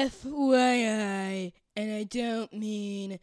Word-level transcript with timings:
FYI, 0.00 1.52
and 1.76 1.92
I 1.92 2.04
don't 2.04 2.50
mean 2.54 3.18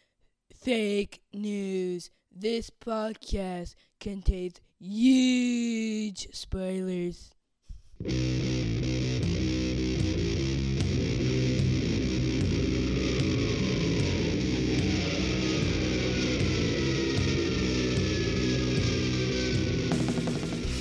fake 0.53 1.23
news, 1.33 2.11
this 2.31 2.69
podcast 2.69 3.73
contains 3.99 4.61
huge 4.79 6.27
spoilers. 6.33 7.31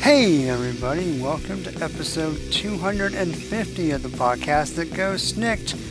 Hey, 0.02 0.48
everybody, 0.48 1.20
welcome 1.20 1.64
to 1.64 1.70
episode 1.82 2.38
250 2.52 3.90
of 3.92 4.02
the 4.02 4.08
podcast 4.10 4.76
that 4.76 4.92
goes 4.92 5.32
SNIKT. 5.32 5.85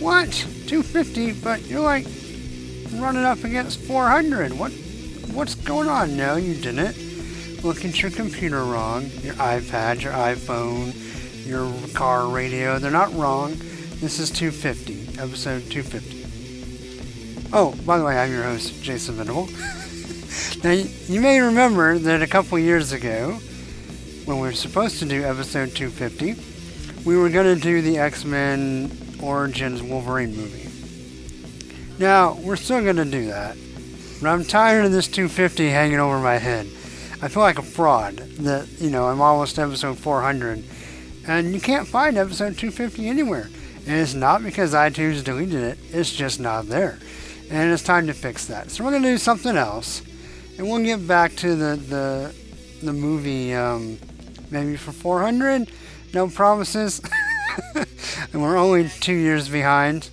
What? 0.00 0.32
250? 0.32 1.32
But 1.34 1.66
you're 1.66 1.80
like 1.82 2.06
running 2.94 3.24
up 3.24 3.44
against 3.44 3.80
400. 3.80 4.58
What? 4.58 4.72
What's 5.32 5.54
going 5.54 5.88
on? 5.88 6.16
No, 6.16 6.36
you 6.36 6.54
didn't. 6.54 6.96
Look 7.62 7.84
at 7.84 8.00
your 8.00 8.10
computer 8.10 8.64
wrong, 8.64 9.02
your 9.22 9.34
iPad, 9.34 10.02
your 10.02 10.14
iPhone, 10.14 10.94
your 11.46 11.70
car 11.94 12.26
radio. 12.28 12.78
They're 12.78 12.90
not 12.90 13.12
wrong. 13.14 13.50
This 14.00 14.18
is 14.18 14.30
250, 14.30 15.20
episode 15.20 15.70
250. 15.70 17.50
Oh, 17.52 17.74
by 17.84 17.98
the 17.98 18.04
way, 18.04 18.18
I'm 18.18 18.32
your 18.32 18.44
host, 18.44 18.82
Jason 18.82 19.16
Venable. 19.16 19.48
Now, 20.62 20.72
you 20.72 21.20
may 21.20 21.40
remember 21.40 21.98
that 21.98 22.22
a 22.22 22.26
couple 22.26 22.58
years 22.58 22.92
ago, 22.92 23.32
when 24.26 24.38
we 24.38 24.46
were 24.46 24.52
supposed 24.52 24.98
to 25.00 25.06
do 25.06 25.24
episode 25.24 25.74
250, 25.74 26.36
we 27.04 27.16
were 27.16 27.30
going 27.30 27.54
to 27.54 27.60
do 27.60 27.82
the 27.82 27.98
X 27.98 28.24
Men 28.24 28.90
Origins 29.22 29.82
Wolverine 29.82 30.36
movie. 30.36 30.68
Now, 31.98 32.34
we're 32.34 32.56
still 32.56 32.82
going 32.82 32.96
to 32.96 33.04
do 33.04 33.26
that, 33.26 33.56
but 34.20 34.28
I'm 34.28 34.44
tired 34.44 34.84
of 34.86 34.92
this 34.92 35.06
250 35.06 35.68
hanging 35.68 35.98
over 35.98 36.18
my 36.18 36.38
head. 36.38 36.66
I 37.22 37.28
feel 37.28 37.42
like 37.42 37.58
a 37.58 37.62
fraud 37.62 38.16
that, 38.16 38.68
you 38.80 38.90
know, 38.90 39.08
I'm 39.08 39.20
almost 39.20 39.58
episode 39.58 39.98
400, 39.98 40.64
and 41.26 41.52
you 41.52 41.60
can't 41.60 41.86
find 41.86 42.16
episode 42.16 42.56
250 42.56 43.08
anywhere. 43.08 43.50
And 43.86 44.00
it's 44.00 44.14
not 44.14 44.42
because 44.42 44.72
iTunes 44.72 45.22
deleted 45.22 45.62
it, 45.62 45.78
it's 45.90 46.12
just 46.12 46.40
not 46.40 46.66
there. 46.66 46.98
And 47.50 47.72
it's 47.72 47.82
time 47.82 48.06
to 48.06 48.14
fix 48.14 48.46
that. 48.46 48.70
So 48.70 48.84
we're 48.84 48.90
going 48.90 49.02
to 49.02 49.08
do 49.08 49.18
something 49.18 49.56
else 49.56 50.02
and 50.60 50.68
we'll 50.68 50.84
get 50.84 51.08
back 51.08 51.34
to 51.36 51.56
the 51.56 51.76
the 51.76 52.34
the 52.82 52.92
movie 52.92 53.54
um, 53.54 53.98
maybe 54.50 54.76
for 54.76 54.92
400. 54.92 55.70
No 56.12 56.28
promises. 56.28 57.00
and 58.32 58.42
we're 58.42 58.56
only 58.56 58.88
two 58.88 59.14
years 59.14 59.48
behind. 59.48 60.10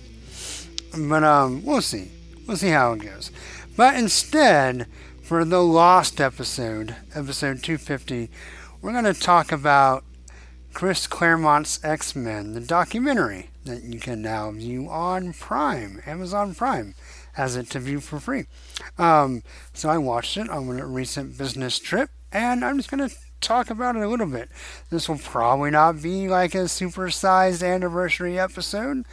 But 0.96 1.24
um, 1.24 1.64
we'll 1.64 1.82
see. 1.82 2.10
We'll 2.46 2.56
see 2.56 2.70
how 2.70 2.92
it 2.92 3.02
goes. 3.02 3.30
But 3.76 3.94
instead, 3.94 4.86
for 5.22 5.44
the 5.44 5.62
lost 5.62 6.20
episode, 6.20 6.96
episode 7.14 7.62
250, 7.62 8.30
we're 8.80 8.92
going 8.92 9.04
to 9.04 9.18
talk 9.18 9.52
about 9.52 10.04
Chris 10.72 11.06
Claremont's 11.06 11.82
X 11.84 12.16
Men, 12.16 12.54
the 12.54 12.60
documentary 12.60 13.50
that 13.64 13.82
you 13.82 14.00
can 14.00 14.22
now 14.22 14.50
view 14.50 14.88
on 14.88 15.32
Prime, 15.32 16.02
Amazon 16.06 16.54
Prime 16.54 16.94
has 17.38 17.54
it 17.54 17.70
to 17.70 17.78
view 17.78 18.00
for 18.00 18.18
free. 18.18 18.46
Um, 18.98 19.44
so 19.72 19.88
I 19.88 19.96
watched 19.96 20.36
it 20.36 20.50
on 20.50 20.80
a 20.80 20.86
recent 20.86 21.38
business 21.38 21.78
trip, 21.78 22.10
and 22.32 22.64
I'm 22.64 22.76
just 22.76 22.90
going 22.90 23.08
to 23.08 23.14
talk 23.40 23.70
about 23.70 23.96
it 23.96 24.02
a 24.02 24.08
little 24.08 24.26
bit. 24.26 24.48
This 24.90 25.08
will 25.08 25.18
probably 25.18 25.70
not 25.70 26.02
be 26.02 26.28
like 26.28 26.54
a 26.54 26.64
supersized 26.64 27.66
anniversary 27.66 28.38
episode, 28.38 29.04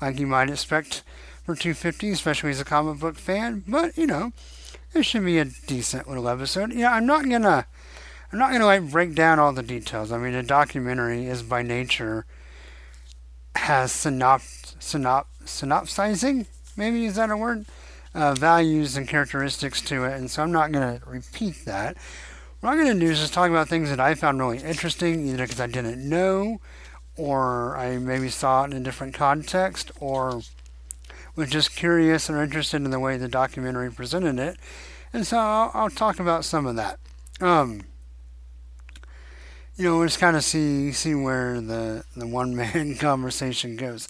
like 0.00 0.18
you 0.18 0.26
might 0.26 0.50
expect 0.50 1.02
for 1.44 1.54
250, 1.54 2.10
especially 2.10 2.50
as 2.50 2.60
a 2.60 2.64
comic 2.64 3.00
book 3.00 3.16
fan. 3.16 3.64
But 3.66 3.96
you 3.96 4.06
know, 4.06 4.32
it 4.92 5.04
should 5.04 5.24
be 5.24 5.38
a 5.38 5.44
decent 5.44 6.08
little 6.08 6.28
episode. 6.28 6.72
Yeah, 6.72 6.92
I'm 6.92 7.06
not 7.06 7.28
gonna, 7.28 7.66
I'm 8.32 8.38
not 8.38 8.52
gonna 8.52 8.66
like 8.66 8.90
break 8.90 9.14
down 9.14 9.38
all 9.38 9.52
the 9.52 9.62
details. 9.62 10.12
I 10.12 10.18
mean, 10.18 10.34
a 10.34 10.42
documentary 10.42 11.26
is 11.26 11.42
by 11.42 11.62
nature 11.62 12.26
has 13.56 13.92
synop, 13.92 14.40
synop, 14.80 15.26
synopsizing 15.44 16.46
maybe 16.76 17.04
is 17.04 17.16
that 17.16 17.30
a 17.30 17.36
word? 17.36 17.66
Uh, 18.14 18.32
values 18.34 18.96
and 18.96 19.08
characteristics 19.08 19.80
to 19.82 20.04
it, 20.04 20.12
and 20.12 20.30
so 20.30 20.42
I'm 20.42 20.52
not 20.52 20.70
going 20.70 21.00
to 21.00 21.04
repeat 21.04 21.64
that. 21.64 21.96
What 22.64 22.70
I'm 22.70 22.82
going 22.82 22.98
to 22.98 23.06
do 23.06 23.12
is 23.12 23.20
just 23.20 23.34
talk 23.34 23.50
about 23.50 23.68
things 23.68 23.90
that 23.90 24.00
I 24.00 24.14
found 24.14 24.38
really 24.38 24.56
interesting, 24.56 25.28
either 25.28 25.44
because 25.44 25.60
I 25.60 25.66
didn't 25.66 26.08
know, 26.08 26.62
or 27.14 27.76
I 27.76 27.98
maybe 27.98 28.30
saw 28.30 28.64
it 28.64 28.70
in 28.70 28.78
a 28.78 28.80
different 28.80 29.12
context, 29.12 29.92
or 30.00 30.40
was 31.36 31.50
just 31.50 31.76
curious 31.76 32.30
or 32.30 32.42
interested 32.42 32.78
in 32.78 32.90
the 32.90 32.98
way 32.98 33.18
the 33.18 33.28
documentary 33.28 33.92
presented 33.92 34.38
it. 34.38 34.56
And 35.12 35.26
so 35.26 35.36
I'll, 35.36 35.72
I'll 35.74 35.90
talk 35.90 36.18
about 36.18 36.46
some 36.46 36.64
of 36.64 36.74
that. 36.76 36.98
Um, 37.38 37.82
you 39.76 39.84
know, 39.84 40.02
just 40.02 40.18
kind 40.18 40.34
of 40.34 40.42
see 40.42 40.90
see 40.92 41.14
where 41.14 41.60
the 41.60 42.06
the 42.16 42.26
one 42.26 42.56
man 42.56 42.94
conversation 42.98 43.76
goes 43.76 44.08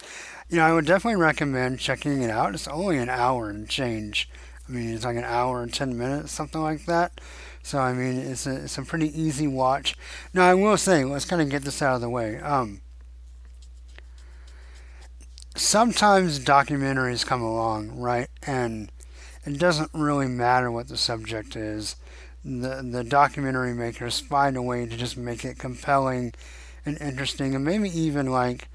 you 0.49 0.57
know, 0.57 0.65
I 0.65 0.71
would 0.71 0.85
definitely 0.85 1.19
recommend 1.19 1.79
checking 1.79 2.21
it 2.21 2.29
out. 2.29 2.53
It's 2.53 2.67
only 2.67 2.99
an 2.99 3.09
hour 3.09 3.49
and 3.49 3.67
change. 3.67 4.29
I 4.67 4.71
mean, 4.71 4.93
it's 4.93 5.05
like 5.05 5.17
an 5.17 5.23
hour 5.23 5.61
and 5.61 5.73
10 5.73 5.97
minutes, 5.97 6.31
something 6.31 6.61
like 6.61 6.85
that. 6.85 7.19
So, 7.65 7.79
I 7.79 7.93
mean, 7.93 8.19
it's 8.19 8.45
a, 8.45 8.65
it's 8.65 8.77
a 8.77 8.83
pretty 8.83 9.19
easy 9.19 9.47
watch. 9.47 9.97
Now, 10.35 10.47
I 10.47 10.53
will 10.53 10.77
say, 10.77 11.03
let's 11.03 11.25
kind 11.25 11.41
of 11.41 11.49
get 11.49 11.63
this 11.63 11.81
out 11.81 11.95
of 11.95 12.01
the 12.01 12.11
way. 12.11 12.37
Um, 12.37 12.81
sometimes 15.55 16.39
documentaries 16.39 17.25
come 17.25 17.41
along, 17.41 17.97
right? 17.97 18.27
And 18.45 18.91
it 19.47 19.57
doesn't 19.57 19.89
really 19.95 20.27
matter 20.27 20.69
what 20.69 20.89
the 20.89 20.95
subject 20.95 21.55
is. 21.55 21.95
The, 22.43 22.83
the 22.87 23.03
documentary 23.03 23.73
makers 23.73 24.19
find 24.19 24.55
a 24.55 24.61
way 24.61 24.85
to 24.85 24.95
just 24.95 25.17
make 25.17 25.43
it 25.43 25.57
compelling 25.57 26.35
and 26.85 27.01
interesting 27.01 27.55
and 27.55 27.65
maybe 27.65 27.89
even 27.89 28.27
like 28.27 28.67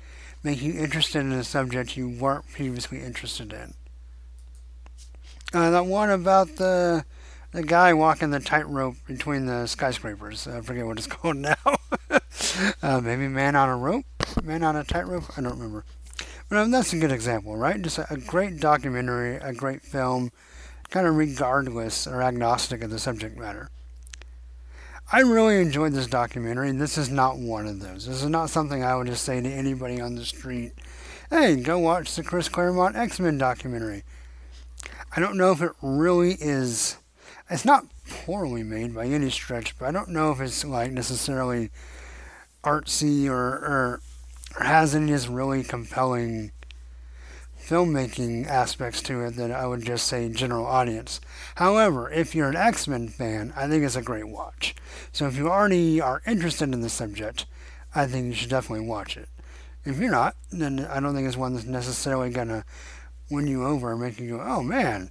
make 0.42 0.60
you 0.60 0.72
interested 0.72 1.20
in 1.20 1.30
a 1.30 1.44
subject 1.44 1.96
you 1.96 2.08
weren't 2.08 2.50
previously 2.50 3.00
interested 3.00 3.52
in. 3.52 3.74
Uh, 5.54 5.70
that 5.70 5.86
one 5.86 6.10
about 6.10 6.56
the 6.56 7.04
the 7.52 7.62
guy 7.62 7.92
walking 7.92 8.30
the 8.30 8.40
tightrope 8.40 8.96
between 9.06 9.46
the 9.46 9.66
skyscrapers. 9.66 10.46
I 10.46 10.60
forget 10.60 10.86
what 10.86 10.98
it's 10.98 11.06
called 11.08 11.36
now. 11.36 11.56
uh, 12.82 13.00
maybe 13.00 13.28
Man 13.28 13.56
on 13.56 13.68
a 13.68 13.76
Rope? 13.76 14.04
Man 14.42 14.62
on 14.62 14.76
a 14.76 14.84
Tightrope? 14.84 15.24
I 15.36 15.40
don't 15.40 15.52
remember. 15.52 15.84
But 16.48 16.58
um, 16.58 16.70
that's 16.70 16.92
a 16.92 16.98
good 16.98 17.12
example, 17.12 17.56
right? 17.56 17.80
Just 17.80 17.98
a, 17.98 18.12
a 18.12 18.16
great 18.16 18.60
documentary, 18.60 19.36
a 19.36 19.52
great 19.52 19.82
film, 19.82 20.32
kind 20.90 21.06
of 21.06 21.16
regardless 21.16 22.06
or 22.06 22.22
agnostic 22.22 22.82
of 22.82 22.90
the 22.90 22.98
subject 22.98 23.38
matter. 23.38 23.70
I 25.12 25.20
really 25.20 25.60
enjoyed 25.60 25.92
this 25.92 26.06
documentary. 26.06 26.70
This 26.70 26.96
is 26.96 27.10
not 27.10 27.36
one 27.36 27.66
of 27.66 27.80
those. 27.80 28.06
This 28.06 28.22
is 28.22 28.28
not 28.28 28.48
something 28.48 28.84
I 28.84 28.94
would 28.94 29.08
just 29.08 29.24
say 29.24 29.40
to 29.40 29.48
anybody 29.48 30.00
on 30.00 30.14
the 30.14 30.24
street, 30.24 30.72
hey, 31.30 31.56
go 31.56 31.80
watch 31.80 32.14
the 32.14 32.22
Chris 32.22 32.48
Claremont 32.48 32.94
X 32.94 33.18
Men 33.18 33.36
documentary. 33.36 34.04
I 35.14 35.18
don't 35.18 35.36
know 35.36 35.50
if 35.50 35.62
it 35.62 35.72
really 35.82 36.34
is. 36.34 36.96
It's 37.50 37.64
not 37.64 37.86
poorly 38.08 38.62
made 38.62 38.94
by 38.94 39.06
any 39.06 39.28
stretch, 39.28 39.76
but 39.76 39.86
I 39.86 39.90
don't 39.90 40.10
know 40.10 40.30
if 40.30 40.40
it's 40.40 40.64
like 40.64 40.92
necessarily 40.92 41.70
artsy 42.62 43.28
or, 43.28 43.34
or, 43.34 44.00
or 44.56 44.64
has 44.64 44.94
any 44.94 45.08
just 45.08 45.28
really 45.28 45.64
compelling 45.64 46.52
filmmaking 47.60 48.46
aspects 48.46 49.02
to 49.02 49.24
it 49.24 49.32
that 49.32 49.50
I 49.50 49.66
would 49.66 49.82
just 49.82 50.06
say 50.06 50.28
general 50.28 50.64
audience. 50.64 51.20
However, 51.56 52.08
if 52.10 52.36
you're 52.36 52.48
an 52.48 52.56
X 52.56 52.86
Men 52.86 53.08
fan, 53.08 53.52
I 53.56 53.66
think 53.66 53.84
it's 53.84 53.96
a 53.96 54.02
great 54.02 54.28
watch. 54.28 54.76
So 55.10 55.26
if 55.26 55.36
you 55.36 55.48
already 55.48 56.00
are 56.00 56.22
interested 56.28 56.72
in 56.72 56.82
the 56.82 56.88
subject, 56.88 57.46
I 57.96 58.06
think 58.06 58.26
you 58.26 58.34
should 58.34 58.50
definitely 58.50 58.86
watch 58.86 59.16
it. 59.16 59.28
If 59.84 59.98
you're 59.98 60.12
not, 60.12 60.36
then 60.52 60.86
I 60.88 61.00
don't 61.00 61.14
think 61.16 61.26
it's 61.26 61.36
one 61.36 61.54
that's 61.54 61.66
necessarily 61.66 62.30
gonna 62.30 62.64
win 63.28 63.48
you 63.48 63.64
over 63.66 63.90
and 63.90 64.00
make 64.00 64.20
you 64.20 64.36
go, 64.36 64.40
oh 64.40 64.62
man, 64.62 65.10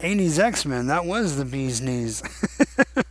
80s 0.00 0.38
X 0.38 0.64
Men, 0.64 0.86
that 0.86 1.04
was 1.04 1.36
the 1.36 1.44
bee's 1.44 1.80
knees. 1.80 2.22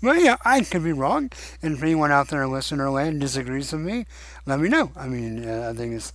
Well, 0.00 0.16
yeah, 0.16 0.36
I 0.44 0.60
could 0.60 0.84
be 0.84 0.92
wrong. 0.92 1.30
And 1.60 1.74
if 1.74 1.82
anyone 1.82 2.12
out 2.12 2.28
there 2.28 2.44
in 2.44 2.52
listener 2.52 2.88
land 2.88 3.20
disagrees 3.20 3.72
with 3.72 3.80
me, 3.80 4.06
let 4.46 4.60
me 4.60 4.68
know. 4.68 4.92
I 4.94 5.08
mean, 5.08 5.48
uh, 5.48 5.70
I 5.70 5.76
think 5.76 5.94
it's 5.94 6.12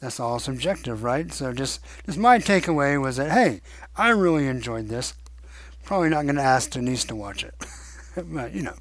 that's 0.00 0.20
all 0.20 0.38
subjective, 0.38 1.02
right? 1.02 1.32
So 1.32 1.52
just 1.52 1.80
just 2.04 2.18
my 2.18 2.38
takeaway 2.38 3.00
was 3.00 3.16
that 3.16 3.30
hey, 3.30 3.62
I 3.96 4.10
really 4.10 4.48
enjoyed 4.48 4.88
this. 4.88 5.14
Probably 5.84 6.10
not 6.10 6.24
going 6.24 6.36
to 6.36 6.42
ask 6.42 6.70
Denise 6.70 7.04
to 7.04 7.16
watch 7.16 7.42
it, 7.42 7.54
but 8.16 8.52
you 8.52 8.62
know, 8.62 8.76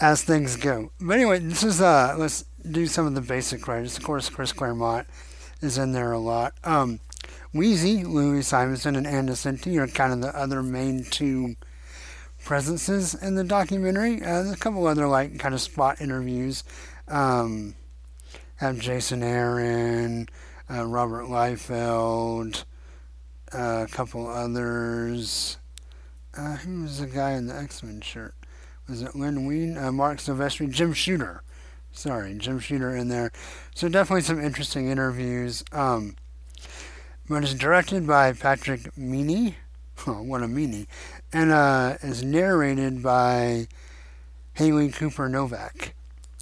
as 0.00 0.22
things 0.22 0.56
go. 0.56 0.92
But 1.00 1.14
anyway, 1.14 1.40
this 1.40 1.64
is 1.64 1.80
uh, 1.80 2.14
let's 2.16 2.44
do 2.70 2.86
some 2.86 3.06
of 3.06 3.14
the 3.14 3.20
basic 3.20 3.60
credits. 3.60 3.98
Of 3.98 4.04
course, 4.04 4.30
Chris 4.30 4.52
Claremont 4.52 5.08
is 5.60 5.78
in 5.78 5.92
there 5.92 6.12
a 6.12 6.18
lot. 6.20 6.54
Um, 6.62 7.00
Weezie, 7.54 8.04
Louise 8.04 8.48
Simonson, 8.48 8.96
and 8.96 9.06
Ann 9.06 9.28
Nocenti 9.28 9.78
are 9.78 9.86
kind 9.86 10.12
of 10.12 10.20
the 10.20 10.36
other 10.36 10.60
main 10.60 11.04
two 11.04 11.54
presences 12.44 13.14
in 13.14 13.36
the 13.36 13.44
documentary. 13.44 14.20
Uh, 14.20 14.42
there's 14.42 14.52
a 14.52 14.56
couple 14.56 14.86
other 14.88 15.06
like 15.06 15.38
kind 15.38 15.54
of 15.54 15.60
spot 15.60 16.00
interviews. 16.00 16.64
Um, 17.06 17.76
have 18.56 18.80
Jason 18.80 19.22
Aaron, 19.22 20.28
uh, 20.68 20.84
Robert 20.84 21.26
Liefeld, 21.26 22.64
uh, 23.52 23.86
a 23.88 23.92
couple 23.92 24.26
others. 24.26 25.58
Uh, 26.36 26.56
who 26.56 26.82
was 26.82 26.98
the 26.98 27.06
guy 27.06 27.32
in 27.32 27.46
the 27.46 27.54
X 27.54 27.84
Men 27.84 28.00
shirt? 28.00 28.34
Was 28.88 29.00
it 29.00 29.14
Len 29.14 29.46
Wein? 29.46 29.78
Uh, 29.78 29.92
Marc 29.92 30.18
Silvestri? 30.18 30.68
Jim 30.68 30.92
Shooter. 30.92 31.44
Sorry, 31.92 32.34
Jim 32.34 32.58
Shooter 32.58 32.96
in 32.96 33.08
there. 33.08 33.30
So 33.76 33.88
definitely 33.88 34.22
some 34.22 34.42
interesting 34.42 34.88
interviews. 34.88 35.62
Um, 35.70 36.16
but 37.28 37.42
it's 37.42 37.54
directed 37.54 38.06
by 38.06 38.32
Patrick 38.32 38.82
Meaney. 38.96 39.54
Oh, 40.06 40.22
what 40.22 40.42
a 40.42 40.46
meanie. 40.46 40.88
And 41.32 41.52
uh, 41.52 41.96
is 42.02 42.22
narrated 42.24 43.00
by 43.00 43.68
Haley 44.54 44.90
Cooper 44.90 45.28
Novak. 45.28 45.94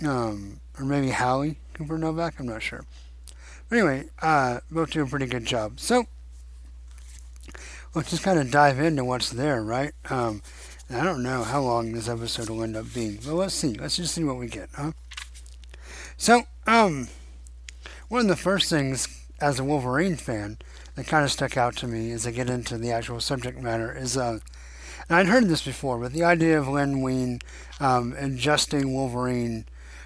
Um, 0.02 0.60
or 0.78 0.86
maybe 0.86 1.10
Hallie 1.10 1.58
Cooper 1.74 1.98
Novak, 1.98 2.40
I'm 2.40 2.46
not 2.46 2.62
sure. 2.62 2.84
But 3.68 3.78
anyway, 3.78 4.04
uh, 4.20 4.60
both 4.70 4.90
do 4.90 5.02
a 5.02 5.06
pretty 5.06 5.26
good 5.26 5.44
job. 5.44 5.78
So, 5.80 6.06
let's 7.94 8.10
just 8.10 8.22
kind 8.22 8.38
of 8.38 8.50
dive 8.50 8.80
into 8.80 9.04
what's 9.04 9.30
there, 9.30 9.62
right? 9.62 9.92
Um, 10.10 10.42
I 10.90 11.04
don't 11.04 11.22
know 11.22 11.42
how 11.42 11.60
long 11.60 11.92
this 11.92 12.08
episode 12.08 12.50
will 12.50 12.62
end 12.62 12.76
up 12.76 12.92
being, 12.92 13.18
but 13.24 13.34
let's 13.34 13.54
see. 13.54 13.74
Let's 13.74 13.96
just 13.96 14.14
see 14.14 14.24
what 14.24 14.36
we 14.36 14.46
get, 14.46 14.70
huh? 14.74 14.92
So, 16.16 16.42
um, 16.66 17.08
one 18.08 18.22
of 18.22 18.28
the 18.28 18.36
first 18.36 18.68
things 18.68 19.08
as 19.40 19.58
a 19.58 19.64
Wolverine 19.64 20.16
fan 20.16 20.58
that 20.94 21.06
kind 21.06 21.24
of 21.24 21.32
stuck 21.32 21.56
out 21.56 21.76
to 21.76 21.86
me 21.86 22.12
as 22.12 22.26
I 22.26 22.30
get 22.30 22.50
into 22.50 22.78
the 22.78 22.92
actual 22.92 23.20
subject 23.20 23.60
matter 23.60 23.96
is, 23.96 24.16
uh, 24.16 24.38
and 25.08 25.16
I'd 25.16 25.26
heard 25.26 25.48
this 25.48 25.64
before, 25.64 25.98
but 25.98 26.12
the 26.12 26.24
idea 26.24 26.58
of 26.58 26.68
Len 26.68 27.00
Wein 27.00 27.40
um, 27.80 28.14
adjusting 28.18 28.92
Wolverine 28.92 29.64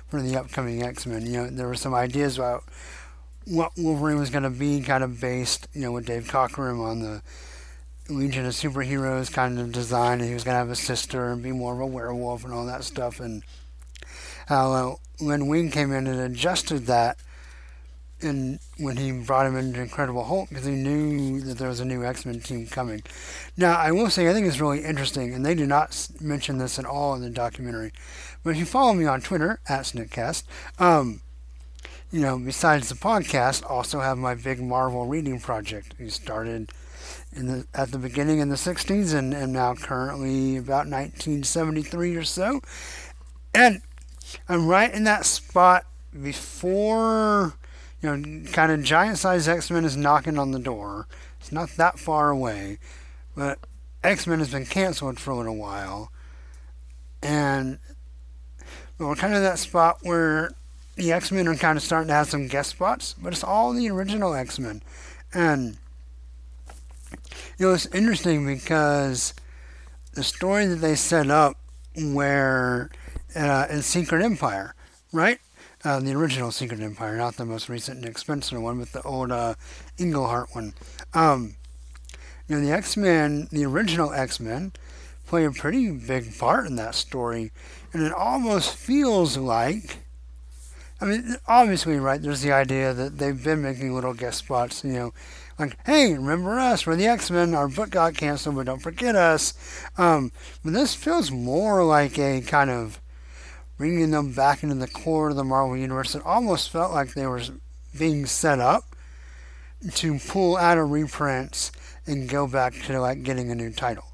for 0.09 0.23
the 0.23 0.37
upcoming 0.37 0.83
X 0.83 1.07
Men. 1.07 1.27
You 1.27 1.33
know, 1.33 1.51
there 1.51 1.67
were 1.67 1.75
some 1.75 1.95
ideas 1.95 2.39
about 2.39 2.65
what 3.45 3.73
Wolverine 3.77 4.19
was 4.19 4.31
going 4.31 4.45
to 4.45 4.51
be, 4.51 4.81
kind 4.81 5.05
of 5.05 5.21
based, 5.21 5.69
you 5.73 5.83
know, 5.83 5.93
with 5.93 6.07
Dave 6.07 6.29
Cockrum 6.29 6.81
on 6.81 7.01
the 7.01 7.23
Legion 8.09 8.47
of 8.47 8.53
Superheroes 8.53 9.33
kind 9.33 9.59
of 9.59 9.73
design, 9.73 10.21
and 10.21 10.29
he 10.29 10.35
was 10.35 10.45
going 10.45 10.55
to 10.55 10.59
have 10.59 10.71
a 10.71 10.77
sister 10.77 11.33
and 11.33 11.43
be 11.43 11.53
more 11.53 11.75
of 11.75 11.81
a 11.81 11.87
werewolf 11.87 12.45
and 12.45 12.53
all 12.53 12.67
that 12.67 12.85
stuff. 12.85 13.21
And 13.21 13.43
how 14.47 14.73
uh, 14.73 14.95
Len 15.21 15.49
Wein 15.49 15.71
came 15.71 15.93
in 15.93 16.07
and 16.07 16.21
adjusted 16.21 16.87
that 16.87 17.19
and 18.23 18.59
when 18.79 18.97
he 18.97 19.13
brought 19.13 19.47
him 19.47 19.57
into 19.57 19.81
Incredible 19.81 20.25
Hulk 20.25 20.49
because 20.49 20.65
he 20.65 20.73
knew 20.73 21.41
that 21.41 21.59
there 21.59 21.69
was 21.69 21.81
a 21.81 21.85
new 21.85 22.05
X 22.05 22.25
Men 22.25 22.41
team 22.41 22.67
coming. 22.67 23.03
Now, 23.57 23.77
I 23.77 23.93
will 23.93 24.11
say 24.11 24.29
I 24.29 24.33
think 24.33 24.47
it's 24.47 24.61
really 24.61 24.85
interesting, 24.85 25.35
and 25.35 25.45
they 25.45 25.55
do 25.55 25.67
not 25.67 26.09
mention 26.21 26.59
this 26.59 26.79
at 26.79 26.85
all 26.85 27.15
in 27.15 27.23
the 27.23 27.31
documentary. 27.31 27.93
But 28.43 28.51
if 28.51 28.57
you 28.57 28.65
follow 28.65 28.95
me 28.95 29.05
on 29.05 29.21
Twitter 29.21 29.61
at 29.69 29.83
sniktcast, 29.83 30.45
um, 30.79 31.21
you 32.11 32.21
know, 32.21 32.39
besides 32.39 32.89
the 32.89 32.95
podcast, 32.95 33.69
also 33.69 34.01
have 34.01 34.17
my 34.17 34.35
big 34.35 34.61
Marvel 34.61 35.07
reading 35.07 35.41
project. 35.41 35.95
We 35.99 36.09
started 36.09 36.71
in 37.35 37.47
the 37.47 37.67
at 37.75 37.91
the 37.91 37.99
beginning 37.99 38.39
in 38.39 38.49
the 38.49 38.57
'60s, 38.57 39.15
and, 39.15 39.35
and 39.35 39.53
now 39.53 39.75
currently 39.75 40.57
about 40.57 40.89
1973 40.89 42.17
or 42.17 42.25
so, 42.25 42.61
and 43.55 43.83
I'm 44.49 44.67
right 44.67 44.93
in 44.93 45.05
that 45.05 45.27
spot 45.27 45.85
before 46.23 47.55
you 48.07 48.17
know, 48.17 48.51
kind 48.53 48.71
of 48.71 48.83
giant 48.83 49.19
size 49.19 49.49
X 49.49 49.71
Men 49.71 49.85
is 49.85 49.97
knocking 49.97 50.39
on 50.39 50.53
the 50.53 50.59
door. 50.61 51.09
It's 51.41 51.51
not 51.51 51.71
that 51.71 51.99
far 51.99 52.31
away, 52.31 52.79
but 53.35 53.59
X 54.05 54.27
Men 54.27 54.39
has 54.39 54.51
been 54.51 54.67
canceled 54.67 55.19
for 55.19 55.33
a 55.33 55.37
little 55.37 55.57
while, 55.57 56.13
and 57.23 57.79
we're 58.99 59.17
kind 59.17 59.35
of 59.35 59.43
that 59.43 59.59
spot 59.59 59.99
where 60.03 60.53
the 60.95 61.13
X 61.13 61.33
Men 61.33 61.49
are 61.49 61.57
kind 61.57 61.77
of 61.77 61.83
starting 61.83 62.09
to 62.09 62.15
have 62.15 62.29
some 62.29 62.47
guest 62.47 62.71
spots, 62.71 63.15
but 63.21 63.33
it's 63.33 63.45
all 63.45 63.73
the 63.73 63.91
original 63.91 64.35
X 64.35 64.61
Men, 64.61 64.83
and 65.35 65.77
you 67.59 67.67
know 67.67 67.73
it's 67.73 67.87
interesting 67.87 68.47
because 68.47 69.35
the 70.13 70.23
story 70.23 70.67
that 70.67 70.77
they 70.77 70.95
set 70.95 71.29
up 71.29 71.57
where 71.97 72.89
uh, 73.35 73.67
in 73.69 73.83
Secret 73.83 74.23
Empire, 74.23 74.77
right? 75.13 75.41
Uh, 75.87 76.01
the 76.01 76.13
original 76.13 76.51
Secret 76.51 76.81
Empire, 76.81 77.17
not 77.17 77.37
the 77.37 77.47
most 77.47 77.69
recent 77.69 78.01
Nick 78.01 78.19
Spencer 78.19 78.59
one, 78.59 78.81
but 78.81 78.91
the 78.91 79.01
old 79.03 79.31
uh, 79.31 79.55
Englehart 79.99 80.49
one. 80.53 80.75
Um, 81.15 81.55
you 82.49 82.57
know, 82.57 82.61
the 82.61 82.73
X 82.73 82.97
Men, 82.97 83.47
the 83.53 83.65
original 83.67 84.13
X 84.13 84.41
Men, 84.41 84.73
play 85.29 85.45
a 85.45 85.53
pretty 85.53 85.93
big 85.93 86.37
part 86.37 86.67
in 86.67 86.75
that 86.75 86.97
story, 86.97 87.53
and 87.93 88.03
it 88.03 88.13
almost 88.13 88.75
feels 88.75 89.37
like. 89.37 89.99
I 91.01 91.05
mean, 91.05 91.37
obviously, 91.47 92.01
right? 92.01 92.21
There's 92.21 92.43
the 92.43 92.51
idea 92.51 92.93
that 92.93 93.19
they've 93.19 93.45
been 93.45 93.63
making 93.63 93.95
little 93.95 94.15
guest 94.15 94.39
spots, 94.39 94.83
you 94.83 94.93
know, 94.93 95.15
like, 95.57 95.77
hey, 95.87 96.15
remember 96.15 96.59
us? 96.59 96.85
We're 96.85 96.97
the 96.97 97.07
X 97.07 97.31
Men. 97.31 97.55
Our 97.55 97.69
book 97.69 97.91
got 97.91 98.17
canceled, 98.17 98.57
but 98.57 98.67
don't 98.67 98.83
forget 98.83 99.15
us. 99.15 99.55
Um, 99.97 100.33
but 100.65 100.73
this 100.73 100.97
feels 100.97 101.31
more 101.31 101.85
like 101.85 102.19
a 102.19 102.41
kind 102.41 102.71
of 102.71 103.01
bringing 103.77 104.11
them 104.11 104.33
back 104.33 104.63
into 104.63 104.75
the 104.75 104.89
core 104.89 105.31
of 105.31 105.37
the 105.37 105.45
Marvel 105.45 105.77
Universe. 105.77 106.15
It 106.15 106.25
almost 106.25 106.71
felt 106.71 106.93
like 106.93 107.15
they 107.15 107.27
were 107.27 107.43
being 107.97 108.27
set 108.27 108.59
up 108.59 108.85
to 109.95 110.19
pull 110.19 110.57
out 110.57 110.79
of 110.79 110.91
reprints 110.91 111.73
and 112.07 112.29
go 112.29 112.47
back 112.47 112.75
to 112.85 113.01
like 113.01 113.23
getting 113.23 113.51
a 113.51 113.55
new 113.55 113.71
title. 113.71 114.05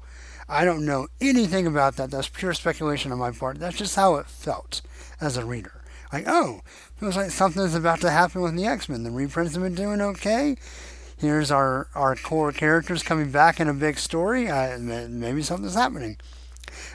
I 0.49 0.65
don't 0.65 0.85
know 0.85 1.07
anything 1.21 1.65
about 1.65 1.95
that. 1.95 2.11
That's 2.11 2.27
pure 2.27 2.53
speculation 2.53 3.11
on 3.11 3.17
my 3.17 3.31
part. 3.31 3.59
That's 3.59 3.77
just 3.77 3.95
how 3.95 4.15
it 4.15 4.27
felt 4.27 4.81
as 5.21 5.37
a 5.37 5.45
reader. 5.45 5.81
Like, 6.11 6.25
oh, 6.27 6.61
feels 6.97 7.15
like 7.15 7.31
something's 7.31 7.73
about 7.73 8.01
to 8.01 8.11
happen 8.11 8.41
with 8.41 8.55
the 8.55 8.65
X 8.65 8.87
Men. 8.87 9.03
The 9.03 9.11
reprints 9.11 9.53
have 9.53 9.63
been 9.63 9.73
doing 9.73 10.01
okay. 10.01 10.57
Here's 11.17 11.49
our, 11.49 11.87
our 11.95 12.15
core 12.15 12.51
characters 12.51 13.01
coming 13.01 13.31
back 13.31 13.59
in 13.59 13.67
a 13.67 13.73
big 13.73 13.97
story. 13.97 14.49
Uh, 14.49 14.77
maybe 14.77 15.41
something's 15.41 15.75
happening. 15.75 16.17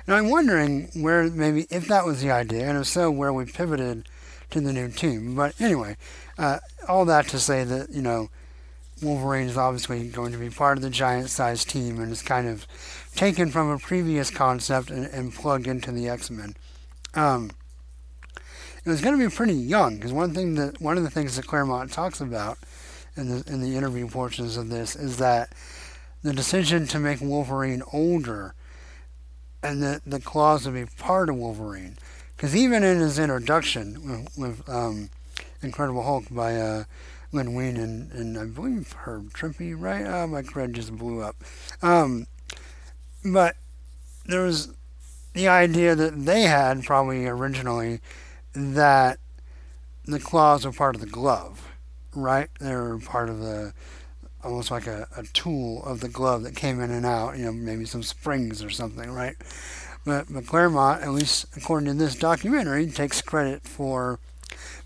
Now 0.09 0.17
I'm 0.17 0.31
wondering 0.31 0.89
where 0.95 1.25
maybe 1.25 1.67
if 1.69 1.87
that 1.89 2.07
was 2.07 2.23
the 2.23 2.31
idea, 2.31 2.67
and 2.67 2.79
if 2.79 2.87
so, 2.87 3.11
where 3.11 3.31
we 3.31 3.45
pivoted 3.45 4.09
to 4.49 4.61
the 4.63 4.73
new 4.73 4.89
team. 4.89 5.35
But 5.35 5.61
anyway, 5.61 5.99
uh, 6.39 6.61
all 6.89 7.05
that 7.05 7.29
to 7.29 7.39
say 7.39 7.63
that 7.65 7.91
you 7.91 8.01
know 8.01 8.31
Wolverine 9.03 9.49
is 9.49 9.59
obviously 9.59 10.09
going 10.09 10.33
to 10.33 10.39
be 10.39 10.49
part 10.49 10.79
of 10.79 10.83
the 10.83 10.89
giant-sized 10.89 11.69
team, 11.69 12.01
and 12.01 12.11
is 12.11 12.23
kind 12.23 12.49
of 12.49 12.67
taken 13.17 13.51
from 13.51 13.69
a 13.69 13.79
previous 13.79 14.31
concept 14.31 14.89
and, 14.89 15.05
and 15.09 15.35
plugged 15.35 15.67
into 15.67 15.93
the 15.93 16.09
X-Men. 16.09 16.57
Um, 17.13 17.51
it 18.87 18.89
was 18.89 19.03
going 19.03 19.19
to 19.19 19.29
be 19.29 19.35
pretty 19.35 19.53
young 19.53 19.97
because 19.97 20.15
one 20.15 20.33
thing 20.33 20.55
that 20.55 20.81
one 20.81 20.97
of 20.97 21.05
the 21.05 21.11
things 21.11 21.37
that 21.37 21.47
Claremont 21.47 21.93
talks 21.93 22.23
about 22.23 22.57
in 23.15 23.29
the 23.29 23.53
in 23.53 23.61
the 23.61 23.77
interview 23.77 24.09
portions 24.09 24.57
of 24.57 24.71
this 24.71 24.97
is 24.97 25.19
that 25.19 25.53
the 26.23 26.33
decision 26.33 26.87
to 26.87 26.99
make 26.99 27.21
Wolverine 27.21 27.83
older 27.93 28.55
and 29.63 29.83
the 29.83 30.01
the 30.07 30.21
claws 30.21 30.65
would 30.65 30.75
be 30.75 30.87
part 30.99 31.29
of 31.29 31.37
Wolverine. 31.37 31.97
Because 32.37 32.55
even 32.55 32.85
in 32.85 32.99
his 32.99 33.19
introduction 33.19 34.29
with, 34.37 34.39
with 34.39 34.69
um, 34.69 35.11
Incredible 35.61 36.05
Hulk 36.05 36.27
by 36.31 36.55
uh, 36.55 36.85
Len 37.33 37.55
Wein 37.55 37.77
and, 37.77 38.13
and 38.13 38.39
I 38.39 38.45
believe 38.45 38.93
Herb 38.93 39.33
Trimpe, 39.33 39.75
right? 39.77 40.07
Oh, 40.07 40.27
my 40.29 40.43
cred 40.43 40.73
just 40.73 40.97
blew 40.97 41.21
up. 41.21 41.37
Um, 41.83 42.29
but 43.25 43.57
there 44.25 44.43
was 44.45 44.73
the 45.35 45.49
idea 45.49 45.95
that 45.97 46.25
they 46.25 46.43
had 46.43 46.85
probably 46.85 47.27
originally 47.27 48.01
that 48.55 49.19
the 50.05 50.21
claws 50.21 50.65
were 50.65 50.73
part 50.73 50.95
of 50.95 51.01
the 51.01 51.07
glove, 51.09 51.69
right? 52.15 52.49
They 52.61 52.75
were 52.75 52.99
part 52.99 53.29
of 53.29 53.41
the 53.41 53.75
almost 54.49 54.71
like 54.71 54.87
a, 54.87 55.07
a 55.17 55.23
tool 55.25 55.85
of 55.85 56.01
the 56.01 56.09
glove 56.09 56.43
that 56.43 56.57
came 56.57 56.81
in 56.81 56.91
and 56.91 57.05
out, 57.05 57.37
you 57.37 57.45
know, 57.45 57.53
maybe 57.53 57.85
some 57.85 58.03
springs 58.03 58.63
or 58.65 58.71
something, 58.71 59.11
right? 59.11 59.37
But, 60.05 60.27
but 60.31 60.55
at 61.03 61.11
least 61.11 61.47
according 61.55 61.89
to 61.89 61.95
this 61.95 62.15
documentary, 62.15 62.87
takes 62.87 63.21
credit 63.21 63.63
for 63.63 64.19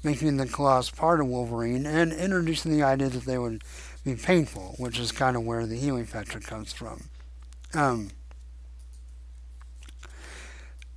making 0.02 0.37
the 0.37 0.47
claws 0.47 0.90
part 0.90 1.21
of 1.21 1.28
Wolverine 1.28 1.87
and 1.87 2.12
introducing 2.12 2.73
the 2.73 2.83
idea 2.83 3.09
that 3.09 3.25
they 3.25 3.38
would 3.38 3.62
be 4.04 4.16
painful, 4.16 4.75
which 4.78 4.99
is 4.99 5.12
kind 5.12 5.37
of 5.37 5.45
where 5.45 5.64
the 5.64 5.76
healing 5.76 6.07
factor 6.07 6.40
comes 6.40 6.73
from. 6.73 7.04
Um, 7.73 8.11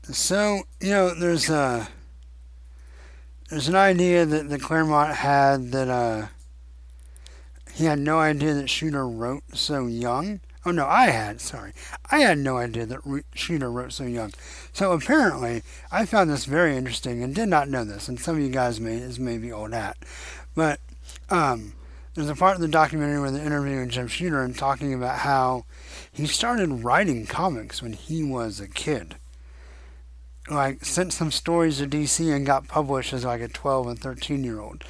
so, 0.03 0.63
you 0.79 0.89
know, 0.89 1.13
there's 1.13 1.49
a 1.49 1.87
there's 3.49 3.67
an 3.67 3.75
idea 3.75 4.25
that, 4.25 4.49
that 4.49 4.61
Claremont 4.61 5.15
had 5.15 5.71
that 5.71 5.87
uh, 5.87 6.27
he 7.75 7.85
had 7.85 7.99
no 7.99 8.19
idea 8.19 8.53
that 8.53 8.69
Shooter 8.69 9.05
wrote 9.05 9.43
so 9.53 9.85
young. 9.85 10.39
Oh 10.65 10.71
no, 10.71 10.87
I 10.87 11.07
had, 11.07 11.41
sorry. 11.41 11.73
I 12.09 12.19
had 12.19 12.37
no 12.37 12.57
idea 12.57 12.85
that 12.85 13.23
Shooter 13.33 13.69
wrote 13.69 13.91
so 13.91 14.05
young. 14.05 14.31
So 14.71 14.93
apparently, 14.93 15.61
I 15.91 16.05
found 16.05 16.29
this 16.29 16.45
very 16.45 16.77
interesting 16.77 17.21
and 17.21 17.35
did 17.35 17.49
not 17.49 17.67
know 17.67 17.83
this, 17.83 18.07
and 18.07 18.17
some 18.17 18.37
of 18.37 18.41
you 18.41 18.49
guys 18.49 18.79
may 18.79 18.95
is 18.95 19.19
maybe 19.19 19.51
old 19.51 19.73
hat. 19.73 19.97
But 20.55 20.79
um, 21.29 21.73
there's 22.13 22.29
a 22.29 22.35
part 22.35 22.55
of 22.55 22.61
the 22.61 22.69
documentary 22.69 23.19
where 23.19 23.29
they're 23.29 23.45
interviewing 23.45 23.89
Jim 23.89 24.07
Shooter 24.07 24.41
and 24.41 24.57
talking 24.57 24.93
about 24.93 25.19
how 25.19 25.65
he 26.09 26.25
started 26.27 26.85
writing 26.85 27.25
comics 27.25 27.81
when 27.81 27.91
he 27.91 28.23
was 28.23 28.61
a 28.61 28.69
kid. 28.69 29.15
like 30.49 30.85
sent 30.85 31.11
some 31.11 31.29
stories 31.29 31.79
to 31.79 31.87
DC 31.87 32.33
and 32.33 32.45
got 32.45 32.69
published 32.69 33.11
as 33.11 33.25
like 33.25 33.41
a 33.41 33.49
12 33.49 33.87
and 33.87 33.99
13 33.99 34.45
year 34.45 34.61
old. 34.61 34.85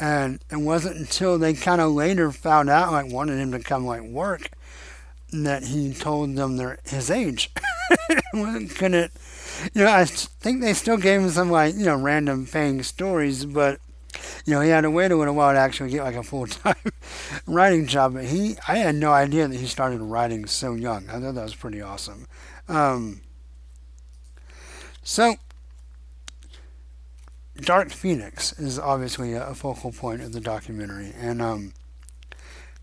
And 0.00 0.40
it 0.50 0.56
wasn't 0.56 0.96
until 0.96 1.38
they 1.38 1.54
kind 1.54 1.80
of 1.80 1.92
later 1.92 2.32
found 2.32 2.68
out, 2.68 2.92
like 2.92 3.12
wanted 3.12 3.38
him 3.38 3.52
to 3.52 3.60
come 3.60 3.86
like 3.86 4.02
work, 4.02 4.50
that 5.32 5.64
he 5.64 5.92
told 5.94 6.34
them 6.34 6.56
their 6.56 6.78
his 6.84 7.10
age. 7.10 7.50
Couldn't, 8.32 9.12
you 9.72 9.84
know, 9.84 9.92
I 9.92 10.04
think 10.04 10.60
they 10.60 10.72
still 10.74 10.96
gave 10.96 11.20
him 11.20 11.30
some 11.30 11.50
like 11.50 11.74
you 11.74 11.84
know 11.84 11.96
random 11.96 12.46
paying 12.46 12.82
stories, 12.82 13.44
but 13.44 13.80
you 14.44 14.52
know 14.52 14.60
he 14.60 14.70
had 14.70 14.82
to 14.82 14.90
wait 14.90 15.12
a 15.12 15.16
little 15.16 15.34
while 15.34 15.52
to 15.52 15.58
actually 15.58 15.90
get 15.90 16.02
like 16.02 16.16
a 16.16 16.22
full 16.22 16.46
time 16.46 16.74
writing 17.46 17.86
job. 17.86 18.14
But 18.14 18.24
he, 18.24 18.56
I 18.66 18.78
had 18.78 18.96
no 18.96 19.12
idea 19.12 19.46
that 19.46 19.56
he 19.56 19.66
started 19.66 20.00
writing 20.00 20.46
so 20.46 20.74
young. 20.74 21.08
I 21.08 21.20
thought 21.20 21.34
that 21.34 21.42
was 21.42 21.54
pretty 21.54 21.80
awesome. 21.80 22.26
Um, 22.68 23.20
so, 25.02 25.36
Dark 27.60 27.90
Phoenix 27.90 28.52
is 28.58 28.78
obviously 28.78 29.32
a, 29.34 29.54
focal 29.54 29.92
point 29.92 30.22
of 30.22 30.32
the 30.32 30.40
documentary, 30.40 31.12
and 31.16 31.40
um, 31.40 31.72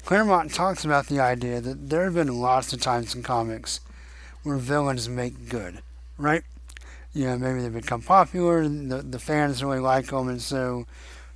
Claremont 0.05 0.53
talks 0.53 0.85
about 0.85 1.07
the 1.07 1.19
idea 1.19 1.59
that 1.59 1.89
there 1.89 2.05
have 2.05 2.13
been 2.13 2.39
lots 2.39 2.71
of 2.71 2.79
times 2.79 3.13
in 3.13 3.21
comics 3.21 3.81
where 4.43 4.57
villains 4.57 5.09
make 5.09 5.49
good, 5.49 5.81
right? 6.17 6.43
You 7.13 7.25
know, 7.25 7.37
maybe 7.37 7.61
they 7.61 7.69
become 7.69 8.01
popular, 8.01 8.67
the 8.67 9.01
the 9.01 9.19
fans 9.19 9.61
really 9.61 9.79
like 9.79 10.07
them, 10.07 10.29
and 10.29 10.41
so 10.41 10.87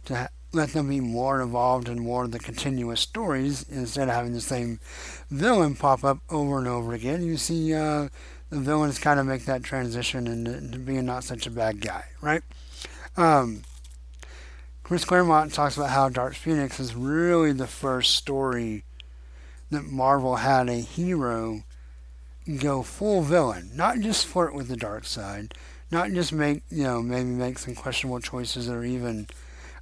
to 0.06 0.16
ha- 0.16 0.30
let 0.54 0.70
them 0.70 0.88
be 0.88 1.02
more 1.02 1.42
involved 1.42 1.90
in 1.90 2.00
more 2.00 2.24
of 2.24 2.32
the 2.32 2.40
continuous 2.40 3.02
stories 3.02 3.66
instead 3.70 4.08
of 4.08 4.16
having 4.16 4.32
the 4.32 4.40
same 4.40 4.80
villain 5.30 5.76
pop 5.76 6.06
up 6.06 6.20
over 6.30 6.58
and 6.58 6.68
over 6.68 6.94
again, 6.94 7.22
you 7.22 7.36
see. 7.36 7.74
Uh, 7.74 8.08
the 8.50 8.60
villains 8.60 9.00
kind 9.00 9.20
of 9.20 9.26
make 9.26 9.46
that 9.46 9.64
transition 9.64 10.28
into, 10.28 10.78
being 10.78 11.06
not 11.06 11.24
such 11.24 11.48
a 11.48 11.52
bad 11.52 11.82
guy, 11.82 12.06
right? 12.22 12.44
Um, 13.18 13.64
Chris 14.84 15.06
Claremont 15.06 15.54
talks 15.54 15.78
about 15.78 15.90
how 15.90 16.10
Dark 16.10 16.36
Phoenix 16.36 16.80
is 16.80 16.96
really 16.96 17.52
the 17.52 17.68
first 17.68 18.16
story 18.16 18.84
that 19.72 19.86
Marvel 19.86 20.38
had 20.38 20.70
a 20.70 20.76
hero 20.76 21.64
go 22.60 22.84
full 22.84 23.22
villain, 23.22 23.72
not 23.74 24.00
just 24.00 24.28
flirt 24.28 24.54
with 24.54 24.68
the 24.68 24.78
dark 24.78 25.06
side, 25.06 25.56
not 25.90 26.12
just 26.12 26.32
make 26.32 26.64
you 26.70 26.84
know 26.84 27.02
maybe 27.02 27.30
make 27.30 27.58
some 27.58 27.74
questionable 27.74 28.20
choices 28.20 28.70
or 28.70 28.84
even 28.84 29.28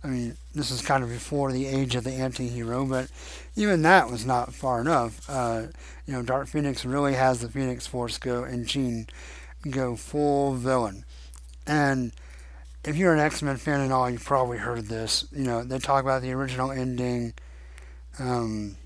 I 0.04 0.08
mean, 0.08 0.36
this 0.54 0.70
is 0.70 0.82
kind 0.82 1.04
of 1.04 1.10
before 1.10 1.52
the 1.52 1.66
age 1.66 1.96
of 1.96 2.04
the 2.04 2.12
anti-hero, 2.12 2.86
but 2.86 3.08
even 3.56 3.84
that 3.84 4.12
was 4.12 4.26
not 4.26 4.54
far 4.54 4.82
enough. 4.82 5.22
Uh, 5.30 5.68
you 6.06 6.14
know, 6.14 6.22
Dark 6.22 6.50
Phoenix 6.50 6.84
really 6.84 7.14
has 7.14 7.40
the 7.40 7.48
Phoenix 7.48 7.88
Force 7.88 8.18
go 8.18 8.44
and 8.44 8.68
Jean 8.68 9.08
go 9.70 9.96
full 9.96 10.56
villain. 10.56 11.06
And 11.66 12.12
if 12.84 12.96
you're 12.96 13.14
an 13.14 13.20
X-Men 13.20 13.58
fan 13.58 13.82
and 13.82 13.94
all, 13.94 14.10
you've 14.10 14.26
probably 14.26 14.58
heard 14.58 14.88
this. 14.88 15.26
You 15.32 15.44
know, 15.44 15.64
they 15.64 15.80
talk 15.80 16.04
about 16.04 16.22
the 16.22 16.32
original 16.32 16.72
ending. 16.72 17.34
Um, 18.20 18.78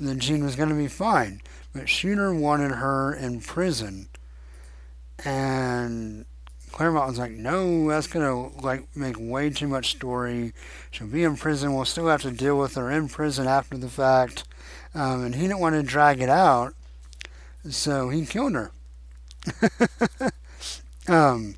that 0.00 0.18
Jean 0.18 0.44
was 0.44 0.56
going 0.56 0.68
to 0.68 0.74
be 0.74 0.88
fine, 0.88 1.40
but 1.74 1.88
Shooter 1.88 2.34
wanted 2.34 2.72
her 2.72 3.14
in 3.14 3.40
prison, 3.40 4.08
and 5.24 6.26
Claremont 6.72 7.08
was 7.08 7.18
like, 7.18 7.32
no, 7.32 7.88
that's 7.88 8.06
gonna 8.06 8.48
like 8.60 8.94
make 8.94 9.16
way 9.18 9.48
too 9.48 9.68
much 9.68 9.92
story. 9.92 10.52
She'll 10.90 11.06
be 11.06 11.24
in 11.24 11.36
prison. 11.36 11.74
We'll 11.74 11.86
still 11.86 12.08
have 12.08 12.22
to 12.22 12.30
deal 12.30 12.58
with 12.58 12.74
her 12.74 12.90
in 12.90 13.08
prison 13.08 13.46
after 13.46 13.78
the 13.78 13.88
fact, 13.88 14.44
um, 14.94 15.24
and 15.24 15.34
he 15.34 15.42
didn't 15.42 15.60
want 15.60 15.74
to 15.74 15.82
drag 15.82 16.20
it 16.20 16.28
out, 16.28 16.74
so 17.70 18.10
he 18.10 18.26
killed 18.26 18.54
her. 18.54 18.72
um, 21.08 21.54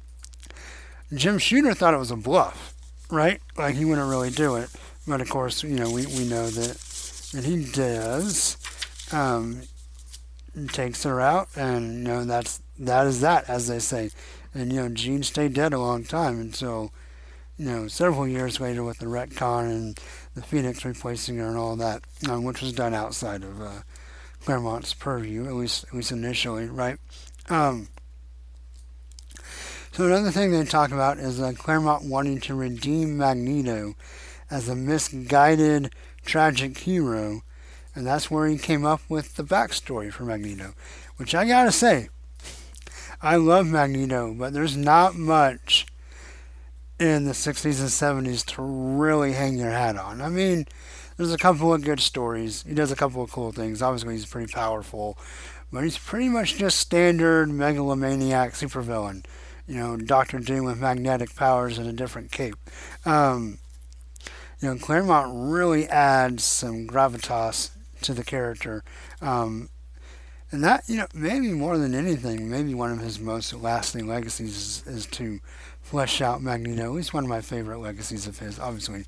Jim 1.14 1.38
Shooter 1.38 1.74
thought 1.74 1.94
it 1.94 1.98
was 1.98 2.10
a 2.10 2.16
bluff, 2.16 2.74
right? 3.10 3.40
Like 3.56 3.76
he 3.76 3.84
wouldn't 3.84 4.08
really 4.08 4.30
do 4.30 4.56
it, 4.56 4.70
but 5.06 5.20
of 5.20 5.28
course, 5.28 5.62
you 5.62 5.76
know, 5.76 5.90
we, 5.90 6.06
we 6.06 6.28
know 6.28 6.48
that 6.48 6.76
that 7.32 7.44
he 7.44 7.64
does. 7.64 8.56
Um, 9.12 9.62
takes 10.72 11.04
her 11.04 11.20
out, 11.20 11.48
and 11.56 11.98
you 11.98 12.04
know 12.04 12.24
that's 12.24 12.60
that 12.78 13.06
is 13.06 13.20
that, 13.20 13.48
as 13.48 13.68
they 13.68 13.78
say. 13.78 14.10
And, 14.54 14.72
you 14.72 14.80
know, 14.80 14.88
Jean 14.88 15.22
stayed 15.22 15.52
dead 15.52 15.72
a 15.72 15.78
long 15.78 16.04
time 16.04 16.40
until, 16.40 16.92
you 17.58 17.66
know, 17.66 17.88
several 17.88 18.26
years 18.26 18.60
later 18.60 18.82
with 18.82 18.98
the 18.98 19.06
retcon 19.06 19.70
and 19.70 20.00
the 20.34 20.42
Phoenix 20.42 20.84
replacing 20.84 21.38
her 21.38 21.48
and 21.48 21.56
all 21.56 21.76
that, 21.76 22.02
um, 22.28 22.44
which 22.44 22.62
was 22.62 22.72
done 22.72 22.94
outside 22.94 23.42
of 23.42 23.60
uh, 23.60 23.80
Claremont's 24.44 24.94
purview, 24.94 25.46
at 25.46 25.54
least, 25.54 25.84
at 25.84 25.94
least 25.94 26.12
initially, 26.12 26.66
right? 26.66 26.98
Um, 27.48 27.88
so 29.98 30.06
another 30.06 30.30
thing 30.30 30.52
they 30.52 30.64
talk 30.64 30.92
about 30.92 31.18
is 31.18 31.40
uh, 31.40 31.50
Claremont 31.58 32.04
wanting 32.04 32.38
to 32.42 32.54
redeem 32.54 33.16
Magneto 33.16 33.96
as 34.48 34.68
a 34.68 34.76
misguided, 34.76 35.92
tragic 36.24 36.78
hero, 36.78 37.42
and 37.96 38.06
that's 38.06 38.30
where 38.30 38.46
he 38.46 38.58
came 38.58 38.84
up 38.84 39.00
with 39.08 39.34
the 39.34 39.42
backstory 39.42 40.12
for 40.12 40.22
Magneto, 40.22 40.74
which 41.16 41.34
I 41.34 41.48
gotta 41.48 41.72
say, 41.72 42.10
I 43.20 43.34
love 43.34 43.66
Magneto, 43.66 44.32
but 44.34 44.52
there's 44.52 44.76
not 44.76 45.16
much 45.16 45.84
in 47.00 47.24
the 47.24 47.32
60s 47.32 47.80
and 47.80 48.24
70s 48.24 48.46
to 48.54 48.62
really 48.62 49.32
hang 49.32 49.58
your 49.58 49.72
hat 49.72 49.96
on. 49.96 50.20
I 50.20 50.28
mean, 50.28 50.68
there's 51.16 51.32
a 51.32 51.38
couple 51.38 51.74
of 51.74 51.82
good 51.82 51.98
stories. 51.98 52.62
He 52.62 52.72
does 52.72 52.92
a 52.92 52.96
couple 52.96 53.20
of 53.20 53.32
cool 53.32 53.50
things. 53.50 53.82
Obviously, 53.82 54.14
he's 54.14 54.26
pretty 54.26 54.52
powerful, 54.52 55.18
but 55.72 55.82
he's 55.82 55.98
pretty 55.98 56.28
much 56.28 56.54
just 56.54 56.78
standard 56.78 57.50
megalomaniac 57.50 58.52
supervillain. 58.52 59.24
You 59.68 59.74
know, 59.74 59.96
Doctor 59.96 60.38
Doom 60.38 60.64
with 60.64 60.80
magnetic 60.80 61.36
powers 61.36 61.78
and 61.78 61.86
a 61.86 61.92
different 61.92 62.32
cape. 62.32 62.56
Um, 63.04 63.58
you 64.60 64.68
know, 64.68 64.78
Claremont 64.78 65.50
really 65.52 65.86
adds 65.86 66.42
some 66.42 66.86
gravitas 66.86 67.70
to 68.02 68.14
the 68.14 68.24
character. 68.24 68.82
Um, 69.20 69.68
and 70.50 70.64
that, 70.64 70.84
you 70.88 70.96
know, 70.96 71.06
maybe 71.12 71.52
more 71.52 71.76
than 71.76 71.94
anything, 71.94 72.50
maybe 72.50 72.74
one 72.74 72.90
of 72.90 73.00
his 73.00 73.20
most 73.20 73.52
lasting 73.52 74.06
legacies 74.06 74.56
is, 74.56 74.86
is 74.86 75.06
to 75.06 75.40
flesh 75.82 76.20
out 76.22 76.42
Magneto. 76.42 76.96
He's 76.96 77.12
one 77.12 77.24
of 77.24 77.30
my 77.30 77.42
favorite 77.42 77.78
legacies 77.78 78.26
of 78.26 78.38
his. 78.38 78.58
Obviously, 78.58 79.04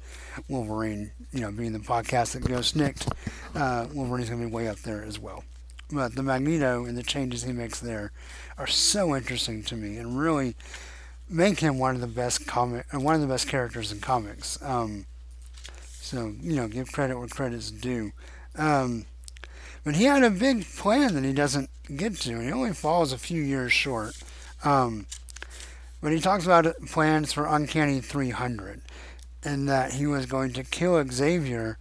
Wolverine, 0.49 1.13
you 1.33 1.41
know, 1.41 1.51
being 1.51 1.73
the 1.73 1.79
podcast 1.79 2.33
that 2.33 2.47
goes 2.47 2.73
SNIKT, 2.73 3.11
uh, 3.55 3.87
Wolverine's 3.95 4.29
going 4.29 4.43
to 4.43 4.49
be 4.49 4.53
way 4.53 4.69
up 4.69 4.79
there 4.81 5.03
as 5.03 5.19
well. 5.19 5.45
But 5.91 6.15
the 6.15 6.23
Magneto 6.23 6.85
and 6.85 6.97
the 6.97 7.03
changes 7.03 7.43
he 7.43 7.53
makes 7.53 7.81
there 7.81 8.13
are 8.61 8.67
so 8.67 9.17
interesting 9.17 9.63
to 9.63 9.75
me 9.75 9.97
and 9.97 10.21
really 10.21 10.55
make 11.31 11.61
him 11.61 11.79
one 11.79 11.95
of 11.95 12.03
the 12.03 12.07
best 12.07 12.47
comic, 12.47 12.85
uh, 12.93 13.01
one 13.01 13.15
of 13.15 13.23
the 13.23 13.27
best 13.27 13.49
characters 13.49 13.91
in 13.91 14.01
comics. 14.01 14.63
Um, 14.63 15.07
so 15.83 16.35
you 16.43 16.57
know, 16.57 16.69
give 16.69 16.93
credit 16.93 17.19
where 17.19 17.27
credit's 17.27 17.71
due. 17.71 18.13
Um, 18.57 19.07
but 19.83 19.97
he 19.97 20.05
had 20.05 20.23
a 20.23 20.31
big 20.31 20.67
plan 20.67 21.15
that 21.15 21.25
he 21.25 21.33
doesn't 21.33 21.71
get 21.97 22.17
to, 22.17 22.33
and 22.33 22.43
he 22.43 22.53
only 22.53 22.75
falls 22.75 23.15
a 23.15 23.19
few 23.19 23.41
years 23.41 23.73
short. 23.73 24.15
Um, 24.63 25.07
but 26.03 26.13
he 26.13 26.21
talks 26.21 26.45
about 26.45 26.67
plans 26.87 27.33
for 27.33 27.47
Uncanny 27.47 28.01
300, 28.01 28.83
and 29.43 29.67
that 29.71 29.95
he 29.95 30.07
was 30.07 30.27
going 30.27 30.53
to 30.53 30.65
kill 30.65 31.03
Xavier 31.11 31.79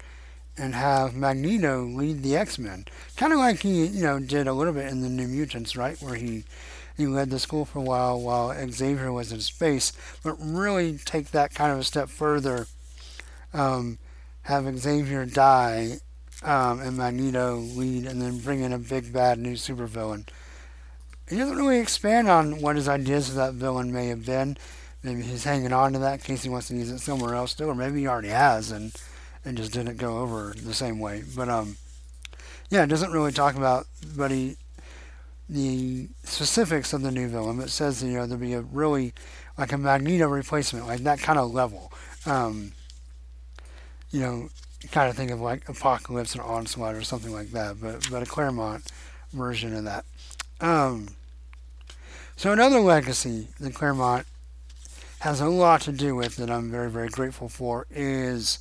and 0.59 0.75
have 0.75 1.15
Magneto 1.15 1.83
lead 1.83 2.21
the 2.21 2.35
X-Men, 2.35 2.85
kind 3.15 3.31
of 3.31 3.39
like 3.39 3.61
he, 3.61 3.85
you 3.85 4.03
know, 4.03 4.19
did 4.19 4.47
a 4.47 4.53
little 4.53 4.73
bit 4.73 4.91
in 4.91 5.01
the 5.01 5.09
New 5.09 5.27
Mutants, 5.27 5.75
right, 5.75 5.99
where 6.01 6.15
he 6.15 6.43
he 6.97 7.07
led 7.07 7.29
the 7.29 7.39
school 7.39 7.63
for 7.63 7.79
a 7.79 7.83
while 7.83 8.19
while 8.19 8.53
Xavier 8.69 9.13
was 9.13 9.31
in 9.31 9.39
space, 9.39 9.93
but 10.21 10.33
really 10.33 10.97
take 10.97 11.31
that 11.31 11.55
kind 11.55 11.71
of 11.71 11.79
a 11.79 11.83
step 11.85 12.09
further. 12.09 12.67
Um, 13.53 13.99
have 14.43 14.77
Xavier 14.77 15.25
die 15.25 15.99
um, 16.43 16.81
and 16.81 16.97
Magneto 16.97 17.55
lead, 17.55 18.05
and 18.05 18.21
then 18.21 18.39
bring 18.39 18.59
in 18.59 18.73
a 18.73 18.77
big 18.77 19.13
bad 19.13 19.39
new 19.39 19.53
supervillain. 19.53 20.27
He 21.29 21.37
doesn't 21.37 21.55
really 21.55 21.79
expand 21.79 22.27
on 22.27 22.59
what 22.61 22.75
his 22.75 22.89
ideas 22.89 23.29
of 23.29 23.35
that 23.35 23.53
villain 23.53 23.93
may 23.93 24.07
have 24.07 24.25
been. 24.25 24.57
Maybe 25.01 25.21
he's 25.21 25.45
hanging 25.45 25.71
on 25.71 25.93
to 25.93 25.99
that 25.99 26.15
in 26.15 26.19
case 26.19 26.43
he 26.43 26.49
wants 26.49 26.67
to 26.67 26.75
use 26.75 26.91
it 26.91 26.99
somewhere 26.99 27.35
else 27.35 27.51
still, 27.51 27.69
or 27.69 27.75
maybe 27.75 28.01
he 28.01 28.07
already 28.07 28.29
has 28.29 28.71
and 28.71 28.93
and 29.46 29.58
just 29.58 29.74
didn't 29.74 29.98
go 29.98 30.19
over 30.19 30.53
the 30.55 30.74
same 30.74 31.00
way. 31.00 31.24
But 31.36 31.50
um, 31.50 31.77
yeah, 32.69 32.84
it 32.84 32.88
doesn't 32.88 33.12
really 33.12 33.31
talk 33.31 33.55
about, 33.55 33.88
but 34.15 34.31
he 34.31 34.58
the 35.50 36.08
specifics 36.24 36.93
of 36.93 37.01
the 37.01 37.12
new 37.12 37.27
villain. 37.27 37.60
It 37.60 37.69
says 37.69 38.03
you 38.03 38.13
know 38.13 38.25
there'll 38.25 38.41
be 38.41 38.53
a 38.53 38.62
really 38.62 39.13
like 39.58 39.72
a 39.72 39.77
Magneto 39.77 40.27
replacement, 40.27 40.88
like 40.88 41.01
that 41.01 41.19
kind 41.19 41.39
of 41.39 41.51
level. 41.51 41.91
Um, 42.25 42.74
you 44.12 44.22
know, 44.22 44.50
kind 44.91 45.10
of 45.10 45.15
think 45.15 45.31
of 45.31 45.41
like 45.41 45.67
Apocalypse 45.67 46.36
or 46.36 46.43
Onslaught 46.43 46.96
or 46.96 47.03
something 47.03 47.34
like 47.34 47.51
that, 47.51 47.81
but 47.81 48.08
but 48.12 48.24
a 48.24 48.25
Claremont 48.25 48.91
version 49.34 49.75
of 49.75 49.84
that. 49.86 50.05
Um, 50.62 51.10
so 52.36 52.51
another 52.51 52.79
legacy 52.79 53.48
that 53.60 53.74
Claremont 53.74 54.25
has 55.19 55.41
a 55.41 55.48
lot 55.48 55.81
to 55.81 55.91
do 55.91 56.15
with 56.15 56.38
that 56.38 56.50
I'm 56.50 56.69
very 56.69 56.89
very 56.89 57.10
grateful 57.10 57.50
for 57.50 57.88
is 57.89 58.60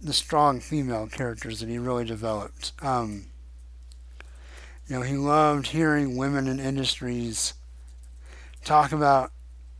the 0.00 0.12
strong 0.12 0.60
female 0.60 1.06
characters 1.06 1.60
that 1.60 1.68
he 1.68 1.78
really 1.78 2.04
developed. 2.04 2.72
Um, 2.82 3.26
you 4.88 4.96
know, 4.96 5.02
he 5.02 5.16
loved 5.16 5.68
hearing 5.68 6.16
women 6.16 6.46
in 6.46 6.60
industries 6.60 7.54
talk 8.64 8.92
about 8.92 9.32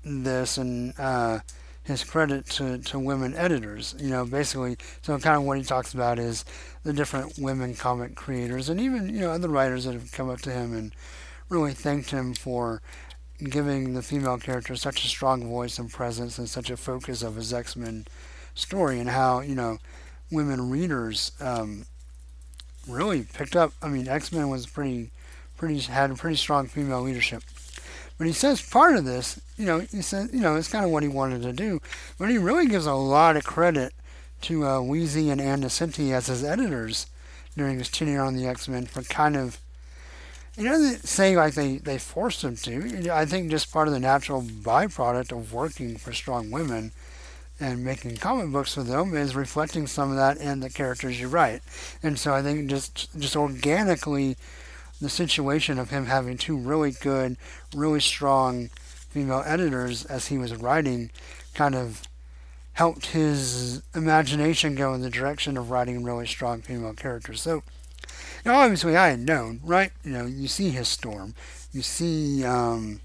this 0.04 0.58
and 0.58 0.92
uh, 0.98 1.40
his 1.84 2.04
credit 2.04 2.46
to, 2.46 2.78
to 2.78 2.98
women 2.98 3.34
editors. 3.34 3.94
You 3.98 4.10
know, 4.10 4.26
basically, 4.26 4.76
so 5.02 5.18
kind 5.18 5.36
of 5.36 5.44
what 5.44 5.58
he 5.58 5.64
talks 5.64 5.94
about 5.94 6.18
is 6.18 6.44
the 6.82 6.92
different 6.92 7.38
women 7.38 7.74
comic 7.74 8.14
creators 8.14 8.68
and 8.68 8.80
even, 8.80 9.08
you 9.08 9.20
know, 9.20 9.30
other 9.30 9.48
writers 9.48 9.84
that 9.84 9.94
have 9.94 10.12
come 10.12 10.28
up 10.28 10.40
to 10.42 10.50
him 10.50 10.74
and 10.74 10.94
really 11.48 11.72
thanked 11.72 12.10
him 12.10 12.34
for 12.34 12.82
giving 13.38 13.94
the 13.94 14.02
female 14.02 14.36
character 14.38 14.74
such 14.74 15.04
a 15.04 15.08
strong 15.08 15.48
voice 15.48 15.78
and 15.78 15.90
presence 15.90 16.38
and 16.38 16.48
such 16.48 16.70
a 16.70 16.76
focus 16.76 17.22
of 17.22 17.36
his 17.36 17.54
X 17.54 17.76
Men 17.76 18.06
story 18.54 18.98
and 18.98 19.10
how, 19.10 19.40
you 19.40 19.54
know, 19.54 19.78
women 20.30 20.70
readers 20.70 21.32
um, 21.40 21.86
really 22.86 23.22
picked 23.22 23.56
up. 23.56 23.72
I 23.82 23.88
mean, 23.88 24.08
X 24.08 24.32
Men 24.32 24.48
was 24.48 24.66
pretty, 24.66 25.10
pretty, 25.56 25.78
had 25.80 26.10
a 26.10 26.14
pretty 26.14 26.36
strong 26.36 26.66
female 26.66 27.02
leadership. 27.02 27.42
But 28.16 28.26
he 28.26 28.32
says 28.32 28.60
part 28.60 28.96
of 28.96 29.04
this, 29.04 29.40
you 29.56 29.64
know, 29.64 29.78
he 29.78 30.02
says, 30.02 30.30
you 30.32 30.40
know, 30.40 30.56
it's 30.56 30.70
kind 30.70 30.84
of 30.84 30.90
what 30.90 31.04
he 31.04 31.08
wanted 31.08 31.42
to 31.42 31.52
do. 31.52 31.80
But 32.18 32.30
he 32.30 32.38
really 32.38 32.66
gives 32.66 32.86
a 32.86 32.94
lot 32.94 33.36
of 33.36 33.44
credit 33.44 33.92
to 34.42 34.64
uh, 34.64 34.78
Weezie 34.78 35.30
and 35.30 35.40
Ann 35.40 35.64
as 35.64 35.78
his 35.78 36.44
editors 36.44 37.06
during 37.56 37.78
his 37.78 37.88
tenure 37.88 38.22
on 38.22 38.36
the 38.36 38.46
X 38.46 38.68
Men 38.68 38.86
for 38.86 39.02
kind 39.02 39.36
of 39.36 39.58
he 40.58 40.64
doesn't 40.64 41.06
say 41.06 41.36
like 41.36 41.54
they, 41.54 41.76
they 41.76 41.98
forced 41.98 42.42
him 42.42 42.56
to. 42.56 43.12
I 43.12 43.24
think 43.26 43.48
just 43.48 43.72
part 43.72 43.86
of 43.86 43.94
the 43.94 44.00
natural 44.00 44.42
byproduct 44.42 45.30
of 45.30 45.52
working 45.52 45.96
for 45.96 46.12
strong 46.12 46.50
women 46.50 46.90
and 47.60 47.84
making 47.84 48.16
comic 48.16 48.52
books 48.52 48.74
for 48.74 48.82
them 48.82 49.14
is 49.16 49.34
reflecting 49.34 49.86
some 49.86 50.10
of 50.10 50.16
that 50.16 50.38
in 50.38 50.60
the 50.60 50.70
characters 50.70 51.20
you 51.20 51.28
write. 51.28 51.62
And 52.02 52.18
so 52.18 52.34
I 52.34 52.42
think 52.42 52.68
just 52.70 53.08
just 53.18 53.36
organically 53.36 54.36
the 55.00 55.08
situation 55.08 55.78
of 55.78 55.90
him 55.90 56.06
having 56.06 56.36
two 56.36 56.56
really 56.56 56.92
good, 56.92 57.36
really 57.74 58.00
strong 58.00 58.68
female 59.10 59.42
editors 59.46 60.04
as 60.04 60.26
he 60.26 60.38
was 60.38 60.54
writing 60.54 61.10
kind 61.54 61.74
of 61.74 62.02
helped 62.74 63.06
his 63.06 63.82
imagination 63.94 64.74
go 64.74 64.94
in 64.94 65.00
the 65.00 65.10
direction 65.10 65.56
of 65.56 65.70
writing 65.70 66.04
really 66.04 66.26
strong 66.26 66.62
female 66.62 66.94
characters. 66.94 67.42
So 67.42 67.62
now, 68.44 68.60
obviously, 68.60 68.96
I 68.96 69.08
had 69.08 69.20
known, 69.20 69.60
right? 69.64 69.90
You 70.04 70.12
know, 70.12 70.26
you 70.26 70.48
see 70.48 70.70
his 70.70 70.88
storm, 70.88 71.34
you 71.72 71.82
see, 71.82 72.44
um, 72.44 73.00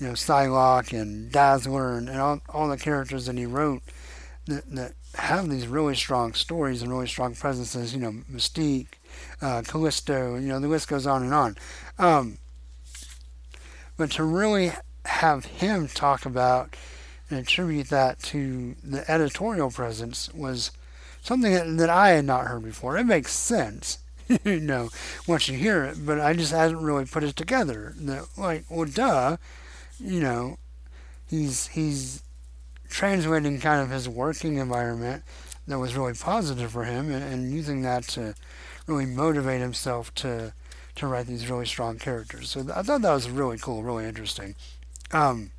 you 0.00 0.06
know, 0.06 0.14
Psylocke 0.14 0.98
and 0.98 1.30
Dazzler 1.30 1.96
and, 1.96 2.08
and 2.08 2.18
all, 2.18 2.40
all 2.48 2.68
the 2.68 2.78
characters 2.78 3.26
that 3.26 3.36
he 3.36 3.46
wrote 3.46 3.82
that, 4.46 4.68
that 4.74 4.92
have 5.14 5.50
these 5.50 5.66
really 5.66 5.94
strong 5.94 6.32
stories 6.32 6.82
and 6.82 6.90
really 6.90 7.06
strong 7.06 7.34
presences. 7.34 7.94
You 7.94 8.00
know, 8.00 8.12
Mystique, 8.32 8.94
uh, 9.42 9.62
Callisto. 9.66 10.36
You 10.36 10.48
know, 10.48 10.60
the 10.60 10.68
list 10.68 10.88
goes 10.88 11.06
on 11.06 11.22
and 11.22 11.34
on. 11.34 11.56
Um, 11.98 12.38
but 13.96 14.10
to 14.12 14.24
really 14.24 14.72
have 15.04 15.44
him 15.44 15.88
talk 15.88 16.24
about 16.24 16.74
and 17.28 17.38
attribute 17.38 17.88
that 17.88 18.18
to 18.20 18.74
the 18.82 19.08
editorial 19.10 19.70
presence 19.70 20.32
was 20.32 20.70
something 21.22 21.52
that, 21.52 21.76
that 21.76 21.90
I 21.90 22.10
had 22.10 22.24
not 22.24 22.46
heard 22.46 22.64
before. 22.64 22.96
It 22.96 23.04
makes 23.04 23.32
sense, 23.32 23.98
you 24.44 24.60
know, 24.60 24.88
once 25.26 25.48
you 25.48 25.56
hear 25.56 25.84
it, 25.84 26.04
but 26.04 26.18
I 26.18 26.32
just 26.32 26.52
hadn't 26.52 26.82
really 26.82 27.04
put 27.04 27.22
it 27.24 27.36
together. 27.36 27.94
That, 27.98 28.26
like, 28.36 28.64
well, 28.70 28.86
duh, 28.86 29.36
you 30.00 30.20
know, 30.20 30.58
he's 31.26 31.68
he's 31.68 32.22
translating 32.88 33.60
kind 33.60 33.80
of 33.82 33.90
his 33.90 34.08
working 34.08 34.56
environment 34.56 35.22
that 35.68 35.78
was 35.78 35.94
really 35.94 36.14
positive 36.14 36.72
for 36.72 36.84
him 36.84 37.12
and, 37.12 37.22
and 37.22 37.52
using 37.52 37.82
that 37.82 38.02
to 38.02 38.34
really 38.86 39.06
motivate 39.06 39.60
himself 39.60 40.12
to 40.14 40.52
to 40.96 41.06
write 41.06 41.26
these 41.26 41.48
really 41.48 41.66
strong 41.66 41.98
characters. 41.98 42.50
So 42.50 42.66
I 42.74 42.82
thought 42.82 43.02
that 43.02 43.14
was 43.14 43.30
really 43.30 43.58
cool, 43.58 43.82
really 43.82 44.04
interesting. 44.06 44.54
Um, 45.12 45.52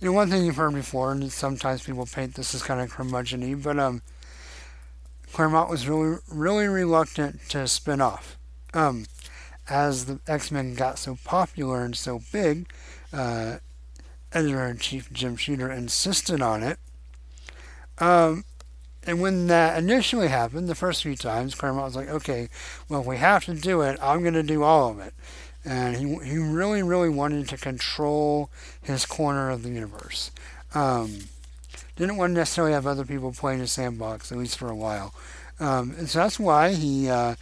you 0.00 0.08
know, 0.08 0.12
one 0.12 0.30
thing 0.30 0.44
you've 0.44 0.56
heard 0.56 0.74
before, 0.74 1.12
and 1.12 1.30
sometimes 1.30 1.84
people 1.84 2.06
paint 2.06 2.34
this 2.34 2.54
as 2.54 2.62
kind 2.62 2.80
of 2.80 2.90
curmudgeon 2.90 3.62
but 3.62 3.78
um, 3.78 4.02
Claremont 5.32 5.70
was 5.70 5.88
really, 5.88 6.18
really 6.28 6.66
reluctant 6.66 7.40
to 7.50 7.68
spin 7.68 8.00
off. 8.00 8.36
Um, 8.74 9.06
as 9.68 10.06
the 10.06 10.18
X 10.26 10.50
Men 10.50 10.74
got 10.74 10.98
so 10.98 11.16
popular 11.24 11.84
and 11.84 11.96
so 11.96 12.20
big, 12.32 12.68
uh, 13.12 13.58
editor 14.32 14.66
in 14.66 14.78
chief 14.78 15.12
Jim 15.12 15.36
Shooter 15.36 15.70
insisted 15.70 16.40
on 16.40 16.62
it. 16.62 16.78
Um, 17.98 18.44
and 19.06 19.20
when 19.20 19.46
that 19.46 19.78
initially 19.78 20.28
happened, 20.28 20.68
the 20.68 20.74
first 20.74 21.02
few 21.02 21.16
times, 21.16 21.54
Claremont 21.54 21.86
was 21.86 21.96
like, 21.96 22.08
okay, 22.08 22.48
well, 22.88 23.00
if 23.00 23.06
we 23.06 23.16
have 23.16 23.44
to 23.46 23.54
do 23.54 23.80
it, 23.80 23.98
I'm 24.02 24.22
going 24.22 24.34
to 24.34 24.42
do 24.42 24.62
all 24.62 24.90
of 24.90 24.98
it. 24.98 25.14
And 25.64 25.96
he, 25.96 26.30
he 26.30 26.38
really, 26.38 26.82
really 26.82 27.08
wanted 27.08 27.48
to 27.48 27.56
control 27.56 28.50
his 28.80 29.06
corner 29.06 29.50
of 29.50 29.62
the 29.62 29.70
universe. 29.70 30.30
Um, 30.74 31.20
didn't 31.96 32.16
want 32.16 32.30
to 32.30 32.34
necessarily 32.34 32.72
have 32.72 32.86
other 32.86 33.04
people 33.04 33.32
play 33.32 33.54
in 33.54 33.60
his 33.60 33.72
sandbox, 33.72 34.32
at 34.32 34.38
least 34.38 34.58
for 34.58 34.70
a 34.70 34.76
while. 34.76 35.14
Um, 35.58 35.94
and 35.98 36.08
so 36.08 36.20
that's 36.20 36.40
why 36.40 36.72
he 36.72 37.10
uh, 37.10 37.34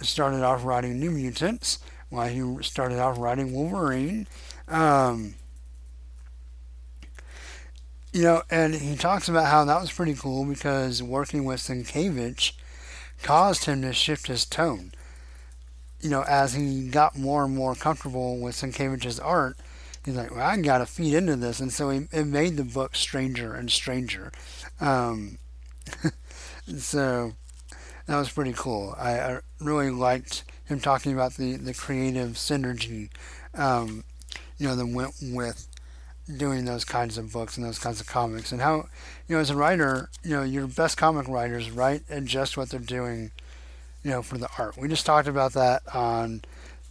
started 0.00 0.42
off 0.42 0.64
writing 0.64 1.00
New 1.00 1.10
Mutants, 1.10 1.80
why 2.08 2.28
he 2.28 2.40
started 2.62 2.98
off 2.98 3.18
writing 3.18 3.52
Wolverine. 3.52 4.28
Um, 4.68 5.34
you 8.12 8.22
know, 8.22 8.42
and 8.50 8.74
he 8.74 8.96
talks 8.96 9.28
about 9.28 9.46
how 9.46 9.64
that 9.64 9.80
was 9.80 9.92
pretty 9.92 10.14
cool 10.14 10.44
because 10.44 11.02
working 11.02 11.44
with 11.44 11.60
Sienkiewicz 11.60 12.52
caused 13.22 13.64
him 13.64 13.82
to 13.82 13.92
shift 13.92 14.28
his 14.28 14.44
tone. 14.44 14.92
You 16.00 16.10
know, 16.10 16.22
as 16.22 16.54
he 16.54 16.88
got 16.88 17.18
more 17.18 17.44
and 17.44 17.56
more 17.56 17.74
comfortable 17.74 18.38
with 18.38 18.54
Sienkiewicz's 18.54 19.18
art, 19.18 19.56
he's 20.04 20.16
like, 20.16 20.30
well, 20.30 20.46
I 20.46 20.56
got 20.58 20.78
to 20.78 20.86
feed 20.86 21.14
into 21.14 21.36
this. 21.36 21.60
And 21.60 21.72
so 21.72 21.90
he, 21.90 22.06
it 22.12 22.26
made 22.26 22.56
the 22.56 22.64
book 22.64 22.94
stranger 22.94 23.54
and 23.54 23.70
stranger. 23.70 24.30
Um, 24.80 25.38
so 26.78 27.32
that 28.06 28.16
was 28.16 28.30
pretty 28.30 28.52
cool. 28.54 28.94
I, 28.98 29.18
I, 29.18 29.40
really 29.60 29.90
liked 29.90 30.44
him 30.66 30.78
talking 30.78 31.12
about 31.12 31.34
the, 31.34 31.56
the 31.56 31.74
creative 31.74 32.32
synergy, 32.32 33.08
um, 33.54 34.04
you 34.58 34.66
know, 34.68 34.76
that 34.76 34.86
went 34.86 35.14
with 35.20 35.68
doing 36.36 36.64
those 36.64 36.84
kinds 36.84 37.18
of 37.18 37.32
books 37.32 37.56
and 37.56 37.66
those 37.66 37.78
kinds 37.78 38.00
of 38.00 38.06
comics 38.06 38.50
and 38.50 38.60
how, 38.60 38.88
you 39.28 39.36
know, 39.36 39.40
as 39.40 39.50
a 39.50 39.56
writer, 39.56 40.08
you 40.22 40.30
know, 40.30 40.42
your 40.42 40.66
best 40.66 40.96
comic 40.96 41.28
writers 41.28 41.70
write 41.70 42.02
and 42.08 42.26
just 42.26 42.56
what 42.56 42.70
they're 42.70 42.80
doing, 42.80 43.30
you 44.02 44.10
know, 44.10 44.22
for 44.22 44.38
the 44.38 44.48
art. 44.58 44.76
We 44.76 44.88
just 44.88 45.04
talked 45.04 45.28
about 45.28 45.52
that 45.52 45.82
on 45.94 46.42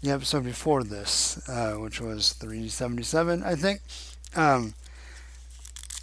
the 0.01 0.11
episode 0.11 0.43
before 0.43 0.83
this, 0.83 1.47
uh, 1.49 1.73
which 1.73 1.99
was 1.99 2.33
377, 2.33 3.41
I 3.43 3.55
think. 3.55 3.81
Um, 4.35 4.73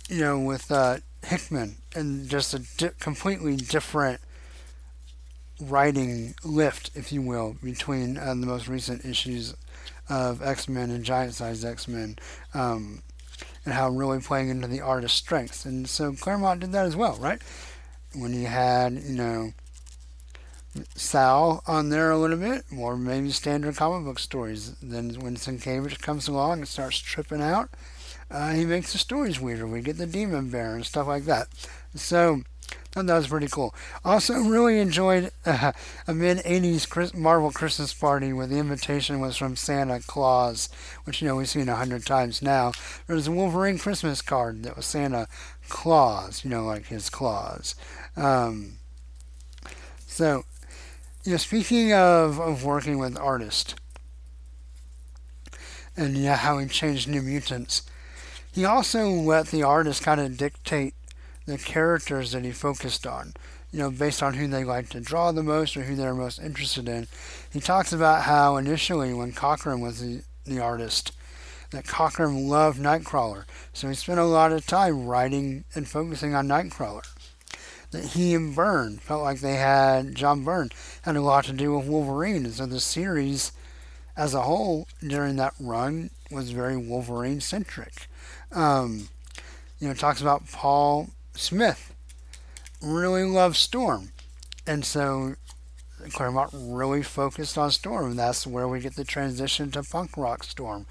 you 0.08 0.20
know, 0.20 0.38
with 0.40 0.70
uh, 0.72 0.98
Hickman 1.22 1.76
and 1.94 2.28
just 2.28 2.54
a 2.54 2.60
di- 2.76 2.94
completely 2.98 3.56
different 3.56 4.20
writing 5.60 6.34
lift, 6.42 6.90
if 6.94 7.12
you 7.12 7.22
will, 7.22 7.56
between 7.62 8.16
uh, 8.16 8.34
the 8.34 8.46
most 8.46 8.66
recent 8.68 9.04
issues 9.04 9.54
of 10.10 10.42
X 10.42 10.68
Men 10.68 10.90
and 10.90 11.04
giant 11.04 11.34
sized 11.34 11.64
X 11.64 11.88
Men, 11.88 12.18
um, 12.52 13.02
and 13.64 13.72
how 13.72 13.88
really 13.88 14.20
playing 14.20 14.50
into 14.50 14.68
the 14.68 14.80
artist's 14.80 15.18
strengths. 15.18 15.64
And 15.64 15.88
so 15.88 16.12
Claremont 16.12 16.60
did 16.60 16.72
that 16.72 16.84
as 16.84 16.96
well, 16.96 17.16
right? 17.16 17.40
When 18.14 18.32
he 18.32 18.44
had, 18.44 18.94
you 18.94 19.14
know, 19.14 19.52
Sal 20.94 21.62
on 21.66 21.88
there 21.88 22.10
a 22.10 22.18
little 22.18 22.36
bit, 22.36 22.64
or 22.76 22.96
maybe 22.96 23.30
standard 23.30 23.76
comic 23.76 24.04
book 24.04 24.18
stories. 24.18 24.72
Then 24.82 25.14
when 25.20 25.36
Sienkiewicz 25.36 26.00
comes 26.00 26.28
along 26.28 26.58
and 26.58 26.68
starts 26.68 26.98
tripping 26.98 27.42
out, 27.42 27.70
uh, 28.30 28.52
he 28.52 28.64
makes 28.64 28.92
the 28.92 28.98
stories 28.98 29.40
weirder. 29.40 29.66
We 29.66 29.80
get 29.80 29.96
the 29.96 30.06
Demon 30.06 30.50
Bear 30.50 30.74
and 30.74 30.86
stuff 30.86 31.06
like 31.06 31.24
that. 31.24 31.48
So 31.94 32.42
thought 32.92 33.06
that 33.06 33.16
was 33.16 33.28
pretty 33.28 33.48
cool. 33.48 33.74
Also, 34.04 34.34
really 34.40 34.80
enjoyed 34.80 35.30
uh, 35.46 35.72
a 36.06 36.14
mid 36.14 36.38
'80s 36.38 37.14
Marvel 37.14 37.50
Christmas 37.50 37.94
party 37.94 38.32
where 38.32 38.46
the 38.46 38.58
invitation 38.58 39.20
was 39.20 39.36
from 39.36 39.56
Santa 39.56 40.00
Claus, 40.00 40.68
which 41.04 41.22
you 41.22 41.28
know 41.28 41.36
we've 41.36 41.48
seen 41.48 41.68
a 41.68 41.76
hundred 41.76 42.04
times 42.04 42.42
now. 42.42 42.72
There 43.06 43.16
was 43.16 43.28
a 43.28 43.32
Wolverine 43.32 43.78
Christmas 43.78 44.22
card 44.22 44.64
that 44.64 44.76
was 44.76 44.86
Santa 44.86 45.28
Claus, 45.68 46.44
you 46.44 46.50
know, 46.50 46.64
like 46.64 46.86
his 46.86 47.10
claws. 47.10 47.74
Um, 48.16 48.78
so 50.06 50.44
you 51.24 51.32
know, 51.32 51.38
speaking 51.38 51.92
of, 51.92 52.40
of 52.40 52.64
working 52.64 52.98
with 52.98 53.16
artists 53.18 53.74
and 55.96 56.22
know, 56.22 56.34
how 56.34 56.58
he 56.58 56.66
changed 56.66 57.08
New 57.08 57.22
Mutants, 57.22 57.82
he 58.52 58.64
also 58.64 59.08
let 59.08 59.48
the 59.48 59.62
artist 59.62 60.02
kind 60.02 60.20
of 60.20 60.36
dictate 60.36 60.94
the 61.50 61.58
characters 61.58 62.32
that 62.32 62.44
he 62.44 62.52
focused 62.52 63.06
on, 63.06 63.34
you 63.72 63.78
know, 63.78 63.90
based 63.90 64.22
on 64.22 64.34
who 64.34 64.46
they 64.46 64.64
like 64.64 64.88
to 64.90 65.00
draw 65.00 65.32
the 65.32 65.42
most 65.42 65.76
or 65.76 65.82
who 65.82 65.96
they're 65.96 66.14
most 66.14 66.38
interested 66.38 66.88
in. 66.88 67.06
He 67.52 67.60
talks 67.60 67.92
about 67.92 68.22
how 68.22 68.56
initially, 68.56 69.12
when 69.12 69.32
Cockrum 69.32 69.80
was 69.80 70.00
the, 70.00 70.22
the 70.44 70.60
artist, 70.60 71.12
that 71.70 71.84
Cockrum 71.84 72.48
loved 72.48 72.80
Nightcrawler, 72.80 73.44
so 73.72 73.88
he 73.88 73.94
spent 73.94 74.18
a 74.18 74.24
lot 74.24 74.52
of 74.52 74.66
time 74.66 75.06
writing 75.06 75.64
and 75.74 75.86
focusing 75.86 76.34
on 76.34 76.48
Nightcrawler 76.48 77.06
that 77.90 78.04
he 78.04 78.34
and 78.34 78.54
Byrne 78.54 78.98
felt 78.98 79.22
like 79.22 79.40
they 79.40 79.56
had 79.56 80.14
John 80.14 80.44
Byrne 80.44 80.70
had 81.02 81.16
a 81.16 81.22
lot 81.22 81.44
to 81.44 81.52
do 81.52 81.76
with 81.76 81.88
Wolverine, 81.88 82.44
and 82.44 82.54
so 82.54 82.66
the 82.66 82.80
series 82.80 83.52
as 84.16 84.34
a 84.34 84.42
whole 84.42 84.86
during 85.06 85.36
that 85.36 85.54
run 85.58 86.10
was 86.30 86.50
very 86.50 86.76
Wolverine 86.76 87.40
centric. 87.40 88.06
Um, 88.52 89.08
you 89.78 89.88
know, 89.88 89.94
talks 89.94 90.20
about 90.20 90.46
Paul 90.50 91.08
Smith 91.40 91.94
really 92.82 93.24
loved 93.24 93.56
Storm, 93.56 94.12
and 94.66 94.84
so 94.84 95.36
Claremont 96.12 96.50
really 96.52 97.02
focused 97.02 97.56
on 97.56 97.70
Storm. 97.70 98.14
That's 98.14 98.46
where 98.46 98.68
we 98.68 98.78
get 98.80 98.94
the 98.94 99.04
transition 99.04 99.70
to 99.70 99.82
punk 99.82 100.18
rock 100.18 100.44
Storm 100.44 100.84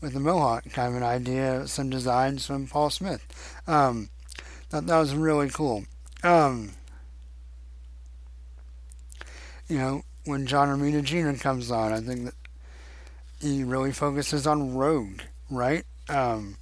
with 0.00 0.12
the 0.12 0.20
Mohawk, 0.20 0.70
kind 0.70 0.90
of 0.90 0.94
an 0.94 1.02
idea, 1.02 1.66
some 1.66 1.90
designs 1.90 2.46
from 2.46 2.68
Paul 2.68 2.90
Smith. 2.90 3.26
Um, 3.66 4.08
that, 4.70 4.86
that 4.86 4.96
was 4.96 5.12
really 5.12 5.50
cool. 5.50 5.84
Um, 6.22 6.70
you 9.68 9.78
know, 9.78 10.04
when 10.24 10.46
John 10.46 10.68
Romita 10.68 11.02
Jr. 11.02 11.36
comes 11.42 11.72
on, 11.72 11.92
I 11.92 12.00
think 12.00 12.26
that 12.26 12.34
he 13.40 13.64
really 13.64 13.92
focuses 13.92 14.46
on 14.46 14.72
Rogue, 14.72 15.22
right? 15.50 15.84
Um, 16.08 16.58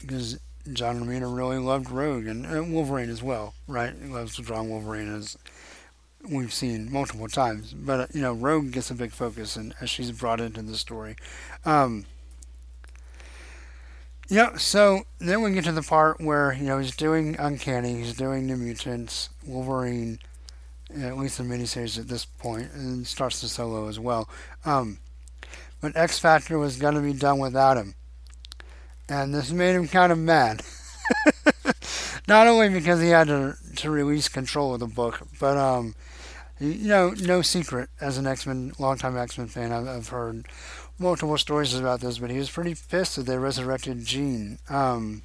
because 0.00 0.38
John 0.72 1.04
Romita 1.04 1.34
really 1.34 1.58
loved 1.58 1.90
Rogue 1.90 2.26
and, 2.26 2.46
and 2.46 2.72
Wolverine 2.72 3.10
as 3.10 3.22
well, 3.22 3.54
right? 3.68 3.92
He 4.00 4.08
loves 4.08 4.36
to 4.36 4.42
draw 4.42 4.62
Wolverine 4.62 5.14
as 5.14 5.36
we've 6.28 6.52
seen 6.52 6.90
multiple 6.90 7.28
times. 7.28 7.74
But 7.74 8.00
uh, 8.00 8.06
you 8.12 8.20
know, 8.20 8.32
Rogue 8.32 8.72
gets 8.72 8.90
a 8.90 8.94
big 8.94 9.12
focus, 9.12 9.56
and 9.56 9.74
as 9.80 9.90
she's 9.90 10.10
brought 10.10 10.40
into 10.40 10.62
the 10.62 10.76
story. 10.76 11.16
Um, 11.64 12.06
yeah, 14.28 14.56
so 14.56 15.02
then 15.18 15.42
we 15.42 15.52
get 15.52 15.64
to 15.64 15.72
the 15.72 15.82
part 15.82 16.20
where 16.20 16.54
you 16.54 16.64
know 16.64 16.78
he's 16.78 16.96
doing 16.96 17.36
Uncanny, 17.38 17.96
he's 17.96 18.16
doing 18.16 18.46
New 18.46 18.56
Mutants, 18.56 19.28
Wolverine, 19.46 20.18
at 20.98 21.18
least 21.18 21.38
the 21.38 21.44
miniseries 21.44 21.98
at 21.98 22.08
this 22.08 22.24
point, 22.24 22.72
and 22.72 23.06
starts 23.06 23.40
the 23.40 23.48
solo 23.48 23.88
as 23.88 24.00
well. 24.00 24.28
Um, 24.64 24.98
but 25.80 25.94
X 25.94 26.18
Factor 26.18 26.58
was 26.58 26.76
going 26.76 26.94
to 26.94 27.00
be 27.00 27.12
done 27.12 27.38
without 27.38 27.76
him, 27.76 27.94
and 29.08 29.34
this 29.34 29.50
made 29.50 29.74
him 29.74 29.88
kind 29.88 30.12
of 30.12 30.18
mad. 30.18 30.62
Not 32.28 32.46
only 32.46 32.68
because 32.70 33.00
he 33.00 33.08
had 33.08 33.26
to 33.28 33.56
to 33.76 33.90
release 33.90 34.28
control 34.28 34.74
of 34.74 34.80
the 34.80 34.86
book, 34.86 35.20
but 35.38 35.56
um, 35.56 35.94
you 36.60 36.88
know, 36.88 37.10
no 37.20 37.42
secret 37.42 37.90
as 38.00 38.16
an 38.18 38.26
X 38.26 38.46
Men, 38.46 38.72
longtime 38.78 39.16
X 39.16 39.36
Men 39.36 39.48
fan, 39.48 39.72
I've, 39.72 39.86
I've, 39.86 40.08
heard 40.08 40.46
multiple 40.98 41.36
stories 41.36 41.74
about 41.74 42.00
this, 42.00 42.18
but 42.18 42.30
he 42.30 42.38
was 42.38 42.50
pretty 42.50 42.74
pissed 42.74 43.16
that 43.16 43.26
they 43.26 43.36
resurrected 43.36 44.04
Jean. 44.04 44.58
Um, 44.68 45.22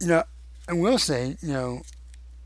you 0.00 0.08
know, 0.08 0.24
I 0.68 0.72
will 0.74 0.98
say, 0.98 1.36
you 1.40 1.52
know, 1.52 1.82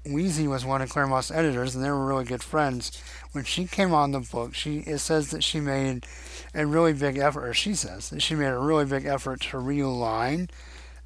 Weezie 0.04 0.48
was 0.48 0.64
one 0.64 0.82
of 0.82 0.90
Claremont's 0.90 1.30
editors, 1.30 1.74
and 1.74 1.84
they 1.84 1.90
were 1.90 2.06
really 2.06 2.24
good 2.24 2.42
friends. 2.42 3.00
When 3.32 3.44
she 3.44 3.66
came 3.66 3.94
on 3.94 4.10
the 4.10 4.20
book, 4.20 4.54
she 4.54 4.78
it 4.80 4.98
says 4.98 5.30
that 5.30 5.44
she 5.44 5.60
made 5.60 6.06
a 6.54 6.66
really 6.66 6.92
big 6.92 7.18
effort, 7.18 7.46
or 7.46 7.54
she 7.54 7.74
says 7.74 8.10
that 8.10 8.20
she 8.20 8.34
made 8.34 8.48
a 8.48 8.58
really 8.58 8.84
big 8.84 9.06
effort 9.06 9.40
to 9.42 9.58
realign 9.58 10.50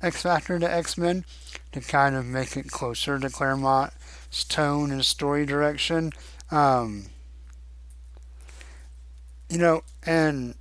X 0.03 0.23
Factor 0.23 0.59
to 0.59 0.71
X 0.71 0.97
Men 0.97 1.25
to 1.73 1.81
kind 1.81 2.17
of 2.17 2.25
make 2.25 2.57
it 2.57 2.71
closer 2.71 3.19
to 3.19 3.29
Claremont's 3.29 4.45
tone 4.45 4.91
and 4.91 5.05
story 5.05 5.45
direction. 5.45 6.13
Um, 6.51 7.07
you 9.49 9.59
know, 9.59 9.83
and 10.05 10.55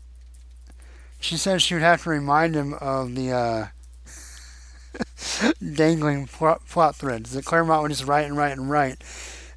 she 1.20 1.38
said 1.38 1.62
she 1.62 1.74
would 1.74 1.84
have 1.84 2.04
to 2.04 2.10
remind 2.10 2.54
him 2.54 2.74
of 2.76 3.16
the 3.16 3.32
uh, 3.32 3.68
dangling 5.74 6.28
plot, 6.28 6.68
plot, 6.68 6.96
threads 6.96 7.32
that 7.32 7.46
Claremont 7.46 7.82
would 7.82 7.90
just 7.90 8.06
write 8.06 8.26
and 8.26 8.38
write 8.38 8.58
and 8.58 8.70
write, 8.70 9.02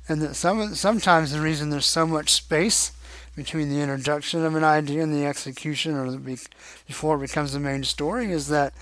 and 0.08 0.22
that 0.22 0.34
some 0.34 0.74
sometimes 0.74 1.32
the 1.32 1.40
reason 1.40 1.70
there's 1.70 1.86
so 1.86 2.06
much 2.06 2.32
space 2.32 2.92
between 3.36 3.68
the 3.68 3.80
introduction 3.80 4.44
of 4.44 4.54
an 4.56 4.64
idea 4.64 5.02
and 5.02 5.14
the 5.14 5.24
execution, 5.24 5.94
or 5.94 6.10
the, 6.10 6.48
before 6.86 7.16
it 7.16 7.26
becomes 7.28 7.52
the 7.52 7.60
main 7.60 7.84
story, 7.84 8.32
is 8.32 8.48
that 8.48 8.72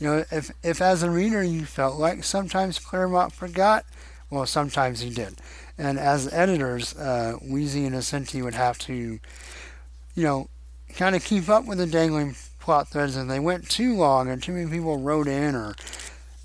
you 0.00 0.06
know 0.06 0.24
if 0.30 0.50
if 0.62 0.80
as 0.80 1.02
a 1.02 1.10
reader 1.10 1.42
you 1.42 1.64
felt 1.64 1.98
like 1.98 2.24
sometimes 2.24 2.78
Claremont 2.78 3.32
forgot 3.32 3.84
well, 4.30 4.46
sometimes 4.46 5.00
he 5.00 5.10
did. 5.10 5.36
And 5.76 5.98
as 5.98 6.32
editors, 6.32 6.96
uh, 6.96 7.38
Weezie 7.42 7.86
and 7.86 7.94
Nocenti 7.94 8.42
would 8.42 8.54
have 8.54 8.78
to, 8.80 8.92
you 8.92 10.22
know, 10.22 10.48
kind 10.96 11.16
of 11.16 11.24
keep 11.24 11.48
up 11.48 11.64
with 11.64 11.78
the 11.78 11.86
dangling 11.86 12.34
plot 12.68 12.88
threads. 12.88 13.16
And 13.16 13.30
they 13.30 13.40
went 13.40 13.70
too 13.70 13.96
long, 13.96 14.28
and 14.28 14.42
too 14.42 14.52
many 14.52 14.70
people 14.70 14.98
wrote 14.98 15.26
in, 15.26 15.54
or 15.54 15.74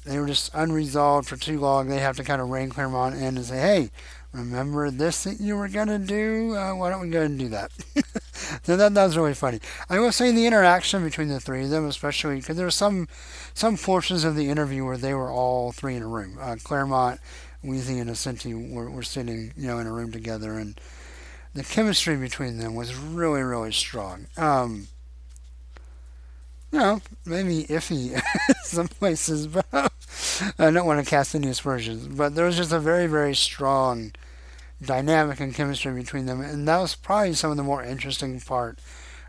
they 0.05 0.17
were 0.17 0.25
just 0.25 0.51
unresolved 0.53 1.27
for 1.27 1.35
too 1.35 1.59
long. 1.59 1.89
They 1.89 1.99
have 1.99 2.15
to 2.15 2.23
kind 2.23 2.41
of 2.41 2.49
rein 2.49 2.69
Claremont 2.69 3.15
in 3.15 3.35
and 3.35 3.43
say, 3.43 3.59
hey, 3.59 3.91
remember 4.31 4.89
this 4.89 5.25
that 5.25 5.41
you 5.41 5.57
were 5.57 5.67
going 5.67 5.89
to 5.89 5.99
do? 5.99 6.55
Uh, 6.55 6.75
why 6.75 6.89
don't 6.89 7.01
we 7.01 7.09
go 7.09 7.23
and 7.23 7.37
do 7.37 7.49
that? 7.49 7.73
so 8.63 8.77
that, 8.77 8.93
that 8.93 9.03
was 9.03 9.17
really 9.17 9.33
funny. 9.33 9.59
I 9.89 9.99
will 9.99 10.13
say 10.13 10.31
the 10.31 10.47
interaction 10.47 11.03
between 11.03 11.27
the 11.27 11.41
three 11.41 11.65
of 11.65 11.69
them, 11.71 11.89
especially 11.89 12.37
because 12.37 12.55
there 12.55 12.65
were 12.65 12.71
some 12.71 13.09
some 13.53 13.75
portions 13.75 14.23
of 14.23 14.37
the 14.37 14.49
interview 14.49 14.85
where 14.85 14.97
they 14.97 15.13
were 15.13 15.29
all 15.29 15.73
three 15.73 15.95
in 15.95 16.03
a 16.03 16.07
room. 16.07 16.37
Uh, 16.39 16.55
Claremont 16.63 17.19
Weezie 17.65 17.99
and 17.99 18.09
Nocenti 18.09 18.73
were, 18.73 18.89
were 18.89 19.03
sitting, 19.03 19.51
you 19.57 19.67
know, 19.67 19.77
in 19.77 19.87
a 19.87 19.91
room 19.91 20.13
together, 20.13 20.57
and 20.57 20.79
the 21.53 21.63
chemistry 21.63 22.15
between 22.15 22.59
them 22.59 22.75
was 22.75 22.95
really, 22.95 23.41
really 23.41 23.73
strong. 23.73 24.27
Um, 24.37 24.87
you 26.73 26.79
know, 26.79 27.01
maybe 27.23 27.65
iffy 27.65 28.19
some 28.63 28.87
places, 28.87 29.45
but 29.45 29.65
I 29.71 30.71
don't 30.71 30.87
want 30.87 31.03
to 31.03 31.09
cast 31.09 31.35
any 31.35 31.47
aspersions. 31.47 32.07
But 32.07 32.33
there 32.33 32.45
was 32.45 32.57
just 32.57 32.71
a 32.71 32.79
very, 32.79 33.05
very 33.05 33.35
strong 33.35 34.11
dynamic 34.81 35.39
and 35.39 35.53
chemistry 35.53 35.93
between 35.93 36.25
them, 36.25 36.41
and 36.41 36.67
that 36.67 36.79
was 36.79 36.95
probably 36.95 37.33
some 37.33 37.51
of 37.51 37.57
the 37.57 37.63
more 37.63 37.83
interesting 37.83 38.41
part 38.41 38.79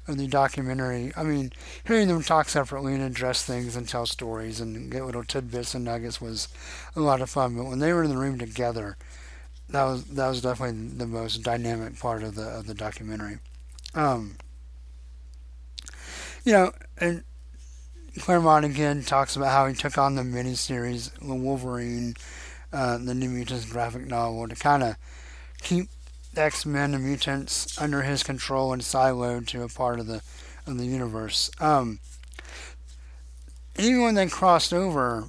of 0.08 0.16
the 0.16 0.26
documentary. 0.26 1.12
I 1.16 1.22
mean, 1.22 1.52
hearing 1.86 2.08
them 2.08 2.22
talk 2.22 2.48
separately 2.48 2.94
and 2.94 3.02
address 3.02 3.44
things 3.44 3.76
and 3.76 3.86
tell 3.86 4.06
stories 4.06 4.58
and 4.58 4.90
get 4.90 5.04
little 5.04 5.22
tidbits 5.22 5.74
and 5.74 5.84
nuggets 5.84 6.22
was 6.22 6.48
a 6.96 7.00
lot 7.00 7.20
of 7.20 7.28
fun. 7.28 7.56
But 7.56 7.66
when 7.66 7.78
they 7.78 7.92
were 7.92 8.04
in 8.04 8.10
the 8.10 8.16
room 8.16 8.38
together, 8.38 8.96
that 9.68 9.84
was 9.84 10.04
that 10.04 10.28
was 10.28 10.40
definitely 10.40 10.88
the 10.96 11.06
most 11.06 11.42
dynamic 11.42 11.98
part 11.98 12.22
of 12.22 12.36
the 12.36 12.44
of 12.44 12.66
the 12.66 12.74
documentary. 12.74 13.38
Um, 13.94 14.36
you 16.44 16.52
know, 16.52 16.72
and 16.98 17.22
Claremont 18.18 18.64
again 18.64 19.02
talks 19.02 19.36
about 19.36 19.50
how 19.50 19.66
he 19.66 19.74
took 19.74 19.98
on 19.98 20.14
the 20.14 20.22
miniseries, 20.22 21.10
the 21.18 21.34
Wolverine, 21.34 22.14
uh, 22.72 22.98
the 22.98 23.14
New 23.14 23.28
Mutants 23.28 23.64
graphic 23.64 24.06
novel, 24.06 24.48
to 24.48 24.54
kind 24.54 24.82
of 24.82 24.96
keep 25.62 25.88
X 26.36 26.66
Men 26.66 26.94
and 26.94 27.04
mutants 27.04 27.80
under 27.80 28.02
his 28.02 28.22
control 28.22 28.72
and 28.72 28.82
siloed 28.82 29.46
to 29.48 29.62
a 29.62 29.68
part 29.68 30.00
of 30.00 30.06
the 30.06 30.22
of 30.66 30.78
the 30.78 30.86
universe. 30.86 31.50
Um, 31.60 31.98
even 33.78 34.02
when 34.02 34.14
they 34.14 34.26
crossed 34.26 34.72
over, 34.72 35.28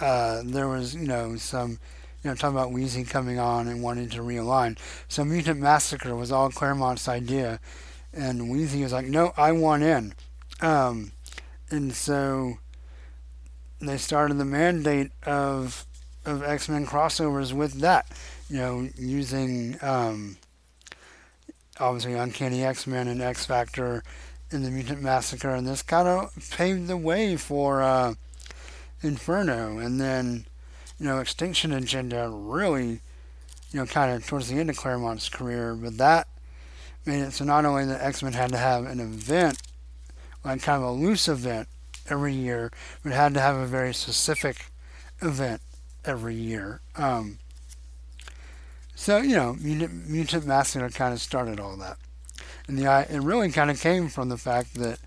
uh, 0.00 0.42
there 0.44 0.68
was 0.68 0.94
you 0.94 1.06
know 1.06 1.36
some 1.36 1.78
you 2.22 2.30
know 2.30 2.34
talking 2.34 2.56
about 2.56 2.72
Weezie 2.72 3.08
coming 3.08 3.38
on 3.38 3.68
and 3.68 3.82
wanting 3.82 4.08
to 4.10 4.20
realign. 4.20 4.78
So 5.08 5.24
Mutant 5.24 5.60
Massacre 5.60 6.14
was 6.14 6.32
all 6.32 6.50
Claremont's 6.50 7.08
idea, 7.08 7.60
and 8.12 8.42
Weezie 8.42 8.82
was 8.82 8.92
like, 8.92 9.06
"No, 9.06 9.32
I 9.36 9.52
want 9.52 9.82
in," 9.82 10.14
um, 10.60 11.12
and 11.70 11.92
so 11.94 12.58
they 13.80 13.96
started 13.96 14.38
the 14.38 14.44
mandate 14.44 15.10
of 15.24 15.84
of 16.24 16.42
X 16.42 16.68
Men 16.68 16.86
crossovers 16.86 17.52
with 17.52 17.80
that 17.80 18.06
you 18.48 18.58
know, 18.58 18.88
using 18.96 19.76
um, 19.82 20.36
obviously 21.80 22.14
Uncanny 22.14 22.64
X 22.64 22.86
Men 22.86 23.08
and 23.08 23.20
X 23.20 23.44
Factor 23.44 24.02
in 24.50 24.62
the 24.62 24.70
Mutant 24.70 25.02
Massacre, 25.02 25.50
and 25.50 25.66
this 25.66 25.82
kind 25.82 26.06
of 26.06 26.50
paved 26.52 26.86
the 26.86 26.96
way 26.96 27.36
for 27.36 27.82
uh, 27.82 28.14
Inferno, 29.02 29.78
and 29.78 30.00
then 30.00 30.46
you 30.98 31.06
know 31.06 31.18
X-Tinction 31.18 31.72
Agenda 31.72 32.28
really, 32.30 33.00
you 33.72 33.80
know, 33.80 33.86
kind 33.86 34.14
of 34.14 34.26
towards 34.26 34.48
the 34.48 34.58
end 34.58 34.70
of 34.70 34.76
Claremont's 34.76 35.28
career, 35.28 35.74
but 35.74 35.98
that 35.98 36.28
made 37.04 37.22
it 37.22 37.32
so 37.32 37.44
not 37.44 37.64
only 37.64 37.84
the 37.84 38.02
X 38.04 38.22
Men 38.22 38.32
had 38.32 38.52
to 38.52 38.58
have 38.58 38.84
an 38.84 39.00
event, 39.00 39.60
like 40.46 40.62
kind 40.62 40.82
of 40.82 40.88
a 40.88 40.92
loose 40.92 41.28
event 41.28 41.68
every 42.08 42.32
year, 42.32 42.70
but 43.02 43.12
had 43.12 43.34
to 43.34 43.40
have 43.40 43.56
a 43.56 43.66
very 43.66 43.92
specific 43.92 44.66
event 45.20 45.60
every 46.04 46.36
year. 46.36 46.80
Um, 46.94 47.38
so, 48.94 49.18
you 49.18 49.36
know, 49.36 49.56
Mutant, 49.60 50.46
Massacre 50.46 50.88
kind 50.90 51.12
of 51.12 51.20
started 51.20 51.58
all 51.58 51.76
that. 51.76 51.98
And 52.68 52.78
the 52.78 53.06
it 53.10 53.20
really 53.20 53.50
kind 53.50 53.70
of 53.70 53.80
came 53.80 54.08
from 54.08 54.28
the 54.28 54.38
fact 54.38 54.74
that 54.74 54.98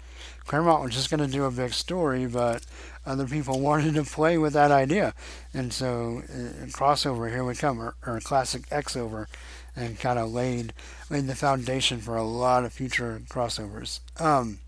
Claremont 0.45 0.83
was 0.83 0.93
just 0.93 1.09
going 1.09 1.19
to 1.21 1.27
do 1.27 1.45
a 1.45 1.51
big 1.51 1.73
story, 1.73 2.25
but 2.25 2.65
other 3.05 3.25
people 3.25 3.59
wanted 3.61 3.95
to 3.95 4.03
play 4.03 4.37
with 4.37 4.53
that 4.53 4.71
idea. 4.71 5.13
And 5.53 5.71
so, 5.71 6.23
uh, 6.29 6.65
crossover, 6.67 7.29
here 7.29 7.45
we 7.45 7.55
come, 7.55 7.81
or, 7.81 7.95
or 8.05 8.19
classic 8.19 8.63
X 8.71 8.97
over, 8.97 9.29
and 9.75 9.99
kind 9.99 10.19
of 10.19 10.31
laid, 10.31 10.73
laid 11.09 11.27
the 11.27 11.35
foundation 11.35 11.99
for 11.99 12.17
a 12.17 12.23
lot 12.23 12.65
of 12.65 12.73
future 12.73 13.21
crossovers. 13.29 14.01
Um, 14.19 14.59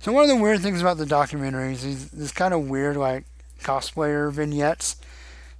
so, 0.00 0.12
one 0.12 0.24
of 0.24 0.28
the 0.28 0.42
weird 0.42 0.60
things 0.60 0.80
about 0.80 0.96
the 0.96 1.04
documentaries 1.04 1.84
is 1.84 2.10
this 2.10 2.32
kind 2.32 2.54
of 2.54 2.68
weird, 2.68 2.96
like, 2.96 3.24
cosplayer 3.60 4.32
vignettes 4.32 4.96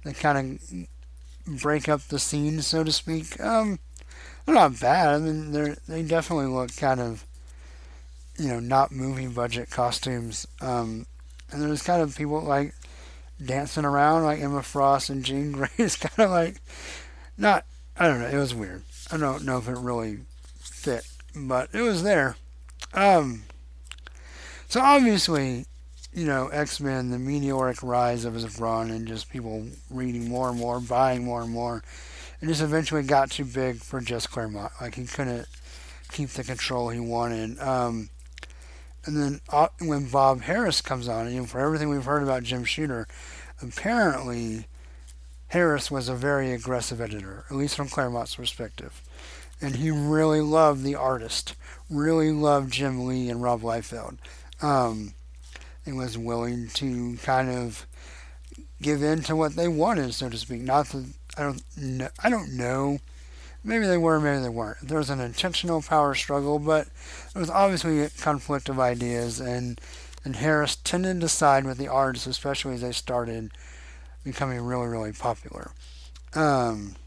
that 0.03 0.17
kind 0.17 0.59
of 1.47 1.61
break 1.61 1.89
up 1.89 2.01
the 2.03 2.19
scene, 2.19 2.61
so 2.61 2.83
to 2.83 2.91
speak. 2.91 3.39
Um, 3.41 3.79
they're 4.45 4.55
not 4.55 4.79
bad. 4.79 5.09
I 5.09 5.17
mean, 5.19 5.51
they 5.51 5.75
they 5.87 6.03
definitely 6.03 6.47
look 6.47 6.75
kind 6.75 6.99
of 6.99 7.25
you 8.39 8.47
know, 8.47 8.59
not 8.59 8.91
movie 8.91 9.27
budget 9.27 9.69
costumes. 9.69 10.47
Um, 10.61 11.05
and 11.51 11.61
there's 11.61 11.83
kind 11.83 12.01
of 12.01 12.15
people 12.15 12.41
like 12.41 12.73
dancing 13.43 13.85
around 13.85 14.23
like 14.23 14.39
Emma 14.39 14.63
Frost 14.63 15.09
and 15.09 15.23
Jean 15.23 15.51
Grey. 15.53 15.69
It's 15.77 15.97
kind 15.97 16.25
of 16.25 16.31
like 16.31 16.61
not. 17.37 17.65
I 17.97 18.07
don't 18.07 18.21
know. 18.21 18.27
It 18.27 18.37
was 18.37 18.55
weird. 18.55 18.83
I 19.11 19.17
don't 19.17 19.43
know 19.43 19.57
if 19.57 19.67
it 19.67 19.77
really 19.77 20.19
fit, 20.59 21.05
but 21.35 21.69
it 21.73 21.81
was 21.81 22.03
there. 22.03 22.37
Um, 22.93 23.43
so 24.69 24.79
obviously, 24.79 25.65
you 26.13 26.25
know, 26.25 26.47
X 26.47 26.79
Men, 26.79 27.11
the 27.11 27.19
meteoric 27.19 27.83
rise 27.83 28.23
of 28.23 28.35
his 28.35 28.59
run, 28.59 28.89
and 28.89 29.07
just 29.07 29.29
people 29.29 29.67
reading 29.89 30.29
more 30.29 30.49
and 30.49 30.57
more, 30.57 30.79
buying 30.79 31.25
more 31.25 31.41
and 31.41 31.51
more, 31.51 31.83
and 32.39 32.49
just 32.49 32.61
eventually 32.61 33.03
got 33.03 33.31
too 33.31 33.45
big 33.45 33.77
for 33.77 33.99
just 33.99 34.31
Claremont. 34.31 34.71
Like 34.79 34.95
he 34.95 35.05
couldn't 35.05 35.47
keep 36.11 36.29
the 36.29 36.43
control 36.43 36.89
he 36.89 36.99
wanted. 36.99 37.59
Um, 37.59 38.09
and 39.05 39.17
then 39.17 39.41
uh, 39.49 39.67
when 39.79 40.09
Bob 40.09 40.41
Harras 40.43 40.83
comes 40.83 41.07
on, 41.07 41.31
you 41.31 41.41
know, 41.41 41.45
for 41.45 41.59
everything 41.59 41.89
we've 41.89 42.05
heard 42.05 42.23
about 42.23 42.43
Jim 42.43 42.63
Shooter, 42.63 43.07
apparently 43.61 44.67
Harras 45.51 45.89
was 45.89 46.09
a 46.09 46.15
very 46.15 46.51
aggressive 46.51 47.01
editor, 47.01 47.45
at 47.49 47.55
least 47.55 47.75
from 47.75 47.89
Claremont's 47.89 48.35
perspective. 48.35 49.01
And 49.61 49.77
he 49.77 49.91
really 49.91 50.41
loved 50.41 50.83
the 50.83 50.95
artist, 50.95 51.55
really 51.89 52.31
loved 52.31 52.71
Jim 52.71 53.05
Lee 53.07 53.29
and 53.29 53.41
Rob 53.41 53.61
Liefeld, 53.61 54.17
um, 54.61 55.13
and 55.85 55.97
was 55.97 56.17
willing 56.17 56.67
to 56.69 57.17
kind 57.17 57.49
of 57.49 57.85
give 58.81 59.03
in 59.03 59.21
to 59.23 59.35
what 59.35 59.55
they 59.55 59.67
wanted, 59.67 60.13
so 60.13 60.29
to 60.29 60.37
speak. 60.37 60.61
Not 60.61 60.87
that 60.89 61.05
I 61.37 61.43
don't 61.43 61.61
know, 61.77 62.09
I 62.23 62.29
don't 62.29 62.53
know 62.55 62.99
maybe 63.63 63.85
they 63.85 63.97
were, 63.97 64.19
maybe 64.19 64.41
they 64.41 64.49
weren't. 64.49 64.79
There 64.81 64.97
was 64.97 65.09
an 65.09 65.19
intentional 65.19 65.81
power 65.81 66.15
struggle, 66.15 66.59
but 66.59 66.87
there 67.33 67.39
was 67.39 67.49
obviously 67.49 68.01
a 68.01 68.09
conflict 68.09 68.69
of 68.69 68.79
ideas, 68.79 69.39
and 69.39 69.79
and 70.25 70.35
Harras 70.35 70.77
tended 70.83 71.21
to 71.21 71.29
side 71.29 71.65
with 71.65 71.77
the 71.77 71.87
artists, 71.87 72.27
especially 72.27 72.75
as 72.75 72.81
they 72.81 72.91
started 72.91 73.51
becoming 74.23 74.59
really, 74.61 74.87
really 74.87 75.13
popular. 75.13 75.71
Um, 76.33 76.97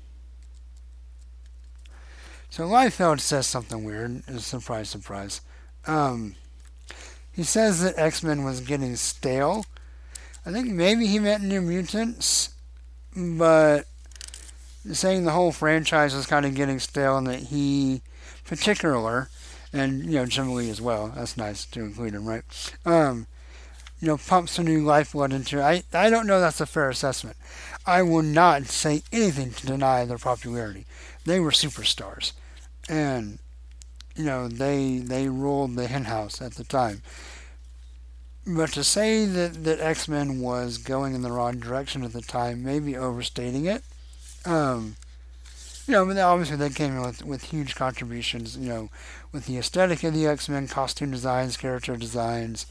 so 2.48 2.66
Liefeld 2.66 3.20
says 3.20 3.46
something 3.46 3.84
weird. 3.84 4.24
Surprise, 4.40 4.88
surprise. 4.88 5.42
Um, 5.86 6.36
he 7.32 7.42
says 7.42 7.82
that 7.82 7.98
X 7.98 8.22
Men 8.22 8.44
was 8.44 8.60
getting 8.60 8.96
stale. 8.96 9.64
I 10.44 10.52
think 10.52 10.68
maybe 10.68 11.06
he 11.06 11.18
meant 11.18 11.44
New 11.44 11.62
Mutants, 11.62 12.50
but 13.16 13.86
saying 14.90 15.24
the 15.24 15.30
whole 15.30 15.52
franchise 15.52 16.14
was 16.14 16.26
kind 16.26 16.44
of 16.44 16.54
getting 16.54 16.78
stale 16.78 17.16
and 17.16 17.26
that 17.28 17.38
he, 17.44 18.02
particular, 18.44 19.28
and 19.72 20.04
you 20.04 20.12
know 20.12 20.26
Jim 20.26 20.52
Lee 20.52 20.70
as 20.70 20.80
well. 20.80 21.12
That's 21.14 21.36
nice 21.36 21.64
to 21.66 21.80
include 21.80 22.14
him, 22.14 22.26
right? 22.26 22.42
Um, 22.84 23.26
you 24.00 24.08
know, 24.08 24.16
pumps 24.16 24.58
a 24.58 24.64
new 24.64 24.84
lifeblood 24.84 25.32
into. 25.32 25.58
It. 25.58 25.62
I 25.62 26.06
I 26.06 26.10
don't 26.10 26.26
know 26.26 26.40
that's 26.40 26.60
a 26.60 26.66
fair 26.66 26.90
assessment. 26.90 27.36
I 27.86 28.02
will 28.02 28.22
not 28.22 28.66
say 28.66 29.02
anything 29.12 29.52
to 29.52 29.66
deny 29.66 30.04
their 30.04 30.18
popularity. 30.18 30.86
They 31.24 31.40
were 31.40 31.50
superstars, 31.50 32.32
and 32.88 33.38
you 34.16 34.24
know 34.24 34.48
they 34.48 34.98
they 34.98 35.28
ruled 35.28 35.76
the 35.76 35.86
henhouse 35.86 36.40
at 36.40 36.54
the 36.54 36.64
time. 36.64 37.02
But 38.46 38.72
to 38.72 38.82
say 38.82 39.24
that, 39.24 39.62
that 39.64 39.80
X 39.80 40.08
Men 40.08 40.40
was 40.40 40.78
going 40.78 41.14
in 41.14 41.22
the 41.22 41.30
wrong 41.30 41.58
direction 41.58 42.02
at 42.02 42.12
the 42.12 42.22
time 42.22 42.64
may 42.64 42.80
be 42.80 42.96
overstating 42.96 43.66
it. 43.66 43.84
Um, 44.44 44.96
you 45.86 45.92
know, 45.92 46.04
but 46.06 46.18
obviously 46.18 46.56
they 46.56 46.70
came 46.70 46.96
in 46.96 47.02
with, 47.02 47.24
with 47.24 47.44
huge 47.44 47.74
contributions, 47.74 48.56
you 48.56 48.68
know, 48.68 48.90
with 49.32 49.46
the 49.46 49.58
aesthetic 49.58 50.02
of 50.04 50.14
the 50.14 50.26
X-Men, 50.26 50.68
costume 50.68 51.10
designs, 51.10 51.56
character 51.56 51.96
designs, 51.96 52.66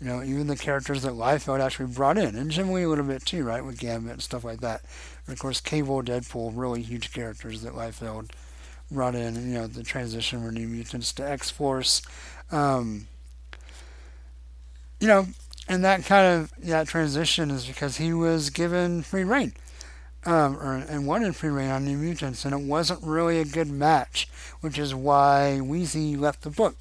you 0.00 0.06
know, 0.06 0.22
even 0.22 0.46
the 0.46 0.56
characters 0.56 1.02
that 1.02 1.12
Liefeld 1.12 1.60
actually 1.60 1.86
brought 1.86 2.18
in, 2.18 2.34
and 2.34 2.50
Jim 2.50 2.70
Lee 2.70 2.82
a 2.82 2.88
little 2.88 3.04
bit 3.04 3.24
too, 3.24 3.44
right, 3.44 3.64
with 3.64 3.78
Gambit 3.78 4.12
and 4.12 4.22
stuff 4.22 4.44
like 4.44 4.60
that. 4.60 4.82
And 5.26 5.32
of 5.32 5.38
course, 5.38 5.60
Cable, 5.60 6.02
Deadpool, 6.02 6.52
really 6.54 6.82
huge 6.82 7.12
characters 7.12 7.62
that 7.62 7.74
Liefeld 7.74 8.30
brought 8.90 9.14
in, 9.14 9.34
you 9.34 9.54
know, 9.54 9.66
the 9.66 9.82
transition 9.82 10.42
from 10.42 10.54
New 10.54 10.68
Mutants 10.68 11.12
to 11.14 11.28
X-Force. 11.28 12.02
Um, 12.50 13.08
you 15.00 15.08
know, 15.08 15.26
and 15.68 15.84
that 15.84 16.04
kind 16.04 16.40
of, 16.40 16.52
that 16.58 16.88
transition 16.88 17.50
is 17.50 17.66
because 17.66 17.96
he 17.96 18.12
was 18.12 18.50
given 18.50 19.02
free 19.02 19.24
reign 19.24 19.52
um, 20.26 20.56
or, 20.58 20.74
and 20.74 21.06
wanted 21.06 21.36
free 21.36 21.50
reign 21.50 21.70
on 21.70 21.84
New 21.84 21.96
Mutants, 21.96 22.44
and 22.44 22.52
it 22.52 22.66
wasn't 22.66 23.02
really 23.02 23.38
a 23.38 23.44
good 23.44 23.70
match, 23.70 24.28
which 24.60 24.78
is 24.78 24.94
why 24.94 25.60
Weezie 25.62 26.18
left 26.18 26.42
the 26.42 26.50
book, 26.50 26.76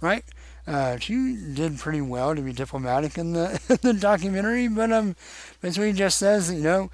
right? 0.00 0.24
Uh, 0.66 0.96
she 0.98 1.36
did 1.52 1.78
pretty 1.78 2.00
well 2.00 2.34
to 2.34 2.40
be 2.40 2.52
diplomatic 2.52 3.18
in 3.18 3.32
the 3.34 3.60
the 3.82 3.92
documentary, 3.92 4.68
but 4.68 4.90
um, 4.90 5.14
basically 5.60 5.92
just 5.92 6.18
says 6.18 6.50
you 6.50 6.62
know 6.62 6.90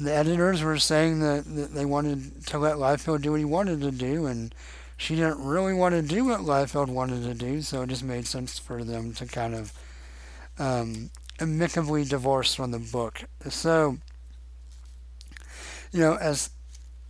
the 0.00 0.12
editors 0.12 0.62
were 0.62 0.78
saying 0.78 1.20
that, 1.20 1.44
that 1.54 1.74
they 1.74 1.84
wanted 1.84 2.46
to 2.46 2.58
let 2.58 2.76
Liefeld 2.76 3.22
do 3.22 3.32
what 3.32 3.40
he 3.40 3.44
wanted 3.44 3.80
to 3.82 3.90
do, 3.90 4.26
and 4.26 4.54
she 4.96 5.14
didn't 5.14 5.44
really 5.44 5.74
want 5.74 5.94
to 5.94 6.02
do 6.02 6.24
what 6.24 6.40
Liefeld 6.40 6.88
wanted 6.88 7.22
to 7.24 7.34
do, 7.34 7.62
so 7.62 7.82
it 7.82 7.88
just 7.88 8.04
made 8.04 8.26
sense 8.26 8.58
for 8.58 8.84
them 8.84 9.12
to 9.14 9.26
kind 9.26 9.54
of 9.54 9.72
um, 10.58 11.10
amicably 11.38 12.04
divorce 12.04 12.54
from 12.54 12.70
the 12.70 12.78
book. 12.78 13.24
So 13.48 13.98
you 15.92 16.00
know, 16.00 16.16
as 16.16 16.50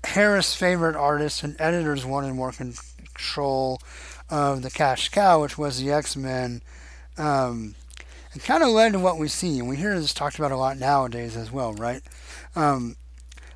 Harras' 0.05 0.57
favorite 0.57 0.97
artists 0.97 1.43
and 1.43 1.57
editors 1.61 2.07
wanted 2.07 2.35
more 2.35 2.53
control 2.53 3.81
of 4.31 4.63
the 4.63 4.71
cash 4.71 5.09
cow, 5.11 5.43
which 5.43 5.59
was 5.59 5.81
the 5.81 5.93
X 5.93 6.17
Men, 6.17 6.63
um, 7.19 7.75
it 8.35 8.43
kind 8.43 8.63
of 8.63 8.71
led 8.71 8.93
to 8.93 8.99
what 8.99 9.19
we 9.19 9.29
see, 9.29 9.59
and 9.59 9.69
we 9.69 9.77
hear 9.77 9.99
this 9.99 10.15
talked 10.15 10.39
about 10.39 10.53
a 10.53 10.57
lot 10.57 10.79
nowadays 10.79 11.37
as 11.37 11.51
well, 11.51 11.75
right? 11.75 12.03
Um, 12.57 12.97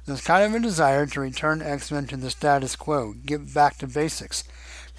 there's 0.07 0.21
kind 0.21 0.45
of 0.45 0.55
a 0.55 0.63
desire 0.63 1.07
to 1.07 1.21
return 1.21 1.63
X 1.63 1.91
Men 1.91 2.07
to 2.09 2.17
the 2.17 2.31
status 2.31 2.77
quo, 2.77 3.15
get 3.25 3.55
back 3.55 3.79
to 3.79 3.87
basics. 3.87 4.45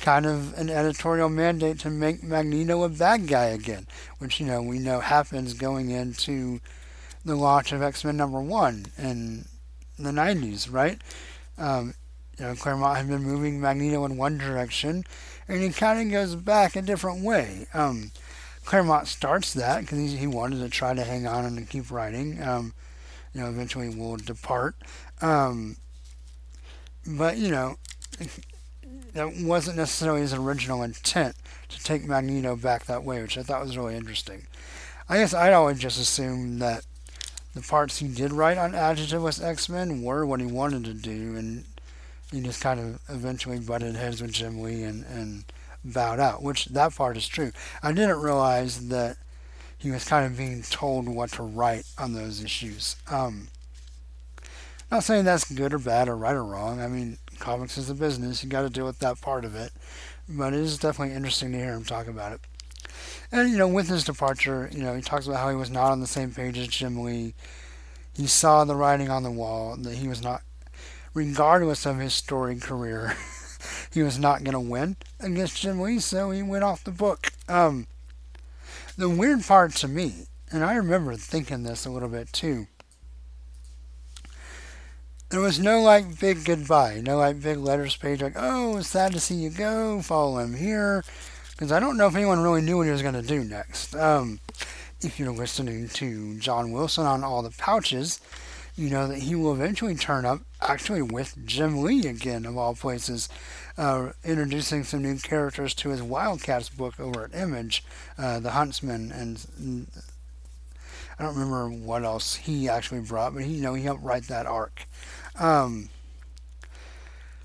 Kind 0.02 0.26
of 0.26 0.58
an 0.58 0.70
editorial 0.70 1.30
mandate 1.30 1.80
to 1.80 1.90
make 1.90 2.22
Magneto 2.22 2.84
a 2.84 2.90
bad 2.90 3.28
guy 3.28 3.46
again, 3.46 3.88
which, 4.18 4.40
you 4.42 4.46
know, 4.46 4.62
we 4.62 4.78
know 4.78 5.00
happens 5.00 5.54
going 5.54 5.90
into 5.90 6.60
the 7.24 7.36
launch 7.36 7.72
of 7.72 7.82
X 7.82 8.04
Men 8.04 8.18
number 8.18 8.42
one. 8.42 8.88
in 8.98 9.46
the 9.98 10.12
90s, 10.12 10.72
right? 10.72 11.00
Um, 11.58 11.94
you 12.38 12.46
know, 12.46 12.56
Claremont 12.56 12.98
had 12.98 13.08
been 13.08 13.24
moving 13.24 13.62
Magneto 13.62 14.04
in 14.06 14.18
one 14.18 14.38
direction, 14.38 15.06
and 15.48 15.62
he 15.62 15.70
kind 15.70 16.06
of 16.06 16.12
goes 16.12 16.36
back 16.36 16.76
a 16.76 16.82
different 16.82 17.24
way. 17.24 17.68
Um, 17.74 18.12
Claremont 18.66 19.08
starts 19.08 19.54
that 19.54 19.82
because 19.82 20.14
he, 20.14 20.28
wanted 20.28 20.60
to 20.60 20.70
try 20.70 20.94
to 20.94 21.04
hang 21.04 21.28
on 21.28 21.46
and 21.46 21.70
keep 21.70 21.92
writing. 21.92 22.42
Um, 22.42 22.74
you 23.36 23.42
know, 23.42 23.50
eventually 23.50 23.90
will 23.90 24.16
depart. 24.16 24.76
Um, 25.22 25.76
but, 27.06 27.38
you 27.38 27.52
know, 27.52 27.76
that 29.14 29.34
wasn't 29.42 29.78
necessarily 29.78 30.22
his 30.22 30.34
original 30.34 30.82
intent 30.82 31.36
to 31.70 31.84
take 31.84 32.08
Magneto 32.08 32.56
back 32.56 32.86
that 32.86 33.04
way, 33.04 33.22
which 33.22 33.38
I 33.38 33.44
thought 33.44 33.62
was 33.62 33.78
really 33.78 33.96
interesting. 33.96 34.48
I 35.10 35.18
guess 35.18 35.34
I'd 35.34 35.54
always 35.54 35.80
just 35.80 36.00
assumed 36.00 36.62
that 36.62 36.86
the 37.54 37.62
parts 37.62 37.98
he 37.98 38.08
did 38.08 38.32
write 38.32 38.58
on 38.58 38.72
Adjectiveless 38.72 39.44
X-Men 39.44 40.02
were 40.02 40.26
what 40.26 40.40
he 40.40 40.46
wanted 40.46 40.86
to 40.86 40.94
do, 40.94 41.36
and 41.36 41.66
he 42.32 42.42
just 42.42 42.62
kind 42.62 42.80
of 42.80 43.00
eventually 43.10 43.60
butted 43.60 43.96
heads 43.96 44.22
with 44.22 44.32
Jim 44.32 44.62
Lee 44.62 44.84
and, 44.84 45.06
and 45.06 45.44
bowed 45.84 46.20
out, 46.20 46.42
which 46.42 46.66
that 46.68 46.96
part 46.96 47.18
is 47.18 47.28
true. 47.28 47.52
I 47.84 47.92
didn't 47.92 48.22
realize 48.22 48.88
that 48.88 49.18
he 49.78 49.92
was 49.92 50.06
kind 50.06 50.26
of 50.26 50.38
being 50.38 50.62
told 50.64 51.08
what 51.08 51.32
to 51.34 51.44
write 51.44 51.86
on 51.98 52.14
those 52.14 52.44
issues. 52.44 52.96
Um, 53.10 53.50
not 54.92 55.04
saying 55.04 55.26
that's 55.26 55.52
good 55.52 55.74
or 55.74 55.80
bad 55.80 56.08
or 56.08 56.16
right 56.16 56.36
or 56.36 56.44
wrong. 56.44 56.82
I 56.82 56.88
mean, 56.88 57.18
comics 57.40 57.78
is 57.78 57.90
a 57.90 57.96
business. 57.96 58.44
You 58.44 58.50
got 58.50 58.62
to 58.62 58.70
deal 58.70 58.86
with 58.86 59.00
that 59.00 59.22
part 59.22 59.46
of 59.46 59.56
it. 59.56 59.72
But 60.28 60.54
it 60.54 60.60
is 60.60 60.78
definitely 60.78 61.16
interesting 61.16 61.52
to 61.52 61.58
hear 61.58 61.74
him 61.74 61.84
talk 61.84 62.08
about 62.08 62.34
it. 62.34 62.42
And, 63.32 63.50
you 63.50 63.58
know, 63.58 63.68
with 63.68 63.90
his 63.90 64.04
departure, 64.04 64.70
you 64.72 64.82
know, 64.82 64.96
he 64.96 65.02
talks 65.02 65.28
about 65.28 65.40
how 65.40 65.50
he 65.50 65.56
was 65.56 65.70
not 65.70 65.92
on 65.92 66.00
the 66.00 66.08
same 66.08 66.32
page 66.32 66.58
as 66.58 66.68
Jim 66.68 67.04
Lee. 67.04 67.34
He 68.16 68.28
saw 68.28 68.64
the 68.64 68.76
writing 68.76 69.10
on 69.10 69.24
the 69.24 69.32
wall 69.32 69.76
that 69.78 69.96
he 69.96 70.08
was 70.08 70.22
not, 70.22 70.42
regardless 71.14 71.86
of 71.86 72.00
his 72.00 72.14
storied 72.14 72.62
career, 72.62 73.16
he 73.94 74.02
was 74.02 74.18
not 74.18 74.44
going 74.44 74.54
to 74.54 74.60
win 74.60 74.96
against 75.20 75.62
Jim 75.62 75.82
Lee, 75.82 76.00
so 76.00 76.32
he 76.32 76.42
went 76.42 76.64
off 76.64 76.84
the 76.84 76.92
book. 76.92 77.32
Um, 77.50 77.88
the 78.98 79.10
weird 79.10 79.44
part 79.44 79.74
to 79.76 79.88
me, 79.88 80.28
and 80.52 80.64
I 80.64 80.76
remember 80.76 81.16
thinking 81.16 81.64
this 81.64 81.86
a 81.86 81.90
little 81.90 82.10
bit 82.10 82.32
too, 82.32 82.68
there 85.30 85.40
was 85.40 85.60
no 85.60 85.82
like 85.82 86.20
big 86.20 86.46
goodbye, 86.46 87.02
no 87.04 87.18
like 87.18 87.42
big 87.42 87.58
letters 87.58 87.96
page 87.96 88.22
like, 88.22 88.36
oh, 88.36 88.78
it's 88.78 88.88
sad 88.88 89.12
to 89.14 89.20
see 89.20 89.36
you 89.36 89.50
go, 89.50 90.02
follow 90.02 90.38
him 90.38 90.56
here 90.56 91.04
because 91.52 91.72
I 91.72 91.80
don't 91.80 91.98
know 91.98 92.08
if 92.08 92.16
anyone 92.16 92.42
really 92.42 92.62
knew 92.62 92.78
what 92.78 92.86
he 92.86 92.92
was 92.92 93.02
going 93.02 93.14
to 93.16 93.22
do 93.22 93.44
next. 93.44 93.96
Um, 93.96 94.40
if 95.02 95.20
you're 95.20 95.32
listening 95.32 95.88
to 95.90 96.38
John 96.40 96.72
Wilson 96.72 97.06
on 97.06 97.24
all 97.24 97.42
the 97.42 97.52
pouches, 97.52 98.20
you 98.76 98.90
know 98.90 99.08
that 99.08 99.20
he 99.20 99.36
will 99.36 99.54
eventually 99.54 99.96
turn 99.96 100.26
up 100.26 100.42
actually 100.62 101.02
with 101.02 101.46
Jim 101.46 101.82
Lee 101.82 102.08
again, 102.08 102.46
of 102.46 102.58
all 102.58 102.76
places, 102.76 103.30
uh, 103.78 104.12
introducing 104.24 104.84
some 104.84 105.02
new 105.02 105.18
characters 105.18 105.74
to 105.76 105.90
his 105.90 106.02
Wildcats 106.02 106.70
book 106.70 107.00
over 107.00 107.26
at 107.26 107.36
Image, 107.36 107.84
uh, 108.18 108.40
The 108.40 108.52
Huntsman, 108.52 109.12
and 109.12 109.88
I 111.18 111.24
don't 111.24 111.36
remember 111.36 111.70
what 111.70 112.04
else 112.04 112.36
he 112.36 112.68
actually 112.68 113.02
brought, 113.02 113.34
but 113.34 113.44
he, 113.44 113.54
you 113.54 113.62
know, 113.62 113.74
he 113.74 113.84
helped 113.84 114.04
write 114.04 114.28
that 114.28 114.46
arc. 114.46 114.88
Um, 115.40 115.90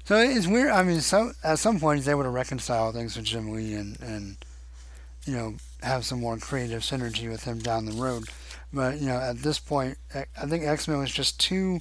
so 0.05 0.17
it's 0.17 0.49
weird. 0.49 0.73
I 0.73 0.83
mean, 0.83 1.01
so 1.01 1.33
at 1.45 1.61
some 1.61 1.79
point 1.79 1.99
he's 1.99 2.09
able 2.09 2.25
to 2.25 2.31
reconcile 2.31 2.91
things 2.91 3.17
with 3.17 3.27
Jim 3.27 3.53
Lee 3.53 3.75
and, 3.75 4.01
and 4.01 4.37
you 5.25 5.35
know 5.37 5.55
have 5.83 6.05
some 6.05 6.21
more 6.21 6.37
creative 6.37 6.83
synergy 6.83 7.31
with 7.31 7.45
him 7.45 7.61
down 7.61 7.87
the 7.87 7.93
road. 7.93 8.25
But 8.73 9.01
you 9.01 9.07
know, 9.07 9.19
at 9.19 9.39
this 9.39 9.59
point, 9.59 9.99
I 10.15 10.47
think 10.47 10.65
X 10.65 10.87
Men 10.87 10.99
was 10.99 11.11
just 11.11 11.41
too 11.41 11.81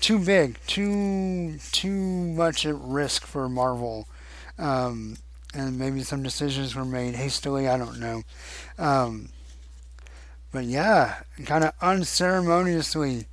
too 0.00 0.18
big, 0.18 0.58
too 0.66 1.58
too 1.72 1.90
much 1.90 2.64
at 2.64 2.76
risk 2.76 3.26
for 3.26 3.48
Marvel, 3.48 4.06
um, 4.58 5.16
and 5.54 5.78
maybe 5.78 6.02
some 6.02 6.22
decisions 6.22 6.74
were 6.74 6.84
made 6.84 7.14
hastily. 7.14 7.68
I 7.68 7.76
don't 7.76 7.98
know. 7.98 8.22
Um, 8.78 9.30
but 10.52 10.64
yeah, 10.64 11.22
kind 11.44 11.64
of 11.64 11.72
unceremoniously 11.82 13.26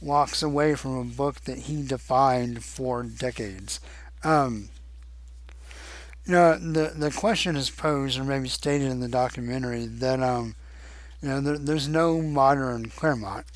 walks 0.00 0.42
away 0.42 0.74
from 0.74 0.96
a 0.96 1.04
book 1.04 1.42
that 1.42 1.58
he 1.58 1.82
defined 1.82 2.64
for 2.64 3.02
decades. 3.02 3.80
Um, 4.22 4.68
you 6.26 6.32
know, 6.32 6.58
the 6.58 6.92
the 6.94 7.10
question 7.10 7.56
is 7.56 7.70
posed, 7.70 8.18
or 8.18 8.24
maybe 8.24 8.48
stated 8.48 8.90
in 8.90 9.00
the 9.00 9.08
documentary, 9.08 9.86
that 9.86 10.22
um, 10.22 10.54
you 11.22 11.28
know, 11.28 11.40
there, 11.40 11.58
there's 11.58 11.88
no 11.88 12.20
modern 12.22 12.88
Claremont. 12.90 13.46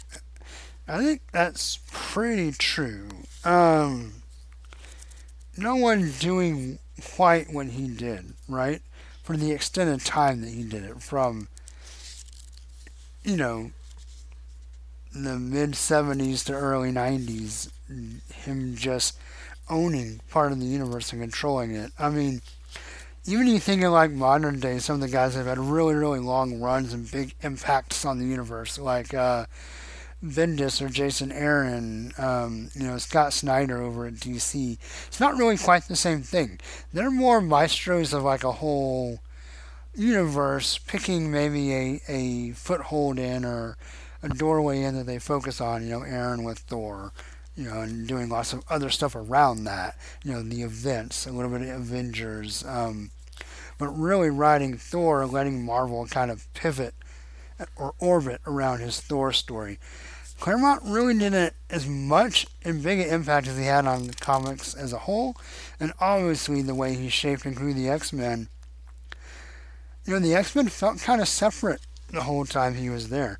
I 0.87 0.99
think 0.99 1.23
that's 1.33 1.79
pretty 1.91 2.53
true. 2.53 3.09
Um, 3.45 4.15
no 5.57 5.77
one 5.77 6.13
doing 6.19 6.79
quite 7.17 7.53
what 7.53 7.69
he 7.69 7.89
did, 7.89 8.35
right? 8.49 8.83
For 9.23 9.37
the 9.37 9.53
extended 9.53 10.05
time 10.05 10.43
that 10.43 10.51
he 10.51 10.63
did 10.63 10.85
it, 10.85 11.03
from 11.03 11.49
you 13.23 13.37
know 13.39 13.71
the 15.15 15.39
mid 15.39 15.73
70s 15.73 16.45
to 16.45 16.53
early 16.53 16.93
90s, 16.93 17.71
him 18.33 18.75
just 18.77 19.17
owning 19.71 20.21
part 20.29 20.53
of 20.53 20.61
the 20.61 20.67
universe 20.67 21.13
and 21.13 21.23
controlling 21.23 21.75
it. 21.75 21.93
I 21.99 22.11
mean, 22.11 22.43
even 23.27 23.47
you 23.47 23.59
think 23.59 23.83
of 23.83 23.93
like 23.93 24.11
modern 24.11 24.61
day, 24.61 24.79
some 24.79 24.97
of 24.97 25.01
the 25.01 25.09
guys 25.09 25.35
have 25.35 25.47
had 25.47 25.59
really, 25.59 25.95
really 25.95 26.19
long 26.19 26.61
runs 26.61 26.93
and 26.93 27.11
big 27.11 27.35
impacts 27.43 28.05
on 28.05 28.19
the 28.19 28.27
universe, 28.27 28.79
like 28.79 29.15
uh, 29.15 29.47
Bendis 30.23 30.83
or 30.83 30.89
Jason 30.89 31.33
Aaron, 31.33 32.13
um, 32.19 32.69
you 32.75 32.87
know, 32.87 32.99
Scott 32.99 33.33
Snyder 33.33 33.81
over 33.83 34.07
at 34.07 34.15
DC. 34.15 34.79
It's 35.07 35.21
not 35.21 35.37
really 35.37 35.57
quite 35.57 35.85
the 35.85 35.97
same 35.97 36.23
thing. 36.23 36.61
They're 36.93 37.11
more 37.11 37.41
maestros 37.41 38.13
of 38.13 38.23
like 38.23 38.45
a 38.45 38.53
whole 38.53 39.21
universe, 39.95 40.79
picking 40.79 41.31
maybe 41.31 41.73
a, 41.73 42.01
a 42.09 42.51
foothold 42.53 43.19
in 43.19 43.45
or 43.45 43.77
a 44.23 44.29
doorway 44.29 44.83
in 44.83 44.97
that 44.97 45.07
they 45.07 45.19
focus 45.19 45.61
on, 45.61 45.83
you 45.83 45.91
know, 45.91 46.03
Aaron 46.03 46.45
with 46.45 46.59
Thor, 46.61 47.13
you 47.57 47.71
know, 47.71 47.81
and 47.81 48.07
doing 48.07 48.29
lots 48.29 48.53
of 48.53 48.65
other 48.69 48.91
stuff 48.91 49.15
around 49.15 49.65
that, 49.65 49.97
you 50.25 50.33
know, 50.33 50.43
the 50.43 50.63
events, 50.63 51.27
a 51.27 51.33
little 51.33 51.51
bit 51.51 51.63
of 51.63 51.69
Avengers, 51.69 52.65
um, 52.67 53.11
but 53.79 53.89
really 53.89 54.31
writing 54.31 54.77
Thor, 54.77 55.27
letting 55.27 55.65
Marvel 55.65 56.07
kind 56.07 56.31
of 56.31 56.53
pivot 56.55 56.95
or 57.77 57.95
orbit 57.99 58.41
around 58.47 58.81
his 58.81 59.01
Thor 59.01 59.33
story. 59.33 59.79
Claremont 60.41 60.83
really 60.85 61.17
didn't 61.17 61.55
as 61.71 61.87
much 61.87 62.47
and 62.65 62.83
big 62.83 63.01
an 63.01 63.09
impact 63.09 63.47
as 63.47 63.57
he 63.57 63.65
had 63.65 63.87
on 63.87 64.09
the 64.09 64.15
comics 64.15 64.75
as 64.75 64.93
a 64.93 64.99
whole, 64.99 65.37
and 65.79 65.93
obviously 66.01 66.61
the 66.61 66.75
way 66.75 66.95
he 66.95 67.09
shaped 67.09 67.47
and 67.47 67.57
grew 67.57 67.73
the 67.73 67.89
X 67.89 68.13
Men. 68.13 68.49
You 70.05 70.15
know, 70.15 70.19
the 70.21 70.35
X 70.35 70.55
Men 70.55 70.69
felt 70.69 70.99
kind 70.99 71.21
of 71.21 71.29
separate 71.29 71.81
the 72.11 72.23
whole 72.23 72.45
time 72.45 72.75
he 72.75 72.91
was 72.91 73.09
there. 73.09 73.39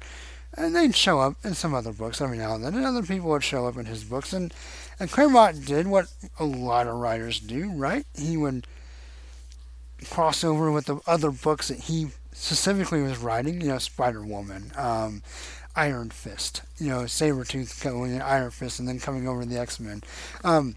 And 0.57 0.75
they'd 0.75 0.95
show 0.95 1.21
up 1.21 1.37
in 1.45 1.55
some 1.55 1.75
other 1.75 1.93
books 1.93 2.21
every 2.21 2.39
now 2.39 2.55
and 2.55 2.65
then, 2.65 2.75
and 2.75 2.87
other 2.87 3.03
people 3.03 3.31
would 3.31 3.43
show 3.43 3.67
up 3.67 3.77
in 3.77 3.87
his 3.87 4.05
books. 4.05 4.33
And, 4.33 4.55
and 5.01 5.11
Claremont 5.11 5.67
did 5.67 5.87
what 5.87 6.07
a 6.39 6.45
lot 6.45 6.87
of 6.87 6.95
writers 6.95 7.41
do, 7.41 7.71
right? 7.73 8.07
He 8.17 8.37
would 8.37 8.67
cross 10.11 10.45
over 10.45 10.71
with 10.71 10.87
the 10.87 11.01
other 11.07 11.31
books 11.31 11.69
that 11.69 11.81
he 11.81 12.09
specifically 12.33 13.03
was 13.03 13.19
writing, 13.19 13.61
you 13.61 13.69
know, 13.69 13.79
Spider 13.79 14.23
Woman, 14.23 14.71
um, 14.77 15.23
Iron 15.77 16.11
Fist, 16.11 16.63
you 16.79 16.89
know, 16.89 17.03
Sabretooth 17.03 17.83
going 17.83 18.15
in 18.15 18.23
Iron 18.23 18.51
Fist 18.51 18.79
and 18.79 18.89
then 18.89 19.01
coming 19.01 19.27
over 19.27 19.43
to 19.43 19.49
the 19.49 19.59
X 19.59 19.81
Men. 19.81 20.03
Um, 20.45 20.77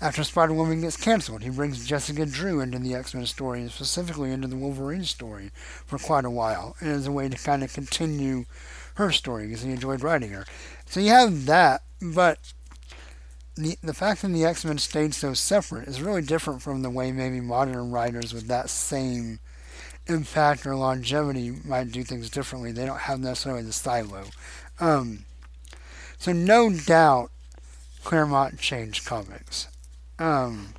after 0.00 0.24
Spider 0.24 0.52
Woman 0.52 0.80
gets 0.80 0.96
canceled, 0.96 1.42
he 1.42 1.50
brings 1.50 1.86
Jessica 1.86 2.26
Drew 2.26 2.60
into 2.60 2.78
the 2.80 2.94
X 2.94 3.14
Men 3.14 3.26
story 3.26 3.60
and 3.60 3.70
specifically 3.70 4.32
into 4.32 4.48
the 4.48 4.56
Wolverine 4.56 5.04
story 5.04 5.52
for 5.86 5.98
quite 5.98 6.24
a 6.24 6.30
while, 6.30 6.74
and 6.80 6.90
as 6.90 7.06
a 7.06 7.12
way 7.12 7.28
to 7.28 7.36
kind 7.36 7.62
of 7.62 7.72
continue 7.72 8.46
her 8.94 9.10
story 9.10 9.46
because 9.46 9.62
he 9.62 9.70
enjoyed 9.70 10.02
writing 10.02 10.30
her. 10.30 10.44
So 10.86 11.00
you 11.00 11.10
have 11.10 11.46
that, 11.46 11.82
but 12.00 12.38
the 13.56 13.76
the 13.82 13.94
fact 13.94 14.22
that 14.22 14.28
the 14.28 14.44
X 14.44 14.64
Men 14.64 14.78
stayed 14.78 15.14
so 15.14 15.34
separate 15.34 15.88
is 15.88 16.02
really 16.02 16.22
different 16.22 16.62
from 16.62 16.82
the 16.82 16.90
way 16.90 17.12
maybe 17.12 17.40
modern 17.40 17.90
writers 17.90 18.32
with 18.32 18.46
that 18.48 18.70
same 18.70 19.40
impact 20.06 20.66
or 20.66 20.74
longevity 20.74 21.50
might 21.64 21.92
do 21.92 22.02
things 22.02 22.30
differently. 22.30 22.72
They 22.72 22.86
don't 22.86 23.00
have 23.00 23.20
necessarily 23.20 23.62
the 23.62 23.72
silo. 23.72 24.24
Um, 24.80 25.24
so 26.18 26.32
no 26.32 26.70
doubt, 26.70 27.30
Claremont 28.04 28.58
changed 28.58 29.06
comics. 29.06 29.68
Um, 30.18 30.74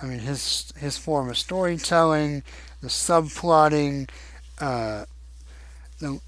I 0.00 0.06
mean, 0.06 0.20
his 0.20 0.72
his 0.76 0.98
form 0.98 1.28
of 1.28 1.38
storytelling, 1.38 2.42
the 2.80 2.88
subplotting, 2.88 4.08
uh, 4.60 5.06
the 5.98 6.20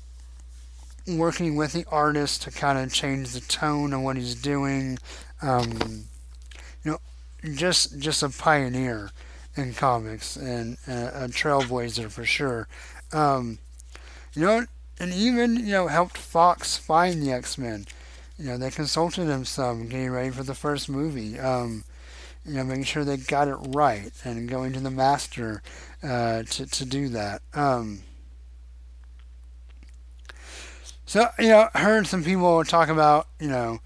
working 1.09 1.57
with 1.57 1.73
the 1.73 1.85
artist 1.91 2.43
to 2.43 2.51
kind 2.51 2.79
of 2.79 2.93
change 2.93 3.33
the 3.33 3.41
tone 3.41 3.93
of 3.93 4.01
what 4.01 4.17
he's 4.17 4.35
doing. 4.35 4.99
Um, 5.43 6.05
you 6.83 6.93
know, 6.93 6.99
just 7.55 7.99
just 7.99 8.23
a 8.23 8.29
pioneer 8.29 9.11
in 9.57 9.75
comics 9.75 10.37
and 10.37 10.77
a, 10.87 11.25
a 11.25 11.29
trailblazer 11.29 12.11
for 12.11 12.25
sure. 12.25 12.69
Um, 13.13 13.59
you 14.35 14.43
know, 14.43 14.67
and 14.99 15.13
even 15.13 15.57
you 15.57 15.73
know 15.73 15.89
helped 15.89 16.19
Fox 16.19 16.77
find 16.77 17.23
the 17.23 17.33
X 17.33 17.57
Men. 17.59 17.87
You 18.39 18.47
know, 18.47 18.59
they 18.59 18.71
consulted 18.71 19.29
him 19.29 19.45
some 19.45 19.89
getting 19.89 20.11
ready 20.11 20.31
for 20.31 20.43
the 20.43 20.55
first 20.55 20.89
movie. 20.89 21.39
Um, 21.39 21.85
you 22.45 22.55
know, 22.55 22.65
making 22.65 22.85
sure 22.85 23.05
they 23.05 23.17
got 23.17 23.49
it 23.49 23.57
right 23.69 24.13
and 24.25 24.49
going 24.49 24.73
to 24.75 24.81
the 24.81 24.91
master 24.91 25.63
uh, 26.03 26.43
to 26.43 26.67
to 26.67 26.85
do 26.85 27.09
that. 27.11 27.43
Um, 27.55 28.03
so, 31.07 31.29
you 31.39 31.49
know, 31.49 31.69
I 31.73 31.79
heard 31.79 32.09
some 32.09 32.25
people 32.25 32.65
talk 32.65 32.89
about, 32.89 33.29
you 33.39 33.49
know, 33.49 33.81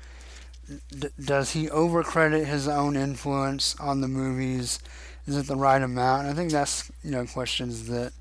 d- 0.88 1.09
does 1.22 1.52
he 1.52 1.66
overcredit 1.66 2.46
his 2.46 2.66
own 2.66 2.96
influence 2.96 3.78
on 3.78 4.00
the 4.00 4.09
movies? 4.09 4.78
Is 5.26 5.37
it 5.37 5.46
the 5.46 5.56
right 5.56 5.83
amount? 5.83 6.28
I 6.28 6.33
think 6.33 6.50
that's, 6.50 6.90
you 7.04 7.11
know, 7.11 7.26
questions 7.26 7.88
that 7.88 8.14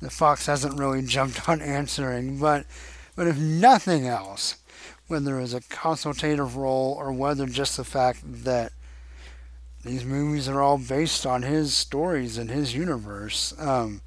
the 0.00 0.08
Fox 0.08 0.46
hasn't 0.46 0.78
really 0.78 1.02
jumped 1.06 1.48
on 1.48 1.60
answering. 1.60 2.38
But, 2.38 2.64
but 3.16 3.26
if 3.26 3.36
nothing 3.36 4.06
else, 4.06 4.56
whether 5.08 5.40
it's 5.40 5.52
a 5.52 5.62
consultative 5.62 6.56
role 6.56 6.94
or 6.96 7.12
whether 7.12 7.46
just 7.46 7.76
the 7.76 7.84
fact 7.84 8.20
that 8.44 8.72
these 9.84 10.04
movies 10.04 10.48
are 10.48 10.62
all 10.62 10.78
based 10.78 11.26
on 11.26 11.42
his 11.42 11.74
stories 11.74 12.38
and 12.38 12.50
his 12.50 12.72
universe, 12.72 13.52
um, 13.58 14.00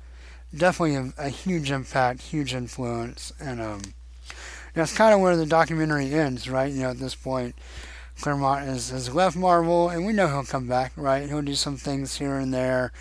definitely 0.56 0.96
a, 0.96 1.26
a, 1.26 1.30
huge 1.30 1.72
impact, 1.72 2.22
huge 2.22 2.54
influence, 2.54 3.34
and 3.40 3.60
um, 3.60 3.82
that's 4.74 4.96
kind 4.96 5.14
of 5.14 5.20
where 5.20 5.36
the 5.36 5.46
documentary 5.46 6.14
ends, 6.14 6.50
right? 6.50 6.72
You 6.72 6.84
know, 6.84 6.90
at 6.92 7.00
this 7.00 7.16
point, 7.16 7.56
Claremont 8.20 8.66
has, 8.66 8.90
has 8.90 9.14
left 9.14 9.36
Marvel, 9.36 9.90
and 9.90 10.06
we 10.06 10.14
know 10.14 10.28
he'll 10.28 10.44
come 10.44 10.68
back, 10.68 10.94
right? 10.96 11.28
He'll 11.28 11.42
do 11.42 11.56
some 11.56 11.78
things 11.78 12.18
here 12.18 12.36
and 12.36 12.54
there. 12.54 12.92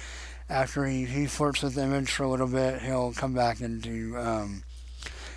After 0.48 0.84
he, 0.86 1.04
he 1.04 1.26
flirts 1.26 1.62
with 1.62 1.78
Image 1.78 2.10
for 2.10 2.24
a 2.24 2.28
little 2.28 2.48
bit, 2.48 2.82
he'll 2.82 3.12
come 3.12 3.34
back 3.34 3.60
and 3.60 3.80
do 3.80 4.16
um, 4.16 4.64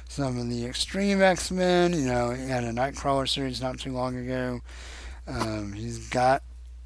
some 0.08 0.40
of 0.40 0.50
the 0.50 0.66
Extreme 0.66 1.22
X 1.22 1.52
Men. 1.52 1.94
You 1.94 2.06
know, 2.06 2.32
he 2.32 2.48
had 2.48 2.64
a 2.64 2.72
Nightcrawler 2.72 3.30
series 3.30 3.62
not 3.62 3.80
too 3.80 3.92
long 3.92 4.16
ago. 4.16 4.62
Um, 5.28 5.74
he's 5.74 6.10
got 6.10 6.42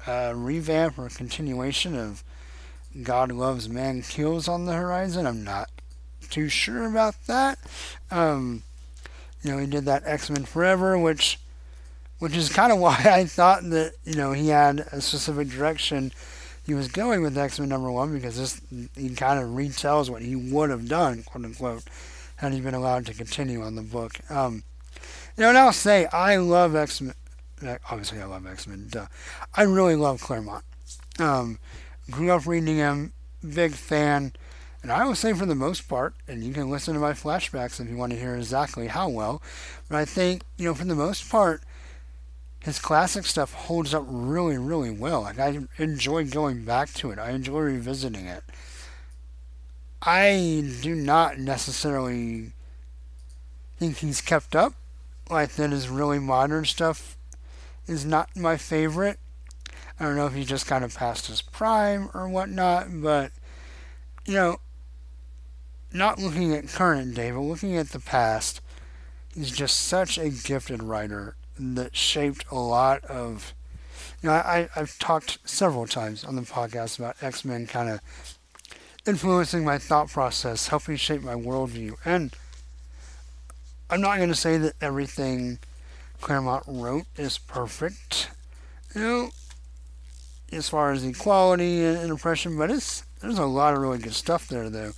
a 0.06 0.34
revamp 0.34 0.98
or 0.98 1.06
a 1.06 1.10
continuation 1.10 1.96
of 1.96 2.22
God 3.02 3.32
Loves 3.32 3.68
Man 3.68 4.02
Kills 4.02 4.46
on 4.46 4.66
the 4.66 4.74
horizon. 4.74 5.26
I'm 5.26 5.44
not 5.44 5.70
too 6.28 6.48
sure 6.48 6.84
about 6.86 7.14
that. 7.26 7.58
Um, 8.10 8.62
you 9.42 9.52
know, 9.52 9.58
he 9.58 9.66
did 9.66 9.84
that 9.84 10.02
X 10.04 10.30
Men 10.30 10.44
Forever, 10.44 10.98
which 10.98 11.38
which 12.18 12.36
is 12.36 12.48
kind 12.48 12.72
of 12.72 12.78
why 12.86 12.96
I 13.04 13.24
thought 13.24 13.62
that 13.70 13.92
you 14.04 14.14
know 14.14 14.32
he 14.32 14.48
had 14.48 14.80
a 14.92 15.00
specific 15.00 15.48
direction 15.48 16.12
he 16.66 16.74
was 16.74 16.88
going 16.88 17.22
with 17.22 17.36
X 17.38 17.58
Men 17.58 17.70
number 17.70 17.90
one 17.90 18.12
because 18.12 18.36
this 18.36 18.60
he 18.94 19.14
kind 19.14 19.40
of 19.40 19.50
retells 19.50 20.10
what 20.10 20.20
he 20.22 20.36
would 20.36 20.68
have 20.68 20.86
done, 20.86 21.22
quote 21.22 21.44
unquote, 21.44 21.84
had 22.36 22.52
he 22.52 22.60
been 22.60 22.74
allowed 22.74 23.06
to 23.06 23.14
continue 23.14 23.62
on 23.62 23.74
the 23.74 23.82
book. 23.82 24.18
Um, 24.30 24.64
You 25.36 25.44
know, 25.44 25.48
and 25.48 25.58
I'll 25.58 25.72
say 25.72 26.06
I 26.06 26.36
love 26.36 26.76
X 26.76 27.00
Men. 27.00 27.14
Obviously, 27.90 28.20
I 28.20 28.26
love 28.26 28.46
X 28.46 28.66
Men. 28.66 28.90
I 29.54 29.62
really 29.62 29.96
love 29.96 30.20
Claremont. 30.20 30.64
Um, 31.18 31.58
grew 32.10 32.30
up 32.30 32.46
reading 32.46 32.76
him. 32.76 33.12
Big 33.42 33.72
fan. 33.72 34.32
And 34.82 34.92
I 34.92 35.04
will 35.04 35.16
say, 35.16 35.32
for 35.32 35.44
the 35.44 35.54
most 35.54 35.88
part, 35.88 36.14
and 36.28 36.44
you 36.44 36.52
can 36.52 36.70
listen 36.70 36.94
to 36.94 37.00
my 37.00 37.12
flashbacks 37.12 37.80
if 37.80 37.90
you 37.90 37.96
want 37.96 38.12
to 38.12 38.18
hear 38.18 38.36
exactly 38.36 38.86
how 38.86 39.08
well, 39.08 39.42
but 39.88 39.96
I 39.96 40.04
think, 40.04 40.42
you 40.56 40.66
know, 40.66 40.74
for 40.74 40.84
the 40.84 40.94
most 40.94 41.28
part, 41.28 41.62
his 42.60 42.78
classic 42.78 43.26
stuff 43.26 43.52
holds 43.52 43.92
up 43.92 44.04
really, 44.06 44.56
really 44.56 44.90
well. 44.90 45.22
Like, 45.22 45.38
I 45.38 45.60
enjoy 45.78 46.24
going 46.26 46.64
back 46.64 46.92
to 46.94 47.10
it, 47.10 47.18
I 47.18 47.30
enjoy 47.30 47.60
revisiting 47.60 48.26
it. 48.26 48.44
I 50.00 50.72
do 50.82 50.94
not 50.94 51.38
necessarily 51.38 52.52
think 53.78 53.98
he's 53.98 54.20
kept 54.20 54.54
up. 54.54 54.74
Like, 55.28 55.52
that 55.52 55.70
his 55.70 55.88
really 55.88 56.20
modern 56.20 56.64
stuff 56.64 57.16
is 57.86 58.04
not 58.04 58.36
my 58.36 58.56
favorite. 58.56 59.18
I 59.98 60.04
don't 60.04 60.16
know 60.16 60.26
if 60.26 60.34
he 60.34 60.44
just 60.44 60.66
kind 60.66 60.84
of 60.84 60.94
passed 60.94 61.26
his 61.26 61.42
prime 61.42 62.10
or 62.14 62.28
whatnot, 62.28 62.86
but, 63.02 63.32
you 64.24 64.34
know, 64.34 64.60
not 65.92 66.18
looking 66.18 66.52
at 66.54 66.68
current 66.68 67.14
day, 67.14 67.30
but 67.30 67.40
looking 67.40 67.76
at 67.76 67.90
the 67.90 68.00
past, 68.00 68.60
he's 69.34 69.50
just 69.50 69.80
such 69.80 70.18
a 70.18 70.30
gifted 70.30 70.82
writer 70.82 71.36
that 71.58 71.96
shaped 71.96 72.44
a 72.50 72.58
lot 72.58 73.04
of. 73.04 73.54
You 74.22 74.30
know, 74.30 74.34
I, 74.34 74.68
I've 74.74 74.98
talked 74.98 75.38
several 75.48 75.86
times 75.86 76.24
on 76.24 76.34
the 76.34 76.42
podcast 76.42 76.98
about 76.98 77.22
X 77.22 77.44
Men 77.44 77.66
kind 77.66 77.88
of 77.88 78.00
influencing 79.06 79.64
my 79.64 79.78
thought 79.78 80.08
process, 80.08 80.68
helping 80.68 80.96
shape 80.96 81.22
my 81.22 81.34
worldview. 81.34 81.94
And 82.04 82.34
I'm 83.90 84.00
not 84.00 84.16
going 84.16 84.28
to 84.28 84.34
say 84.34 84.58
that 84.58 84.74
everything 84.80 85.58
Claremont 86.20 86.64
wrote 86.66 87.06
is 87.16 87.38
perfect, 87.38 88.30
you 88.94 89.00
know, 89.00 89.30
as 90.52 90.68
far 90.68 90.90
as 90.90 91.04
equality 91.04 91.84
and 91.84 92.10
oppression, 92.10 92.58
but 92.58 92.70
it's 92.70 93.04
there's 93.20 93.38
a 93.38 93.46
lot 93.46 93.74
of 93.74 93.80
really 93.80 93.98
good 93.98 94.14
stuff 94.14 94.48
there, 94.48 94.68
though. 94.70 94.92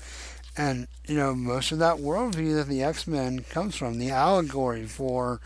And, 0.56 0.88
you 1.06 1.16
know, 1.16 1.34
most 1.34 1.72
of 1.72 1.78
that 1.78 1.96
worldview 1.96 2.56
that 2.56 2.68
the 2.68 2.82
X 2.82 3.06
Men 3.06 3.40
comes 3.40 3.76
from, 3.76 3.98
the 3.98 4.10
allegory 4.10 4.84
for 4.86 5.40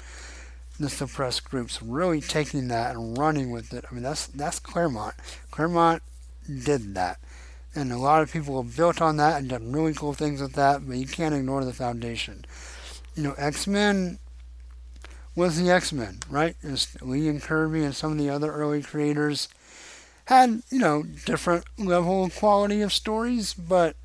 the 0.81 0.89
suppressed 0.89 1.45
groups, 1.45 1.83
really 1.83 2.21
taking 2.21 2.69
that 2.69 2.97
and 2.97 3.17
running 3.17 3.51
with 3.51 3.73
it. 3.73 3.85
I 3.89 3.95
mean, 3.95 4.03
that's 4.03 4.27
that's 4.27 4.59
Claremont. 4.59 5.15
Claremont 5.51 6.03
did 6.47 6.95
that. 6.95 7.21
And 7.75 7.93
a 7.93 7.99
lot 7.99 8.23
of 8.23 8.33
people 8.33 8.63
have 8.63 8.77
built 8.77 9.01
on 9.03 9.17
that 9.17 9.41
and 9.41 9.49
done 9.49 9.73
really 9.73 9.95
cool 9.95 10.15
things 10.15 10.41
with 10.41 10.53
that, 10.55 10.87
but 10.87 10.97
you 10.97 11.07
can't 11.07 11.35
ignore 11.35 11.65
the 11.65 11.73
foundation. 11.73 12.45
You 13.15 13.25
know, 13.25 13.35
X 13.37 13.67
Men 13.67 14.19
was 15.37 15.61
the 15.61 15.71
X 15.71 15.93
Men, 15.93 16.21
right? 16.31 16.57
Lee 17.03 17.29
and 17.29 17.43
Kirby 17.43 17.85
and 17.85 17.95
some 17.95 18.13
of 18.13 18.19
the 18.19 18.31
other 18.31 18.53
early 18.53 18.83
creators 18.83 19.49
had, 20.27 20.63
you 20.71 20.79
know, 20.79 21.03
different 21.03 21.65
level 21.79 22.25
of 22.25 22.37
quality 22.37 22.81
of 22.81 22.93
stories, 22.93 23.55
but 23.55 23.97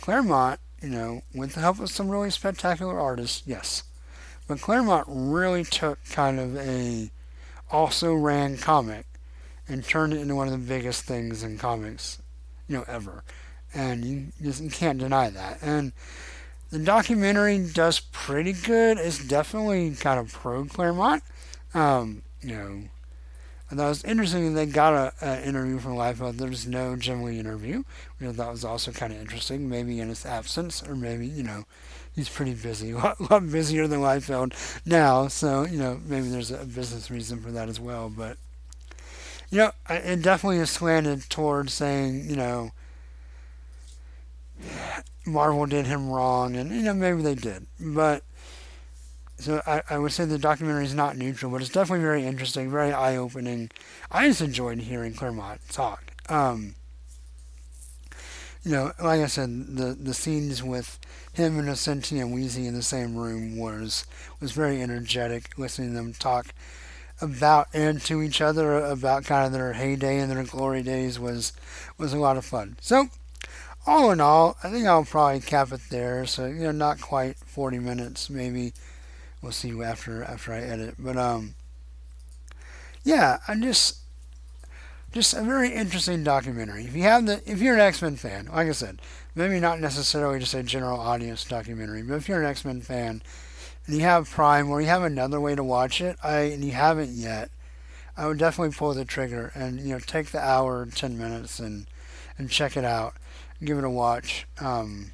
Claremont, 0.00 0.60
you 0.82 0.88
know, 0.88 1.22
with 1.34 1.54
the 1.54 1.60
help 1.60 1.80
of 1.80 1.90
some 1.90 2.08
really 2.08 2.30
spectacular 2.30 2.98
artists, 2.98 3.42
yes. 3.46 3.84
But 4.46 4.60
Claremont 4.60 5.06
really 5.08 5.64
took 5.64 5.98
kind 6.10 6.40
of 6.40 6.56
a 6.56 7.10
also 7.70 8.14
ran 8.14 8.56
comic 8.56 9.06
and 9.68 9.84
turned 9.84 10.14
it 10.14 10.20
into 10.20 10.34
one 10.34 10.48
of 10.48 10.52
the 10.52 10.58
biggest 10.58 11.02
things 11.04 11.42
in 11.42 11.58
comics, 11.58 12.18
you 12.66 12.76
know, 12.76 12.84
ever. 12.88 13.22
And 13.74 14.04
you 14.04 14.26
just 14.42 14.62
you 14.62 14.70
can't 14.70 14.98
deny 14.98 15.28
that. 15.28 15.58
And 15.60 15.92
the 16.70 16.78
documentary 16.78 17.58
does 17.58 18.00
pretty 18.00 18.52
good. 18.52 18.98
It's 18.98 19.26
definitely 19.26 19.90
kind 19.92 20.18
of 20.18 20.32
pro 20.32 20.64
Claremont. 20.64 21.22
Um, 21.74 22.22
you 22.40 22.54
know, 22.54 22.82
and 23.70 23.78
that 23.78 23.88
was 23.88 24.02
interesting. 24.04 24.54
They 24.54 24.66
got 24.66 25.14
an 25.20 25.42
interview 25.42 25.78
from 25.78 25.94
Liefeld. 25.94 26.38
There's 26.38 26.66
no 26.66 26.96
Jim 26.96 27.22
Lee 27.22 27.38
interview, 27.38 27.82
which 28.18 28.28
I 28.28 28.32
that 28.32 28.50
was 28.50 28.64
also 28.64 28.92
kind 28.92 29.12
of 29.12 29.20
interesting. 29.20 29.68
Maybe 29.68 30.00
in 30.00 30.08
his 30.08 30.24
absence, 30.24 30.82
or 30.82 30.94
maybe 30.94 31.26
you 31.26 31.42
know, 31.42 31.64
he's 32.14 32.30
pretty 32.30 32.54
busy, 32.54 32.90
a 32.92 32.96
lot, 32.96 33.30
lot 33.30 33.50
busier 33.50 33.86
than 33.86 34.00
Liefeld 34.00 34.54
now. 34.86 35.28
So 35.28 35.66
you 35.66 35.78
know, 35.78 36.00
maybe 36.06 36.28
there's 36.28 36.50
a 36.50 36.64
business 36.64 37.10
reason 37.10 37.40
for 37.40 37.50
that 37.50 37.68
as 37.68 37.78
well. 37.78 38.08
But 38.08 38.38
you 39.50 39.58
know, 39.58 39.72
it 39.90 40.22
definitely 40.22 40.58
is 40.58 40.70
slanted 40.70 41.28
towards 41.28 41.74
saying, 41.74 42.28
you 42.28 42.36
know, 42.36 42.72
Marvel 45.26 45.66
did 45.66 45.86
him 45.86 46.08
wrong, 46.08 46.56
and 46.56 46.70
you 46.70 46.82
know 46.82 46.94
maybe 46.94 47.20
they 47.20 47.34
did, 47.34 47.66
but 47.78 48.22
so 49.38 49.62
I, 49.66 49.82
I 49.88 49.98
would 49.98 50.12
say 50.12 50.24
the 50.24 50.38
documentary 50.38 50.84
is 50.84 50.94
not 50.94 51.16
neutral, 51.16 51.52
but 51.52 51.60
it's 51.60 51.70
definitely 51.70 52.04
very 52.04 52.26
interesting, 52.26 52.70
very 52.70 52.92
eye 52.92 53.16
opening. 53.16 53.70
I 54.10 54.26
just 54.26 54.40
enjoyed 54.40 54.80
hearing 54.80 55.14
Claremont 55.14 55.60
talk. 55.70 56.02
Um, 56.28 56.74
you 58.64 58.72
know, 58.72 58.92
like 59.00 59.20
I 59.20 59.26
said, 59.26 59.76
the 59.76 59.96
the 59.98 60.12
scenes 60.12 60.62
with 60.62 60.98
him 61.32 61.58
and 61.58 61.68
Nocenti 61.68 62.20
and 62.20 62.36
Weezie 62.36 62.66
in 62.66 62.74
the 62.74 62.82
same 62.82 63.16
room 63.16 63.56
was 63.56 64.04
was 64.40 64.52
very 64.52 64.82
energetic. 64.82 65.56
Listening 65.56 65.90
to 65.90 65.94
them 65.94 66.12
talk 66.14 66.48
about 67.20 67.68
and 67.72 68.00
to 68.02 68.22
each 68.22 68.40
other 68.40 68.76
about 68.78 69.24
kind 69.24 69.46
of 69.46 69.52
their 69.52 69.72
heyday 69.72 70.18
and 70.18 70.30
their 70.30 70.42
glory 70.44 70.82
days 70.82 71.18
was 71.18 71.52
was 71.96 72.12
a 72.12 72.18
lot 72.18 72.36
of 72.36 72.44
fun. 72.44 72.76
So, 72.80 73.06
all 73.86 74.10
in 74.10 74.20
all, 74.20 74.56
I 74.64 74.70
think 74.70 74.86
I'll 74.86 75.04
probably 75.04 75.40
cap 75.40 75.70
it 75.72 75.80
there. 75.90 76.26
So 76.26 76.46
you 76.46 76.64
know, 76.64 76.72
not 76.72 77.00
quite 77.00 77.36
40 77.38 77.78
minutes, 77.78 78.28
maybe 78.28 78.72
we'll 79.42 79.52
see 79.52 79.70
after 79.82 80.22
after 80.22 80.52
I 80.52 80.60
edit. 80.60 80.94
But 80.98 81.16
um, 81.16 81.54
yeah, 83.04 83.38
I'm 83.48 83.62
just 83.62 83.98
just 85.12 85.34
a 85.34 85.42
very 85.42 85.72
interesting 85.72 86.22
documentary. 86.22 86.84
If 86.84 86.94
you 86.94 87.02
have 87.02 87.26
the 87.26 87.42
if 87.46 87.60
you're 87.60 87.74
an 87.74 87.80
X 87.80 88.02
Men 88.02 88.16
fan, 88.16 88.46
like 88.46 88.68
I 88.68 88.72
said, 88.72 89.00
maybe 89.34 89.60
not 89.60 89.80
necessarily 89.80 90.38
just 90.38 90.54
a 90.54 90.62
general 90.62 91.00
audience 91.00 91.44
documentary, 91.44 92.02
but 92.02 92.16
if 92.16 92.28
you're 92.28 92.42
an 92.42 92.48
X 92.48 92.64
Men 92.64 92.80
fan 92.80 93.22
and 93.86 93.96
you 93.96 94.02
have 94.02 94.28
Prime 94.28 94.70
or 94.70 94.80
you 94.80 94.86
have 94.88 95.02
another 95.02 95.40
way 95.40 95.54
to 95.54 95.64
watch 95.64 96.00
it, 96.00 96.16
I 96.22 96.40
and 96.40 96.64
you 96.64 96.72
haven't 96.72 97.12
yet, 97.12 97.50
I 98.16 98.26
would 98.26 98.38
definitely 98.38 98.76
pull 98.76 98.92
the 98.92 99.04
trigger 99.04 99.52
and 99.54 99.80
you 99.80 99.94
know 99.94 100.00
take 100.00 100.30
the 100.30 100.44
hour, 100.44 100.86
ten 100.86 101.16
minutes, 101.16 101.58
and 101.58 101.86
and 102.36 102.50
check 102.50 102.76
it 102.76 102.84
out, 102.84 103.14
give 103.64 103.78
it 103.78 103.84
a 103.84 103.90
watch. 103.90 104.46
Um, 104.60 105.12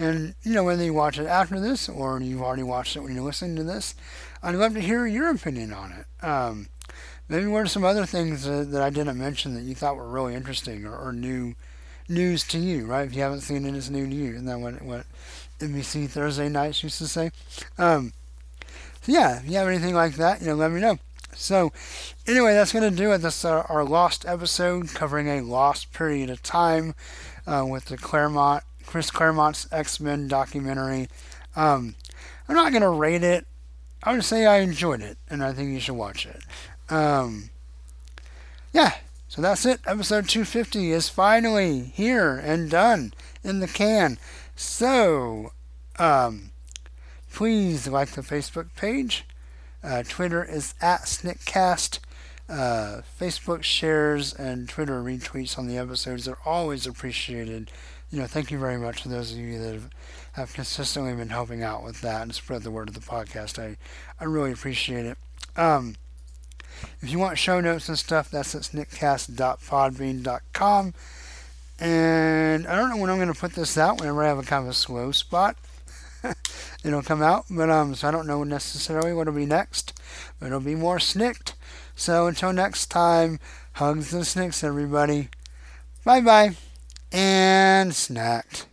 and, 0.00 0.34
you 0.42 0.54
know, 0.54 0.64
whether 0.64 0.82
you 0.82 0.94
watch 0.94 1.18
it 1.18 1.26
after 1.26 1.60
this 1.60 1.86
or 1.86 2.18
you've 2.22 2.40
already 2.40 2.62
watched 2.62 2.96
it 2.96 3.00
when 3.00 3.14
you're 3.14 3.22
listening 3.22 3.56
to 3.56 3.62
this, 3.62 3.94
I'd 4.42 4.54
love 4.54 4.72
to 4.72 4.80
hear 4.80 5.06
your 5.06 5.28
opinion 5.28 5.74
on 5.74 5.92
it. 5.92 6.24
Um, 6.24 6.68
maybe 7.28 7.46
what 7.46 7.64
are 7.64 7.66
some 7.66 7.84
other 7.84 8.06
things 8.06 8.44
that 8.46 8.80
I 8.80 8.88
didn't 8.88 9.18
mention 9.18 9.52
that 9.54 9.64
you 9.64 9.74
thought 9.74 9.96
were 9.96 10.08
really 10.08 10.34
interesting 10.34 10.86
or, 10.86 10.96
or, 10.96 11.12
new 11.12 11.54
news 12.08 12.44
to 12.44 12.58
you, 12.58 12.86
right? 12.86 13.06
If 13.06 13.14
you 13.14 13.20
haven't 13.20 13.42
seen 13.42 13.66
it, 13.66 13.74
it's 13.74 13.90
new 13.90 14.08
to 14.08 14.14
you. 14.14 14.32
Isn't 14.32 14.46
that 14.46 14.58
what, 14.58 14.80
what 14.80 15.04
NBC 15.58 16.08
Thursday 16.08 16.48
nights 16.48 16.82
used 16.82 16.96
to 16.96 17.06
say? 17.06 17.30
Um, 17.76 18.14
so, 19.02 19.12
yeah, 19.12 19.40
if 19.40 19.50
you 19.50 19.58
have 19.58 19.68
anything 19.68 19.94
like 19.94 20.14
that, 20.14 20.40
you 20.40 20.46
know, 20.46 20.54
let 20.54 20.70
me 20.70 20.80
know. 20.80 20.98
So, 21.34 21.72
anyway, 22.26 22.54
that's 22.54 22.72
going 22.72 22.90
to 22.90 22.96
do 22.96 23.12
it. 23.12 23.18
That's 23.18 23.44
our, 23.44 23.70
our, 23.70 23.84
lost 23.84 24.24
episode 24.24 24.88
covering 24.94 25.28
a 25.28 25.42
lost 25.42 25.92
period 25.92 26.30
of 26.30 26.42
time 26.42 26.94
uh, 27.46 27.66
with 27.68 27.84
the 27.84 27.98
Claremont 27.98 28.64
Chris 28.86 29.10
Claremont's 29.10 29.68
X 29.72 30.00
Men 30.00 30.28
documentary. 30.28 31.08
Um, 31.56 31.94
I'm 32.48 32.56
not 32.56 32.72
going 32.72 32.82
to 32.82 32.88
rate 32.88 33.22
it. 33.22 33.46
I 34.02 34.12
would 34.12 34.24
say 34.24 34.46
I 34.46 34.58
enjoyed 34.58 35.02
it, 35.02 35.18
and 35.28 35.42
I 35.42 35.52
think 35.52 35.70
you 35.70 35.80
should 35.80 35.94
watch 35.94 36.26
it. 36.26 36.42
Um, 36.88 37.50
yeah, 38.72 38.94
so 39.28 39.42
that's 39.42 39.66
it. 39.66 39.80
Episode 39.86 40.28
250 40.28 40.90
is 40.90 41.08
finally 41.08 41.80
here 41.94 42.36
and 42.36 42.70
done 42.70 43.12
in 43.44 43.60
the 43.60 43.68
can. 43.68 44.18
So, 44.56 45.52
um, 45.98 46.50
please 47.30 47.86
like 47.86 48.10
the 48.10 48.22
Facebook 48.22 48.74
page. 48.74 49.24
Uh, 49.82 50.02
Twitter 50.02 50.44
is 50.44 50.74
at 50.80 51.02
Sniktcast. 51.02 52.00
Uh, 52.48 53.02
Facebook 53.18 53.62
shares 53.62 54.34
and 54.34 54.68
Twitter 54.68 55.00
retweets 55.02 55.56
on 55.56 55.68
the 55.68 55.78
episodes 55.78 56.26
are 56.26 56.38
always 56.44 56.86
appreciated 56.86 57.70
you 58.10 58.18
know, 58.18 58.26
thank 58.26 58.50
you 58.50 58.58
very 58.58 58.76
much 58.76 59.02
to 59.02 59.08
those 59.08 59.32
of 59.32 59.38
you 59.38 59.58
that 59.58 59.80
have, 60.32 60.52
consistently 60.54 61.14
been 61.14 61.28
helping 61.28 61.62
out 61.62 61.84
with 61.84 62.00
that 62.00 62.22
and 62.22 62.34
spread 62.34 62.62
the 62.62 62.70
word 62.70 62.88
of 62.88 62.94
the 62.94 63.00
podcast. 63.00 63.62
I, 63.62 63.76
I 64.18 64.24
really 64.24 64.52
appreciate 64.52 65.04
it. 65.06 65.18
Um, 65.56 65.96
if 67.02 67.10
you 67.10 67.18
want 67.18 67.36
show 67.38 67.60
notes 67.60 67.88
and 67.88 67.98
stuff, 67.98 68.30
that's 68.30 68.54
at 68.54 68.62
sniktcast.podbean.com. 68.62 70.94
And 71.78 72.66
I 72.66 72.76
don't 72.76 72.88
know 72.90 72.96
when 72.96 73.10
I'm 73.10 73.18
going 73.18 73.32
to 73.32 73.38
put 73.38 73.54
this 73.54 73.78
out, 73.78 74.00
whenever 74.00 74.24
I 74.24 74.28
have 74.28 74.38
a 74.38 74.42
kind 74.42 74.64
of 74.64 74.70
a 74.70 74.74
slow 74.74 75.12
spot. 75.12 75.56
it'll 76.84 77.02
come 77.02 77.22
out, 77.22 77.46
but 77.50 77.70
um, 77.70 77.94
so 77.94 78.08
I 78.08 78.10
don't 78.10 78.26
know 78.26 78.44
necessarily 78.44 79.12
what'll 79.12 79.32
be 79.32 79.46
next, 79.46 79.98
but 80.38 80.46
it'll 80.46 80.60
be 80.60 80.74
more 80.74 80.98
SNIKT. 80.98 81.54
So 81.96 82.26
until 82.26 82.52
next 82.52 82.86
time, 82.86 83.38
hugs 83.74 84.12
and 84.12 84.24
SNIKTs, 84.24 84.64
everybody. 84.64 85.28
Bye 86.04 86.20
bye 86.20 86.56
and 87.12 87.92
snacked. 87.92 88.69